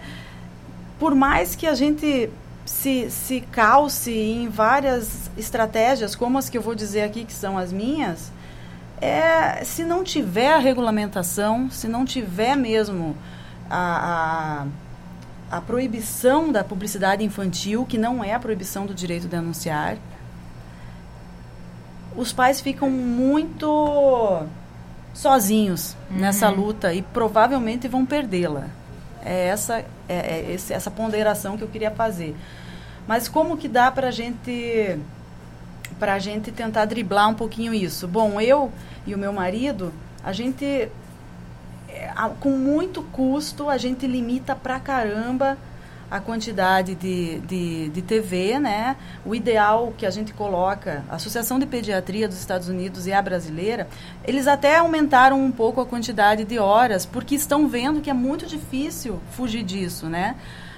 por 1.00 1.14
mais 1.14 1.56
que 1.56 1.68
a 1.68 1.76
gente 1.76 2.30
se, 2.66 3.10
se 3.10 3.42
calce 3.42 4.12
em 4.12 4.48
várias 4.50 5.30
estratégias, 5.38 6.16
como 6.16 6.38
as 6.38 6.50
que 6.50 6.58
eu 6.58 6.62
vou 6.62 6.76
dizer 6.76 7.02
aqui, 7.02 7.26
que 7.26 7.34
são 7.34 7.58
as 7.58 7.72
minhas, 7.72 8.32
é, 9.02 9.64
se 9.64 9.84
não 9.84 10.04
tiver 10.04 10.54
a 10.54 10.60
regulamentação, 10.60 11.70
se 11.72 11.88
não 11.88 12.06
tiver 12.06 12.56
mesmo 12.56 13.16
a, 13.70 14.66
a, 15.52 15.58
a 15.58 15.62
proibição 15.62 16.52
da 16.52 16.64
publicidade 16.64 17.24
infantil, 17.24 17.86
que 17.86 17.98
não 17.98 18.24
é 18.24 18.34
a 18.34 18.40
proibição 18.40 18.86
do 18.86 18.94
direito 18.94 19.28
de 19.28 19.36
anunciar, 19.36 19.98
os 22.16 22.34
pais 22.34 22.60
ficam 22.60 22.90
muito 22.90 24.46
sozinhos 25.14 25.96
uhum. 26.10 26.18
nessa 26.18 26.50
luta 26.50 26.94
e 26.94 27.02
provavelmente 27.02 27.88
vão 27.88 28.06
perdê-la. 28.06 28.68
É 29.24 29.48
essa, 29.48 29.80
é, 29.80 29.86
é 30.08 30.52
esse, 30.52 30.74
essa 30.74 30.90
ponderação 30.90 31.58
que 31.58 31.64
eu 31.64 31.68
queria 31.68 31.92
fazer. 31.92 32.36
Mas 33.08 33.28
como 33.28 33.58
que 33.58 33.68
dá 33.68 33.92
para 33.92 34.12
gente 34.12 35.00
para 35.98 36.14
a 36.14 36.20
gente 36.20 36.52
tentar 36.52 36.86
driblar 36.86 37.28
um 37.28 37.34
pouquinho 37.34 37.74
isso? 37.74 38.08
Bom, 38.08 38.40
eu 38.40 38.72
e 39.06 39.14
o 39.14 39.18
meu 39.18 39.34
marido, 39.34 39.92
a 40.24 40.32
gente 40.32 40.90
é, 41.90 42.14
com 42.40 42.52
muito 42.52 43.02
custo 43.02 43.70
a 43.70 43.78
gente 43.78 44.06
limita 44.06 44.56
pra 44.56 44.80
caramba 44.80 45.58
a 46.10 46.20
quantidade 46.20 46.96
de, 46.96 47.40
de, 47.42 47.90
de 47.90 48.02
TV, 48.02 48.60
né? 48.60 48.96
O 49.24 49.36
ideal 49.36 49.94
que 49.96 50.06
a 50.06 50.10
gente 50.10 50.34
coloca, 50.34 51.04
a 51.10 51.16
Associação 51.16 51.60
de 51.60 51.66
Pediatria 51.66 52.28
dos 52.28 52.40
Estados 52.40 52.68
Unidos 52.68 53.06
e 53.06 53.14
a 53.14 53.22
brasileira, 53.22 53.88
eles 54.26 54.48
até 54.48 54.78
aumentaram 54.78 55.40
um 55.44 55.52
pouco 55.52 55.80
a 55.80 55.86
quantidade 55.86 56.46
de 56.46 56.58
horas, 56.58 57.06
porque 57.06 57.36
estão 57.36 57.68
vendo 57.68 58.02
que 58.02 58.10
é 58.10 58.14
muito 58.14 58.48
difícil 58.48 59.20
fugir 59.32 59.64
disso, 59.64 60.08
né? 60.08 60.36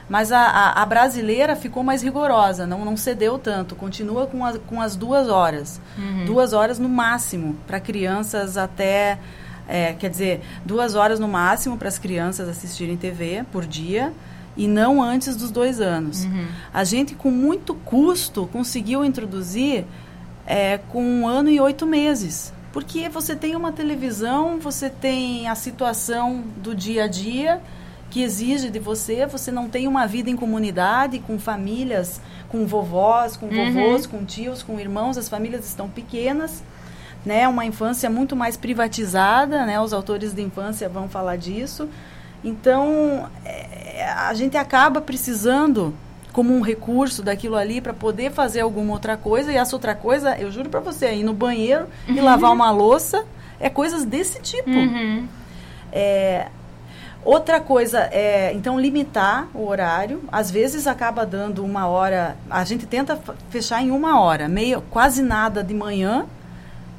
Mas 0.10 0.34
a, 0.34 0.42
a, 0.42 0.82
a 0.82 0.86
brasileira 0.86 1.56
ficou 1.56 1.84
mais 1.84 2.04
rigorosa, 2.04 2.68
não, 2.68 2.84
não 2.84 2.98
cedeu 2.98 3.40
tanto, 3.40 3.76
continua 3.76 4.28
com, 4.28 4.46
a, 4.46 4.60
com 4.60 4.82
as 4.82 4.98
duas 4.98 5.30
horas. 5.30 5.80
Uhum. 5.98 6.26
Duas 6.26 6.52
horas 6.52 6.78
no 6.78 6.90
máximo 6.90 7.56
para 7.66 7.80
crianças 7.80 8.58
até. 8.58 9.18
É, 9.70 9.94
quer 9.94 10.10
dizer, 10.10 10.42
duas 10.66 10.96
horas 10.96 11.18
no 11.18 11.30
máximo 11.30 11.78
para 11.78 11.88
as 11.88 11.98
crianças 11.98 12.50
assistirem 12.50 12.98
TV 12.98 13.46
por 13.54 13.66
dia 13.66 14.12
e 14.62 14.68
não 14.68 15.02
antes 15.02 15.36
dos 15.36 15.50
dois 15.50 15.82
anos. 15.82 16.24
Uhum. 16.24 16.46
A 16.72 16.84
gente, 16.84 17.16
com 17.16 17.32
muito 17.32 17.74
custo, 17.74 18.48
conseguiu 18.54 19.04
introduzir 19.04 19.86
é, 20.46 20.78
com 20.78 21.04
um 21.04 21.28
ano 21.28 21.50
e 21.50 21.60
oito 21.60 21.88
meses. 21.88 22.54
Porque 22.72 23.10
você 23.10 23.36
tem 23.36 23.56
uma 23.56 23.72
televisão, 23.72 24.60
você 24.60 24.88
tem 24.88 25.50
a 25.50 25.56
situação 25.56 26.44
do 26.58 26.76
dia 26.76 27.06
a 27.06 27.08
dia 27.08 27.60
que 28.12 28.22
exige 28.22 28.70
de 28.70 28.78
você, 28.78 29.26
você 29.26 29.52
não 29.52 29.68
tem 29.68 29.88
uma 29.88 30.06
vida 30.06 30.30
em 30.30 30.36
comunidade, 30.36 31.18
com 31.18 31.40
famílias, 31.40 32.22
com 32.48 32.68
vovós, 32.68 33.36
com 33.36 33.48
uhum. 33.48 33.74
vovôs, 33.74 34.06
com 34.06 34.24
tios, 34.24 34.62
com 34.62 34.80
irmãos, 34.80 35.18
as 35.18 35.28
famílias 35.28 35.66
estão 35.66 35.90
pequenas, 35.90 36.64
né? 37.26 37.48
Uma 37.48 37.66
infância 37.66 38.12
muito 38.12 38.36
mais 38.36 38.56
privatizada, 38.56 39.66
né? 39.66 39.82
Os 39.82 39.92
autores 39.92 40.34
de 40.36 40.42
infância 40.44 40.88
vão 40.88 41.10
falar 41.10 41.38
disso. 41.38 41.90
Então, 42.44 43.30
é, 43.46 44.04
a 44.12 44.34
gente 44.34 44.58
acaba 44.58 45.00
precisando 45.00 45.94
como 46.32 46.54
um 46.54 46.62
recurso 46.62 47.22
daquilo 47.22 47.56
ali 47.56 47.82
para 47.82 47.94
poder 47.94 48.32
fazer 48.32 48.62
alguma 48.62 48.94
outra 48.94 49.18
coisa 49.18 49.52
e 49.52 49.58
essa 49.58 49.76
outra 49.76 49.94
coisa, 49.94 50.38
eu 50.38 50.52
juro 50.52 50.70
para 50.70 50.80
você, 50.80 51.14
ir 51.14 51.24
no 51.24 51.34
banheiro 51.34 51.86
uhum. 52.08 52.16
e 52.16 52.22
lavar 52.22 52.52
uma 52.52 52.72
louça, 52.72 53.26
é 53.60 53.70
coisas 53.70 54.06
desse 54.06 54.42
tipo. 54.42 54.70
Uhum. 54.70 55.28
É, 55.92 56.48
outra 57.24 57.60
coisa 57.60 58.00
é, 58.12 58.54
então, 58.54 58.80
limitar 58.80 59.48
o 59.54 59.68
horário. 59.68 60.24
Às 60.32 60.50
vezes 60.50 60.88
acaba 60.88 61.26
dando 61.26 61.64
uma 61.64 61.88
hora, 61.88 62.38
a 62.50 62.64
gente 62.64 62.86
tenta 62.86 63.20
fechar 63.50 63.82
em 63.82 63.92
uma 63.92 64.20
hora, 64.20 64.48
meio, 64.48 64.82
quase 64.90 65.22
nada 65.22 65.64
de 65.64 65.74
manhã 65.74 66.26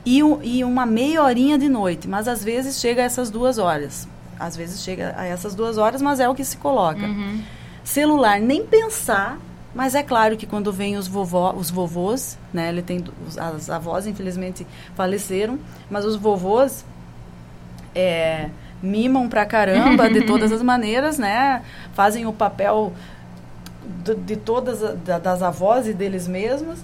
e, 0.05 0.19
e 0.43 0.63
uma 0.63 0.85
meia 0.85 1.23
horinha 1.23 1.59
de 1.59 1.69
noite, 1.69 2.07
mas 2.07 2.29
às 2.29 2.45
vezes 2.45 2.79
chega 2.79 3.03
a 3.03 3.05
essas 3.05 3.31
duas 3.31 3.57
horas 3.57 4.12
às 4.39 4.57
vezes 4.57 4.83
chega 4.83 5.15
a 5.17 5.25
essas 5.25 5.55
duas 5.55 5.79
horas, 5.79 6.03
mas 6.03 6.21
é 6.21 6.29
o 6.29 6.35
que 6.35 6.45
se 6.45 6.57
coloca. 6.57 7.05
Uhum. 7.05 7.43
Celular, 7.85 8.41
nem 8.41 8.65
pensar, 8.67 9.39
mas 9.75 9.95
é 9.95 10.03
claro 10.03 10.37
que 10.37 10.47
quando 10.47 10.73
vem 10.73 10.97
os, 10.97 11.09
vovó, 11.09 11.55
os 11.57 11.71
vovôs, 11.71 12.39
né, 12.53 12.69
ele 12.69 12.83
tem 12.83 13.05
as 13.39 13.71
avós 13.71 14.07
infelizmente 14.07 14.67
faleceram, 14.95 15.59
mas 15.91 16.05
os 16.05 16.17
vovôs 16.17 16.85
é, 17.95 18.51
mimam 18.83 19.29
pra 19.29 19.47
caramba 19.47 20.11
de 20.11 20.23
todas 20.27 20.53
as 20.53 20.63
maneiras, 20.63 21.19
né? 21.19 21.63
Fazem 21.95 22.27
o 22.27 22.33
papel 22.33 22.93
de, 24.05 24.15
de 24.15 24.37
todas 24.37 24.81
das 24.99 25.43
avós 25.43 25.87
e 25.87 25.95
deles 25.95 26.29
mesmos. 26.29 26.81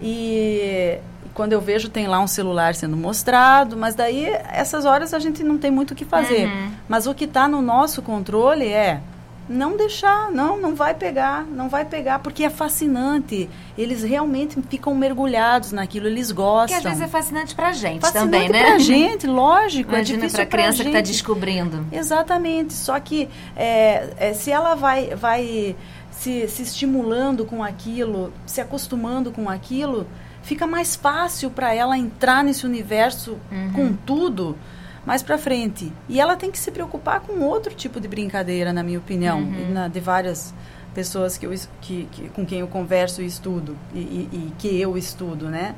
E 0.00 0.98
quando 1.36 1.52
eu 1.52 1.60
vejo 1.60 1.90
tem 1.90 2.08
lá 2.08 2.18
um 2.18 2.26
celular 2.26 2.74
sendo 2.74 2.96
mostrado, 2.96 3.76
mas 3.76 3.94
daí 3.94 4.24
essas 4.50 4.86
horas 4.86 5.12
a 5.12 5.18
gente 5.18 5.44
não 5.44 5.58
tem 5.58 5.70
muito 5.70 5.90
o 5.90 5.94
que 5.94 6.06
fazer. 6.06 6.46
Uhum. 6.46 6.70
Mas 6.88 7.06
o 7.06 7.14
que 7.14 7.24
está 7.24 7.46
no 7.46 7.60
nosso 7.60 8.00
controle 8.00 8.66
é 8.66 9.02
não 9.46 9.76
deixar, 9.76 10.32
não, 10.32 10.58
não 10.58 10.74
vai 10.74 10.94
pegar, 10.94 11.44
não 11.44 11.68
vai 11.68 11.84
pegar, 11.84 12.20
porque 12.20 12.42
é 12.42 12.48
fascinante. 12.48 13.50
Eles 13.76 14.02
realmente 14.02 14.58
ficam 14.62 14.94
mergulhados 14.94 15.72
naquilo, 15.72 16.06
eles 16.06 16.32
gostam. 16.32 16.80
Que 16.80 16.88
às 16.88 16.94
vezes 16.94 17.02
é 17.02 17.06
fascinante 17.06 17.54
pra 17.54 17.70
gente 17.70 18.00
fascinante 18.00 18.30
também, 18.32 18.48
né? 18.48 18.64
pra 18.64 18.78
gente, 18.78 19.26
lógico. 19.26 19.92
É 19.92 19.96
Imagina 19.96 20.24
é 20.24 20.30
pra 20.30 20.46
criança 20.46 20.76
pra 20.78 20.84
que 20.86 20.92
tá 20.92 21.00
descobrindo. 21.02 21.86
Exatamente. 21.92 22.72
Só 22.72 22.98
que 22.98 23.28
é, 23.54 24.08
é, 24.16 24.32
se 24.32 24.50
ela 24.50 24.74
vai, 24.74 25.14
vai 25.14 25.76
se, 26.10 26.48
se 26.48 26.62
estimulando 26.62 27.44
com 27.44 27.62
aquilo, 27.62 28.32
se 28.46 28.62
acostumando 28.62 29.30
com 29.30 29.50
aquilo, 29.50 30.06
fica 30.46 30.64
mais 30.64 30.94
fácil 30.94 31.50
para 31.50 31.74
ela 31.74 31.98
entrar 31.98 32.44
nesse 32.44 32.64
universo 32.64 33.36
uhum. 33.50 33.72
com 33.72 33.92
tudo 33.92 34.56
mais 35.04 35.20
para 35.20 35.36
frente. 35.36 35.92
E 36.08 36.20
ela 36.20 36.36
tem 36.36 36.52
que 36.52 36.58
se 36.58 36.70
preocupar 36.70 37.20
com 37.20 37.40
outro 37.40 37.74
tipo 37.74 38.00
de 38.00 38.06
brincadeira, 38.06 38.72
na 38.72 38.82
minha 38.82 38.98
opinião, 38.98 39.40
uhum. 39.40 39.72
na, 39.72 39.88
de 39.88 39.98
várias 39.98 40.54
pessoas 40.94 41.36
que 41.36 41.46
eu, 41.46 41.54
que, 41.80 42.08
que, 42.12 42.28
com 42.28 42.46
quem 42.46 42.60
eu 42.60 42.68
converso 42.68 43.20
e 43.22 43.26
estudo, 43.26 43.76
e, 43.92 43.98
e, 43.98 44.28
e, 44.32 44.52
que 44.56 44.80
eu 44.80 44.96
estudo, 44.96 45.48
né? 45.48 45.74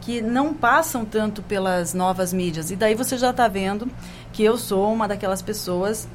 Que 0.00 0.22
não 0.22 0.54
passam 0.54 1.04
tanto 1.04 1.42
pelas 1.42 1.92
novas 1.92 2.32
mídias. 2.32 2.70
E 2.70 2.76
daí 2.76 2.94
você 2.94 3.18
já 3.18 3.30
está 3.30 3.46
vendo 3.48 3.86
que 4.32 4.42
eu 4.42 4.56
sou 4.56 4.90
uma 4.92 5.06
daquelas 5.06 5.42
pessoas 5.42 6.08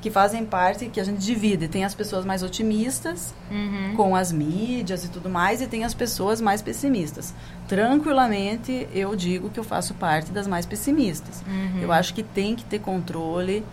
que 0.00 0.10
fazem 0.10 0.44
parte, 0.44 0.86
que 0.86 1.00
a 1.00 1.04
gente 1.04 1.18
divide. 1.18 1.68
Tem 1.68 1.84
as 1.84 1.94
pessoas 1.94 2.24
mais 2.24 2.42
otimistas 2.42 3.34
uhum. 3.50 3.94
com 3.96 4.14
as 4.14 4.30
mídias 4.30 5.04
e 5.04 5.08
tudo 5.08 5.28
mais, 5.28 5.60
e 5.60 5.66
tem 5.66 5.84
as 5.84 5.94
pessoas 5.94 6.40
mais 6.40 6.62
pessimistas. 6.62 7.34
Tranquilamente, 7.66 8.86
eu 8.92 9.16
digo 9.16 9.50
que 9.50 9.58
eu 9.58 9.64
faço 9.64 9.94
parte 9.94 10.30
das 10.30 10.46
mais 10.46 10.66
pessimistas. 10.66 11.42
Uhum. 11.46 11.80
Eu 11.82 11.92
acho 11.92 12.14
que 12.14 12.22
tem 12.22 12.54
que 12.54 12.64
ter 12.64 12.78
controle. 12.78 13.64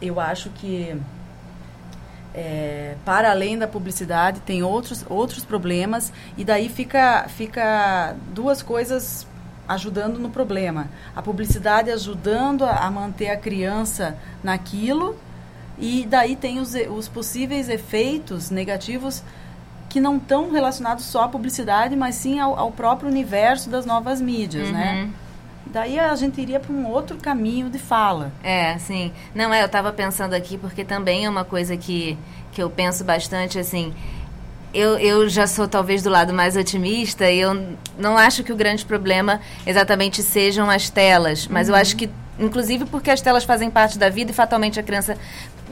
Eu 0.00 0.20
acho 0.20 0.50
que 0.50 0.96
é, 2.34 2.96
para 3.04 3.30
além 3.30 3.58
da 3.58 3.68
publicidade 3.68 4.40
tem 4.40 4.62
outros 4.62 5.04
outros 5.08 5.44
problemas 5.44 6.12
e 6.36 6.44
daí 6.44 6.68
fica 6.68 7.26
fica 7.28 8.16
duas 8.32 8.62
coisas 8.62 9.26
ajudando 9.68 10.18
no 10.18 10.30
problema. 10.30 10.88
A 11.14 11.22
publicidade 11.22 11.90
ajudando 11.90 12.64
a, 12.64 12.76
a 12.78 12.90
manter 12.90 13.30
a 13.30 13.36
criança 13.36 14.16
naquilo 14.42 15.16
e 15.78 16.06
daí 16.06 16.36
tem 16.36 16.60
os, 16.60 16.74
os 16.74 17.08
possíveis 17.08 17.68
efeitos 17.68 18.50
negativos 18.50 19.22
que 19.88 20.00
não 20.00 20.16
estão 20.16 20.50
relacionados 20.50 21.04
só 21.04 21.24
à 21.24 21.28
publicidade, 21.28 21.94
mas 21.94 22.14
sim 22.14 22.40
ao, 22.40 22.58
ao 22.58 22.72
próprio 22.72 23.08
universo 23.08 23.68
das 23.68 23.84
novas 23.84 24.20
mídias, 24.20 24.70
né? 24.70 24.92
uhum. 24.92 25.06
né? 25.06 25.10
Daí 25.66 25.98
a 25.98 26.14
gente 26.16 26.40
iria 26.40 26.60
para 26.60 26.72
um 26.72 26.86
outro 26.86 27.16
caminho 27.16 27.70
de 27.70 27.78
fala. 27.78 28.32
É, 28.42 28.76
sim. 28.78 29.12
Não, 29.34 29.54
é, 29.54 29.62
eu 29.62 29.66
estava 29.66 29.92
pensando 29.92 30.34
aqui 30.34 30.58
porque 30.58 30.84
também 30.84 31.24
é 31.24 31.30
uma 31.30 31.44
coisa 31.44 31.76
que, 31.76 32.18
que 32.52 32.62
eu 32.62 32.68
penso 32.68 33.04
bastante, 33.04 33.58
assim, 33.58 33.94
eu, 34.74 34.98
eu 34.98 35.28
já 35.28 35.46
sou 35.46 35.68
talvez 35.68 36.02
do 36.02 36.10
lado 36.10 36.32
mais 36.32 36.56
otimista 36.56 37.30
e 37.30 37.40
eu 37.40 37.76
não 37.98 38.16
acho 38.16 38.42
que 38.42 38.52
o 38.52 38.56
grande 38.56 38.84
problema 38.84 39.40
exatamente 39.66 40.22
sejam 40.22 40.70
as 40.70 40.88
telas, 40.88 41.46
mas 41.46 41.68
uhum. 41.68 41.74
eu 41.74 41.80
acho 41.80 41.96
que 41.96 42.10
inclusive 42.38 42.86
porque 42.86 43.10
as 43.10 43.20
telas 43.20 43.44
fazem 43.44 43.70
parte 43.70 43.98
da 43.98 44.08
vida 44.08 44.30
e 44.30 44.34
fatalmente 44.34 44.80
a 44.80 44.82
criança 44.82 45.16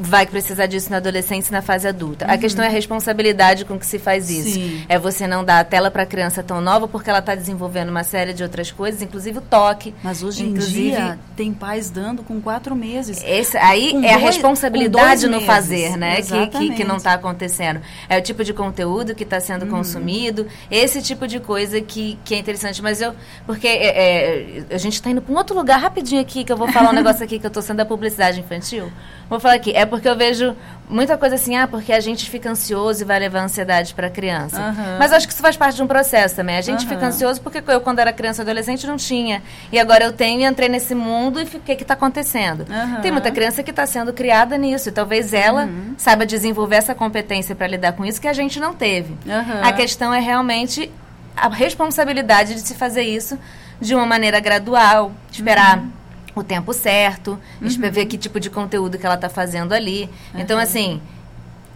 vai 0.00 0.26
precisar 0.26 0.66
disso 0.66 0.90
na 0.90 0.96
adolescência 0.96 1.50
e 1.50 1.52
na 1.52 1.62
fase 1.62 1.86
adulta. 1.86 2.26
Uhum. 2.26 2.32
A 2.32 2.38
questão 2.38 2.64
é 2.64 2.68
a 2.68 2.70
responsabilidade 2.70 3.64
com 3.64 3.78
que 3.78 3.86
se 3.86 3.98
faz 3.98 4.30
isso. 4.30 4.54
Sim. 4.54 4.84
É 4.88 4.98
você 4.98 5.26
não 5.26 5.44
dar 5.44 5.60
a 5.60 5.64
tela 5.64 5.90
para 5.90 6.04
a 6.04 6.06
criança 6.06 6.42
tão 6.42 6.60
nova 6.60 6.88
porque 6.88 7.10
ela 7.10 7.18
está 7.18 7.34
desenvolvendo 7.34 7.90
uma 7.90 8.02
série 8.02 8.32
de 8.32 8.42
outras 8.42 8.70
coisas, 8.70 9.02
inclusive 9.02 9.38
o 9.38 9.42
toque. 9.42 9.94
Mas 10.02 10.22
hoje 10.22 10.44
inclusive, 10.44 10.88
em 10.88 10.90
dia 10.90 11.18
tem 11.36 11.52
pais 11.52 11.90
dando 11.90 12.22
com 12.22 12.40
quatro 12.40 12.74
meses. 12.74 13.22
Esse, 13.24 13.56
aí 13.58 13.90
é 13.90 13.92
dois, 13.92 14.12
a 14.12 14.16
responsabilidade 14.16 15.26
no 15.28 15.40
fazer, 15.42 15.96
né? 15.96 16.22
Que, 16.22 16.46
que, 16.46 16.74
que, 16.76 16.84
não 16.84 16.96
está 16.96 17.12
acontecendo. 17.12 17.80
É 18.08 18.18
o 18.18 18.22
tipo 18.22 18.42
de 18.42 18.52
conteúdo 18.52 19.14
que 19.14 19.24
está 19.24 19.40
sendo 19.40 19.64
uhum. 19.64 19.70
consumido, 19.70 20.46
esse 20.70 21.02
tipo 21.02 21.26
de 21.26 21.40
coisa 21.40 21.80
que, 21.80 22.18
que 22.24 22.34
é 22.34 22.38
interessante. 22.38 22.82
Mas 22.82 23.00
eu. 23.00 23.14
Porque 23.46 23.66
é, 23.68 24.62
é, 24.68 24.74
a 24.74 24.78
gente 24.78 24.94
está 24.94 25.10
indo 25.10 25.20
para 25.20 25.32
um 25.32 25.36
outro 25.36 25.56
lugar 25.56 25.78
rapidinho 25.78 26.20
aqui, 26.20 26.44
que 26.44 26.52
eu 26.52 26.56
vou 26.56 26.70
falar 26.72 26.90
um 26.90 26.94
negócio 27.00 27.24
aqui 27.24 27.38
que 27.38 27.46
eu 27.46 27.48
estou 27.48 27.62
sendo 27.62 27.78
da 27.78 27.84
publicidade 27.84 28.40
infantil. 28.40 28.90
Vou 29.30 29.38
falar 29.38 29.54
aqui. 29.54 29.72
É 29.72 29.86
porque 29.86 30.08
eu 30.08 30.16
vejo 30.16 30.56
muita 30.88 31.16
coisa 31.16 31.36
assim, 31.36 31.56
ah, 31.56 31.68
porque 31.68 31.92
a 31.92 32.00
gente 32.00 32.28
fica 32.28 32.50
ansioso 32.50 33.02
e 33.02 33.04
vai 33.04 33.16
levar 33.20 33.44
ansiedade 33.44 33.94
para 33.94 34.08
a 34.08 34.10
criança. 34.10 34.60
Uhum. 34.60 34.98
Mas 34.98 35.12
acho 35.12 35.24
que 35.28 35.32
isso 35.32 35.40
faz 35.40 35.56
parte 35.56 35.76
de 35.76 35.82
um 35.84 35.86
processo 35.86 36.34
também. 36.34 36.56
A 36.56 36.60
gente 36.60 36.82
uhum. 36.82 36.88
fica 36.88 37.06
ansioso 37.06 37.40
porque 37.40 37.62
eu, 37.64 37.80
quando 37.80 38.00
era 38.00 38.12
criança 38.12 38.40
e 38.40 38.42
adolescente, 38.42 38.88
não 38.88 38.96
tinha. 38.96 39.40
E 39.70 39.78
agora 39.78 40.04
eu 40.04 40.12
tenho 40.12 40.40
e 40.40 40.44
entrei 40.44 40.68
nesse 40.68 40.96
mundo 40.96 41.40
e 41.40 41.44
o 41.44 41.46
que 41.46 41.72
está 41.72 41.94
acontecendo? 41.94 42.66
Uhum. 42.68 43.00
Tem 43.00 43.12
muita 43.12 43.30
criança 43.30 43.62
que 43.62 43.70
está 43.70 43.86
sendo 43.86 44.12
criada 44.12 44.58
nisso. 44.58 44.88
E 44.88 44.92
talvez 44.92 45.32
ela 45.32 45.66
uhum. 45.66 45.94
saiba 45.96 46.26
desenvolver 46.26 46.76
essa 46.76 46.94
competência 46.94 47.54
para 47.54 47.68
lidar 47.68 47.92
com 47.92 48.04
isso 48.04 48.20
que 48.20 48.26
a 48.26 48.32
gente 48.32 48.58
não 48.58 48.74
teve. 48.74 49.16
A 49.62 49.72
questão 49.72 50.12
é 50.12 50.18
realmente 50.18 50.90
a 51.36 51.48
responsabilidade 51.48 52.54
de 52.54 52.60
se 52.62 52.74
fazer 52.74 53.02
isso 53.02 53.38
de 53.80 53.94
uma 53.94 54.04
maneira 54.04 54.40
gradual, 54.40 55.12
esperar 55.30 55.78
uhum 55.78 55.99
o 56.34 56.42
tempo 56.42 56.72
certo, 56.72 57.38
uhum. 57.60 57.90
ver 57.90 58.06
que 58.06 58.16
tipo 58.16 58.38
de 58.38 58.50
conteúdo 58.50 58.98
que 58.98 59.04
ela 59.04 59.16
está 59.16 59.28
fazendo 59.28 59.72
ali. 59.72 60.08
Uhum. 60.34 60.40
Então, 60.40 60.58
assim, 60.58 61.00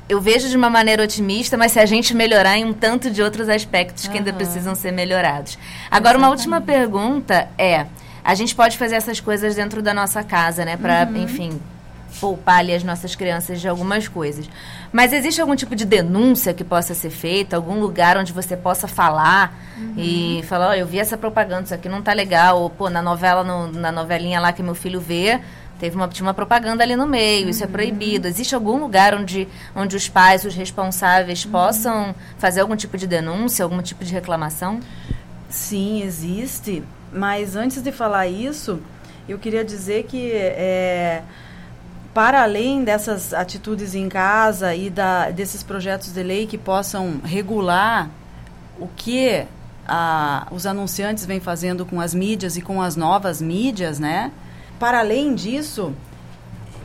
eu 0.08 0.20
vejo 0.20 0.48
de 0.48 0.56
uma 0.56 0.70
maneira 0.70 1.02
otimista, 1.02 1.56
mas 1.56 1.72
se 1.72 1.80
a 1.80 1.86
gente 1.86 2.14
melhorar 2.14 2.56
em 2.58 2.64
um 2.64 2.72
tanto 2.72 3.10
de 3.10 3.22
outros 3.22 3.48
aspectos 3.48 4.04
uhum. 4.04 4.12
que 4.12 4.18
ainda 4.18 4.32
precisam 4.32 4.74
ser 4.74 4.92
melhorados. 4.92 5.58
Agora, 5.90 6.18
uma 6.18 6.28
última 6.28 6.60
pergunta 6.60 7.48
é: 7.58 7.86
a 8.22 8.34
gente 8.34 8.54
pode 8.54 8.78
fazer 8.78 8.96
essas 8.96 9.20
coisas 9.20 9.54
dentro 9.54 9.82
da 9.82 9.92
nossa 9.92 10.22
casa, 10.22 10.64
né? 10.64 10.76
Para, 10.76 11.08
uhum. 11.10 11.22
enfim, 11.22 11.60
poupar 12.20 12.58
ali 12.58 12.74
as 12.74 12.82
nossas 12.82 13.14
crianças 13.14 13.60
de 13.60 13.68
algumas 13.68 14.08
coisas. 14.08 14.48
Mas 14.92 15.12
existe 15.12 15.40
algum 15.40 15.56
tipo 15.56 15.74
de 15.74 15.84
denúncia 15.84 16.54
que 16.54 16.64
possa 16.64 16.94
ser 16.94 17.10
feita, 17.10 17.56
algum 17.56 17.80
lugar 17.80 18.16
onde 18.16 18.32
você 18.32 18.56
possa 18.56 18.86
falar 18.86 19.54
uhum. 19.76 19.94
e 19.96 20.44
falar, 20.48 20.78
eu 20.78 20.86
vi 20.86 20.98
essa 20.98 21.16
propaganda, 21.16 21.64
isso 21.64 21.74
aqui 21.74 21.88
não 21.88 22.02
tá 22.02 22.12
legal, 22.12 22.60
ou 22.60 22.70
pô, 22.70 22.88
na 22.88 23.02
novela, 23.02 23.42
no, 23.42 23.70
na 23.72 23.90
novelinha 23.90 24.40
lá 24.40 24.52
que 24.52 24.62
meu 24.62 24.74
filho 24.74 25.00
vê, 25.00 25.40
teve 25.78 25.96
uma, 25.96 26.08
tinha 26.08 26.26
uma 26.26 26.34
propaganda 26.34 26.82
ali 26.82 26.96
no 26.96 27.06
meio, 27.06 27.44
uhum. 27.44 27.50
isso 27.50 27.62
é 27.62 27.66
uhum. 27.66 27.72
proibido. 27.72 28.28
Existe 28.28 28.54
algum 28.54 28.78
lugar 28.78 29.14
onde, 29.14 29.48
onde 29.74 29.96
os 29.96 30.08
pais, 30.08 30.44
os 30.44 30.54
responsáveis, 30.54 31.44
uhum. 31.44 31.50
possam 31.50 32.14
fazer 32.38 32.60
algum 32.60 32.76
tipo 32.76 32.96
de 32.96 33.06
denúncia, 33.06 33.64
algum 33.64 33.82
tipo 33.82 34.04
de 34.04 34.12
reclamação? 34.12 34.80
Sim, 35.48 36.02
existe. 36.02 36.82
Mas 37.12 37.54
antes 37.54 37.80
de 37.82 37.92
falar 37.92 38.26
isso, 38.26 38.80
eu 39.28 39.38
queria 39.38 39.64
dizer 39.64 40.04
que 40.04 40.32
é, 40.32 41.22
para 42.14 42.44
além 42.44 42.84
dessas 42.84 43.34
atitudes 43.34 43.92
em 43.92 44.08
casa 44.08 44.72
e 44.72 44.88
da, 44.88 45.30
desses 45.30 45.64
projetos 45.64 46.14
de 46.14 46.22
lei 46.22 46.46
que 46.46 46.56
possam 46.56 47.20
regular 47.24 48.08
o 48.78 48.86
que 48.86 49.44
a, 49.86 50.46
os 50.52 50.64
anunciantes 50.64 51.26
vêm 51.26 51.40
fazendo 51.40 51.84
com 51.84 52.00
as 52.00 52.14
mídias 52.14 52.56
e 52.56 52.62
com 52.62 52.80
as 52.80 52.94
novas 52.94 53.42
mídias, 53.42 53.98
né? 53.98 54.30
Para 54.78 55.00
além 55.00 55.34
disso, 55.34 55.92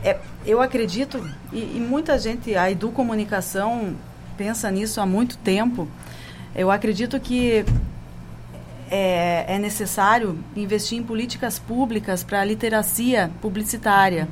é, 0.02 0.18
eu 0.44 0.60
acredito, 0.60 1.24
e, 1.52 1.58
e 1.58 1.80
muita 1.80 2.18
gente, 2.18 2.56
a 2.56 2.68
Educomunicação 2.68 3.94
pensa 4.36 4.68
nisso 4.68 5.00
há 5.00 5.06
muito 5.06 5.38
tempo, 5.38 5.86
eu 6.56 6.72
acredito 6.72 7.20
que 7.20 7.64
é, 8.90 9.44
é 9.46 9.58
necessário 9.60 10.36
investir 10.56 10.98
em 10.98 11.04
políticas 11.04 11.56
públicas 11.56 12.24
para 12.24 12.40
a 12.40 12.44
literacia 12.44 13.30
publicitária 13.40 14.26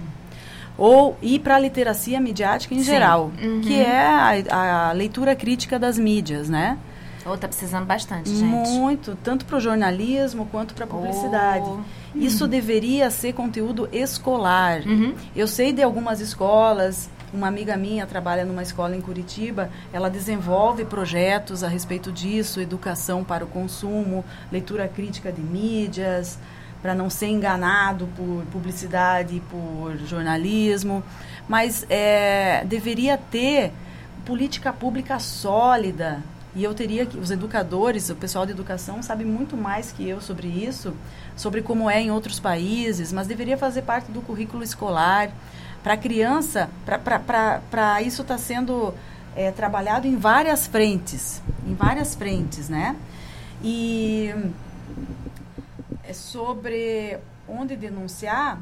ou 0.79 1.19
ir 1.21 1.41
para 1.41 1.57
a 1.57 1.59
literacia 1.59 2.21
midiática 2.21 2.73
em 2.73 2.79
Sim. 2.79 2.85
geral, 2.85 3.33
uhum. 3.43 3.61
que 3.61 3.75
é 3.75 4.47
a, 4.49 4.89
a, 4.89 4.93
leitura 4.93 5.35
crítica 5.35 5.79
das 5.79 5.99
mídias, 5.99 6.49
né? 6.49 6.79
Oh, 7.27 7.37
tá 7.37 7.49
precisando 7.49 7.85
bastante, 7.85 8.31
gente. 8.31 8.47
Muito, 8.49 9.19
tanto 9.23 9.45
para 9.45 9.57
o 9.57 9.61
jornalismo 9.61 10.47
quanto 10.47 10.73
para 10.73 10.85
a 10.85 10.89
publicidade. 10.89 11.67
Oh. 11.67 11.81
Isso 12.15 12.45
uhum. 12.45 12.51
deveria 12.51 13.11
ser 13.11 13.35
conteúdo 13.35 13.89
escolar. 13.93 14.81
Uhum. 14.87 15.15
Eu 15.37 15.47
sei 15.47 15.73
de 15.73 15.83
algumas 15.83 16.21
escolas, 16.21 17.11
uma 17.33 17.49
amiga 17.49 17.77
minha 17.77 18.07
trabalha 18.07 18.45
numa 18.45 18.63
escola 18.63 18.97
em 18.97 19.01
Curitiba, 19.01 19.71
ela 19.93 20.09
desenvolve 20.09 20.85
projetos 20.85 21.63
a 21.63 21.69
respeito 21.69 22.11
disso, 22.11 22.61
educação 22.61 23.23
para 23.23 23.45
o 23.45 23.49
consumo, 23.49 24.25
leitura 24.51 24.89
crítica 24.89 25.31
de 25.31 25.43
mídias, 25.43 26.39
para 26.81 26.95
não 26.95 27.11
ser 27.11 27.27
enganado 27.27 28.09
por 28.17 28.45
publicidade, 28.53 29.43
por 29.51 29.97
jornalismo, 30.07 31.03
mas 31.49 31.85
é, 31.89 32.65
deveria 32.65 33.19
ter 33.19 33.73
política 34.25 34.73
pública 34.73 35.19
sólida. 35.19 36.23
E 36.55 36.65
eu 36.65 36.75
teria 36.75 37.07
que, 37.07 37.17
os 37.19 37.31
educadores, 37.31 38.11
o 38.11 38.17
pessoal 38.17 38.45
de 38.45 38.53
educação 38.53 39.03
sabe 39.03 39.25
muito 39.25 39.57
mais 39.57 39.93
que 39.93 40.09
eu 40.09 40.21
sobre 40.21 40.49
isso, 40.49 40.95
sobre 41.37 41.63
como 41.63 41.89
é 41.89 42.01
em 42.01 42.11
outros 42.11 42.41
países, 42.41 43.13
mas 43.13 43.27
deveria 43.27 43.57
fazer 43.57 43.83
parte 43.83 44.11
do 44.11 44.21
currículo 44.21 44.63
escolar. 44.63 45.31
Para 45.83 45.95
a 45.95 45.97
criança, 45.97 46.69
para 46.85 48.03
isso 48.03 48.23
está 48.23 48.37
sendo 48.37 48.93
é, 49.37 49.53
trabalhado 49.53 50.07
em 50.07 50.17
várias 50.17 50.67
frentes, 50.67 51.41
em 51.67 51.75
várias 51.75 52.15
frentes, 52.15 52.69
né? 52.69 52.97
E 53.63 54.35
sobre 56.13 57.19
onde 57.49 57.77
denunciar, 57.77 58.61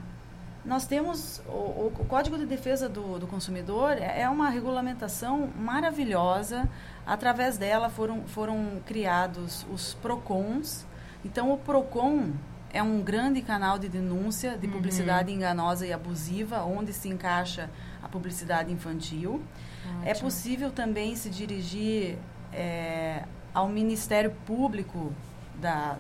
nós 0.67 0.85
temos 0.85 1.41
o, 1.47 1.87
o 1.87 2.07
Código 2.09 2.37
de 2.37 2.45
Defesa 2.45 2.89
do, 2.89 3.21
do 3.21 3.27
Consumidor 3.27 3.93
é, 3.93 4.23
é 4.23 4.29
uma 4.29 4.51
regulamentação 4.51 5.49
maravilhosa. 5.57 6.69
Através 7.07 7.57
dela 7.57 7.89
foram, 7.89 8.23
foram 8.27 8.83
criados 8.85 9.65
os 9.73 9.95
PROCONs. 9.95 10.85
Então, 11.25 11.53
o 11.53 11.59
PROCON 11.59 12.33
é 12.73 12.83
um 12.83 13.01
grande 13.01 13.41
canal 13.43 13.79
de 13.79 13.89
denúncia 13.89 14.59
de 14.59 14.67
uhum. 14.67 14.73
publicidade 14.73 15.33
enganosa 15.33 15.87
e 15.87 15.93
abusiva, 15.93 16.65
onde 16.65 16.93
se 16.93 17.09
encaixa 17.09 17.71
a 18.03 18.09
publicidade 18.09 18.73
infantil. 18.73 19.41
Ótimo. 19.85 20.03
É 20.05 20.15
possível 20.15 20.71
também 20.73 21.15
se 21.15 21.31
dirigir 21.31 22.19
é, 22.53 23.23
ao 23.55 23.69
Ministério 23.69 24.33
Público 24.45 25.13
da, 25.61 25.97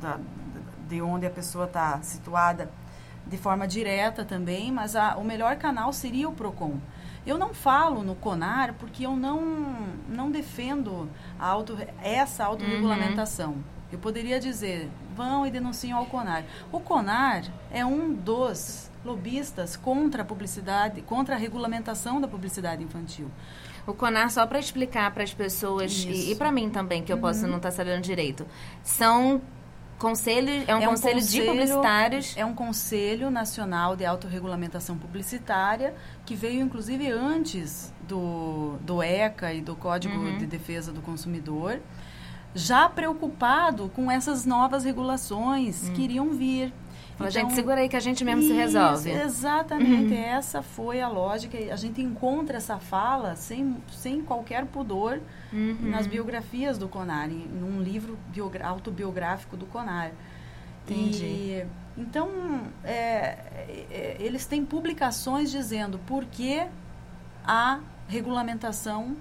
da, 0.00 0.18
de 0.88 1.00
onde 1.02 1.26
a 1.26 1.30
pessoa 1.30 1.64
está 1.64 2.00
situada 2.02 2.70
de 3.26 3.36
forma 3.38 3.66
direta 3.66 4.24
também, 4.24 4.70
mas 4.70 4.94
a, 4.94 5.16
o 5.16 5.24
melhor 5.24 5.56
canal 5.56 5.92
seria 5.92 6.28
o 6.28 6.32
PROCON. 6.32 6.78
Eu 7.26 7.38
não 7.38 7.54
falo 7.54 8.02
no 8.02 8.14
CONAR 8.14 8.74
porque 8.74 9.06
eu 9.06 9.16
não, 9.16 9.40
não 10.08 10.30
defendo 10.30 11.08
auto, 11.38 11.76
essa 12.02 12.44
autorregulamentação. 12.44 13.52
Uhum. 13.52 13.62
Eu 13.90 13.98
poderia 13.98 14.38
dizer, 14.38 14.90
vão 15.16 15.46
e 15.46 15.50
denunciam 15.50 15.98
ao 15.98 16.06
CONAR. 16.06 16.44
O 16.70 16.80
CONAR 16.80 17.44
é 17.70 17.84
um 17.84 18.12
dos 18.12 18.90
lobistas 19.04 19.76
contra 19.76 20.22
a 20.22 20.24
publicidade, 20.24 21.00
contra 21.02 21.34
a 21.34 21.38
regulamentação 21.38 22.20
da 22.20 22.28
publicidade 22.28 22.82
infantil. 22.82 23.30
O 23.86 23.94
CONAR, 23.94 24.30
só 24.30 24.46
para 24.46 24.58
explicar 24.58 25.10
para 25.12 25.22
as 25.22 25.32
pessoas, 25.32 25.92
Isso. 25.92 26.08
e, 26.08 26.32
e 26.32 26.34
para 26.34 26.50
mim 26.50 26.68
também, 26.68 27.02
que 27.02 27.12
eu 27.12 27.16
uhum. 27.16 27.22
posso 27.22 27.46
não 27.46 27.56
estar 27.56 27.70
tá 27.70 27.76
sabendo 27.76 28.02
direito, 28.02 28.46
são 28.82 29.40
Conselho, 29.98 30.64
é 30.66 30.74
um, 30.74 30.80
é 30.80 30.86
um 30.86 30.90
conselho, 30.90 31.14
conselho, 31.14 31.44
de 31.44 31.50
publicitários. 31.50 32.34
É 32.36 32.44
um 32.44 32.54
Conselho 32.54 33.30
Nacional 33.30 33.96
de 33.96 34.04
Autorregulamentação 34.04 34.98
Publicitária, 34.98 35.94
que 36.26 36.34
veio 36.34 36.60
inclusive 36.62 37.10
antes 37.10 37.92
do, 38.06 38.76
do 38.80 39.02
ECA 39.02 39.52
e 39.52 39.60
do 39.60 39.76
Código 39.76 40.14
uhum. 40.14 40.38
de 40.38 40.46
Defesa 40.46 40.92
do 40.92 41.00
Consumidor, 41.00 41.80
já 42.54 42.88
preocupado 42.88 43.90
com 43.94 44.10
essas 44.10 44.44
novas 44.44 44.84
regulações 44.84 45.88
uhum. 45.88 45.94
que 45.94 46.02
iriam 46.02 46.30
vir. 46.30 46.72
Então, 47.14 47.30
gente, 47.30 47.54
segura 47.54 47.80
aí 47.80 47.88
que 47.88 47.96
a 47.96 48.00
gente 48.00 48.24
mesmo 48.24 48.42
isso, 48.42 48.50
se 48.50 48.56
resolve. 48.56 49.10
Exatamente, 49.10 50.12
uhum. 50.12 50.24
essa 50.24 50.62
foi 50.62 51.00
a 51.00 51.08
lógica. 51.08 51.56
A 51.72 51.76
gente 51.76 52.02
encontra 52.02 52.56
essa 52.56 52.78
fala 52.78 53.36
sem, 53.36 53.76
sem 53.92 54.20
qualquer 54.20 54.66
pudor 54.66 55.20
uhum. 55.52 55.78
nas 55.82 56.06
biografias 56.06 56.76
do 56.76 56.88
Conar, 56.88 57.30
em, 57.30 57.46
num 57.46 57.80
livro 57.80 58.18
autobiográfico 58.62 59.56
do 59.56 59.64
Conar. 59.66 60.10
Entendi. 60.84 61.24
E, 61.24 61.66
então, 61.96 62.28
é, 62.82 63.38
é, 63.90 64.16
eles 64.18 64.44
têm 64.44 64.64
publicações 64.64 65.50
dizendo 65.50 65.98
por 66.00 66.24
que 66.24 66.66
a 67.46 67.78
regulamentação 68.08 69.16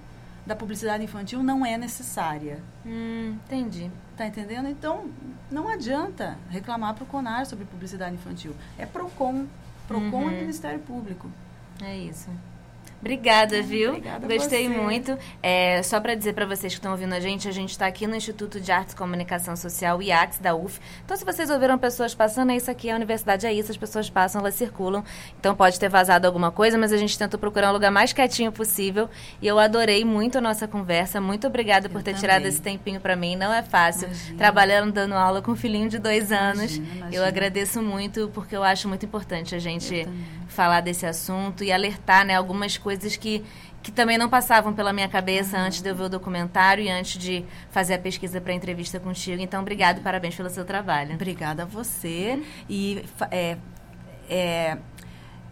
da 0.45 0.55
publicidade 0.55 1.03
infantil 1.03 1.41
não 1.41 1.65
é 1.65 1.77
necessária. 1.77 2.59
Hum, 2.85 3.37
entendi. 3.45 3.89
Tá 4.15 4.27
entendendo? 4.27 4.67
Então, 4.67 5.09
não 5.49 5.67
adianta 5.67 6.37
reclamar 6.49 6.93
para 6.93 7.03
o 7.03 7.07
CONAR 7.07 7.45
sobre 7.45 7.65
publicidade 7.65 8.15
infantil. 8.15 8.55
É 8.77 8.85
PROCON. 8.85 9.45
PROCON 9.87 10.23
uhum. 10.23 10.29
é 10.29 10.39
Ministério 10.39 10.79
Público. 10.79 11.29
É 11.81 11.97
isso. 11.97 12.29
Obrigada, 13.03 13.61
viu? 13.61 13.89
Obrigada 13.89 14.25
Gostei 14.25 14.69
muito. 14.69 15.17
É, 15.41 15.83
só 15.83 15.99
para 15.99 16.15
dizer 16.15 16.31
para 16.31 16.45
vocês 16.45 16.71
que 16.71 16.79
estão 16.79 16.93
ouvindo 16.93 17.11
a 17.11 17.19
gente, 17.19 17.49
a 17.49 17.51
gente 17.51 17.71
está 17.71 17.85
aqui 17.85 18.07
no 18.07 18.15
Instituto 18.15 18.61
de 18.61 18.71
Artes 18.71 18.93
e 18.93 18.95
Comunicação 18.95 19.57
Social, 19.57 20.01
IACS, 20.01 20.39
da 20.39 20.55
UF. 20.55 20.79
Então, 21.03 21.17
se 21.17 21.25
vocês 21.25 21.49
ouviram 21.49 21.77
pessoas 21.77 22.15
passando, 22.15 22.53
é 22.53 22.55
isso 22.55 22.71
aqui, 22.71 22.89
a 22.89 22.95
universidade 22.95 23.45
é 23.45 23.51
isso, 23.51 23.69
as 23.69 23.75
pessoas 23.75 24.09
passam, 24.09 24.39
elas 24.39 24.55
circulam. 24.55 25.03
Então, 25.37 25.53
pode 25.53 25.77
ter 25.77 25.89
vazado 25.89 26.25
alguma 26.25 26.49
coisa, 26.49 26.77
mas 26.77 26.93
a 26.93 26.97
gente 26.97 27.19
tentou 27.19 27.37
procurar 27.37 27.71
um 27.71 27.73
lugar 27.73 27.91
mais 27.91 28.13
quietinho 28.13 28.53
possível. 28.53 29.09
E 29.41 29.47
eu 29.47 29.59
adorei 29.59 30.05
muito 30.05 30.37
a 30.37 30.41
nossa 30.41 30.65
conversa. 30.65 31.19
Muito 31.19 31.45
obrigada 31.45 31.87
eu 31.87 31.91
por 31.91 32.01
ter 32.01 32.11
também. 32.11 32.21
tirado 32.21 32.45
esse 32.45 32.61
tempinho 32.61 33.01
para 33.01 33.17
mim. 33.17 33.35
Não 33.35 33.53
é 33.53 33.61
fácil. 33.61 34.07
Imagina. 34.07 34.37
Trabalhando, 34.37 34.93
dando 34.93 35.13
aula 35.13 35.41
com 35.41 35.51
um 35.51 35.57
filhinho 35.57 35.89
de 35.89 35.99
dois 35.99 36.31
anos. 36.31 36.77
Imagina, 36.77 36.95
imagina. 36.95 37.15
Eu 37.15 37.25
agradeço 37.25 37.81
muito, 37.81 38.31
porque 38.33 38.55
eu 38.55 38.63
acho 38.63 38.87
muito 38.87 39.05
importante 39.05 39.53
a 39.53 39.59
gente 39.59 40.07
falar 40.53 40.81
desse 40.81 41.05
assunto 41.05 41.63
e 41.63 41.71
alertar 41.71 42.25
né, 42.25 42.35
algumas 42.35 42.77
coisas 42.77 43.17
que, 43.17 43.43
que 43.81 43.91
também 43.91 44.17
não 44.17 44.29
passavam 44.29 44.73
pela 44.73 44.93
minha 44.93 45.07
cabeça 45.07 45.57
antes 45.57 45.81
de 45.81 45.89
eu 45.89 45.95
ver 45.95 46.03
o 46.03 46.09
documentário 46.09 46.83
e 46.83 46.89
antes 46.89 47.19
de 47.19 47.43
fazer 47.69 47.95
a 47.95 47.99
pesquisa 47.99 48.39
para 48.39 48.53
a 48.53 48.55
entrevista 48.55 48.99
contigo. 48.99 49.41
Então, 49.41 49.61
obrigado 49.61 49.97
e 49.97 50.01
parabéns 50.01 50.35
pelo 50.35 50.49
seu 50.49 50.63
trabalho. 50.63 51.15
Obrigada 51.15 51.63
a 51.63 51.65
você. 51.65 52.41
E 52.69 53.03
é, 53.31 53.57
é, 54.29 54.77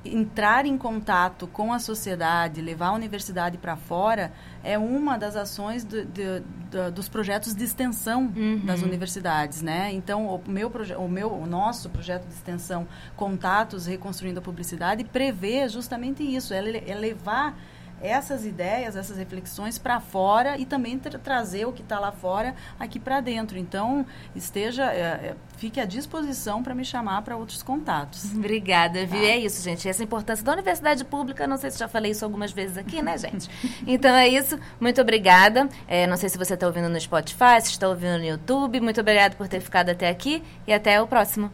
entrar 0.03 0.65
em 0.65 0.77
contato 0.77 1.47
com 1.47 1.71
a 1.71 1.79
sociedade, 1.79 2.61
levar 2.61 2.87
a 2.87 2.93
universidade 2.93 3.57
para 3.57 3.75
fora, 3.75 4.33
é 4.63 4.77
uma 4.77 5.17
das 5.17 5.35
ações 5.35 5.83
do, 5.83 6.03
do, 6.05 6.41
do, 6.71 6.91
dos 6.91 7.07
projetos 7.07 7.53
de 7.53 7.63
extensão 7.63 8.31
uhum. 8.35 8.65
das 8.65 8.81
universidades, 8.81 9.61
né? 9.61 9.91
Então, 9.93 10.27
o 10.27 10.49
meu, 10.49 10.71
o 10.97 11.07
meu, 11.07 11.31
o 11.31 11.45
nosso 11.45 11.89
projeto 11.89 12.25
de 12.27 12.33
extensão 12.33 12.87
Contatos 13.15 13.85
Reconstruindo 13.85 14.39
a 14.39 14.41
Publicidade 14.41 15.03
prevê 15.03 15.69
justamente 15.69 16.23
isso, 16.23 16.53
é, 16.53 16.59
é 16.59 16.95
levar 16.95 17.55
essas 18.01 18.45
ideias, 18.45 18.95
essas 18.95 19.17
reflexões 19.17 19.77
para 19.77 19.99
fora 19.99 20.57
e 20.57 20.65
também 20.65 20.97
tra 20.97 21.17
trazer 21.19 21.65
o 21.65 21.71
que 21.71 21.81
está 21.81 21.99
lá 21.99 22.11
fora 22.11 22.55
aqui 22.79 22.99
para 22.99 23.21
dentro. 23.21 23.57
Então, 23.57 24.05
esteja, 24.35 24.91
é, 24.91 24.99
é, 24.99 25.35
fique 25.57 25.79
à 25.79 25.85
disposição 25.85 26.63
para 26.63 26.73
me 26.73 26.83
chamar 26.83 27.21
para 27.21 27.35
outros 27.37 27.61
contatos. 27.61 28.25
Obrigada, 28.35 29.05
viu? 29.05 29.21
Tá. 29.21 29.27
É 29.27 29.37
isso, 29.37 29.61
gente. 29.61 29.87
Essa 29.87 30.03
importância 30.03 30.43
da 30.43 30.53
universidade 30.53 31.05
pública, 31.05 31.45
não 31.45 31.57
sei 31.57 31.71
se 31.71 31.79
já 31.79 31.87
falei 31.87 32.11
isso 32.11 32.25
algumas 32.25 32.51
vezes 32.51 32.77
aqui, 32.77 33.01
né, 33.01 33.17
gente? 33.17 33.49
então 33.85 34.15
é 34.15 34.27
isso. 34.27 34.59
Muito 34.79 34.99
obrigada. 35.01 35.69
É, 35.87 36.07
não 36.07 36.17
sei 36.17 36.29
se 36.29 36.37
você 36.37 36.53
está 36.53 36.67
ouvindo 36.67 36.89
no 36.89 36.99
Spotify, 36.99 37.61
se 37.61 37.71
está 37.71 37.87
ouvindo 37.87 38.17
no 38.17 38.25
YouTube. 38.25 38.79
Muito 38.79 38.99
obrigada 38.99 39.35
por 39.35 39.47
ter 39.47 39.59
ficado 39.59 39.89
até 39.89 40.09
aqui 40.09 40.43
e 40.67 40.73
até 40.73 41.01
o 41.01 41.07
próximo. 41.07 41.51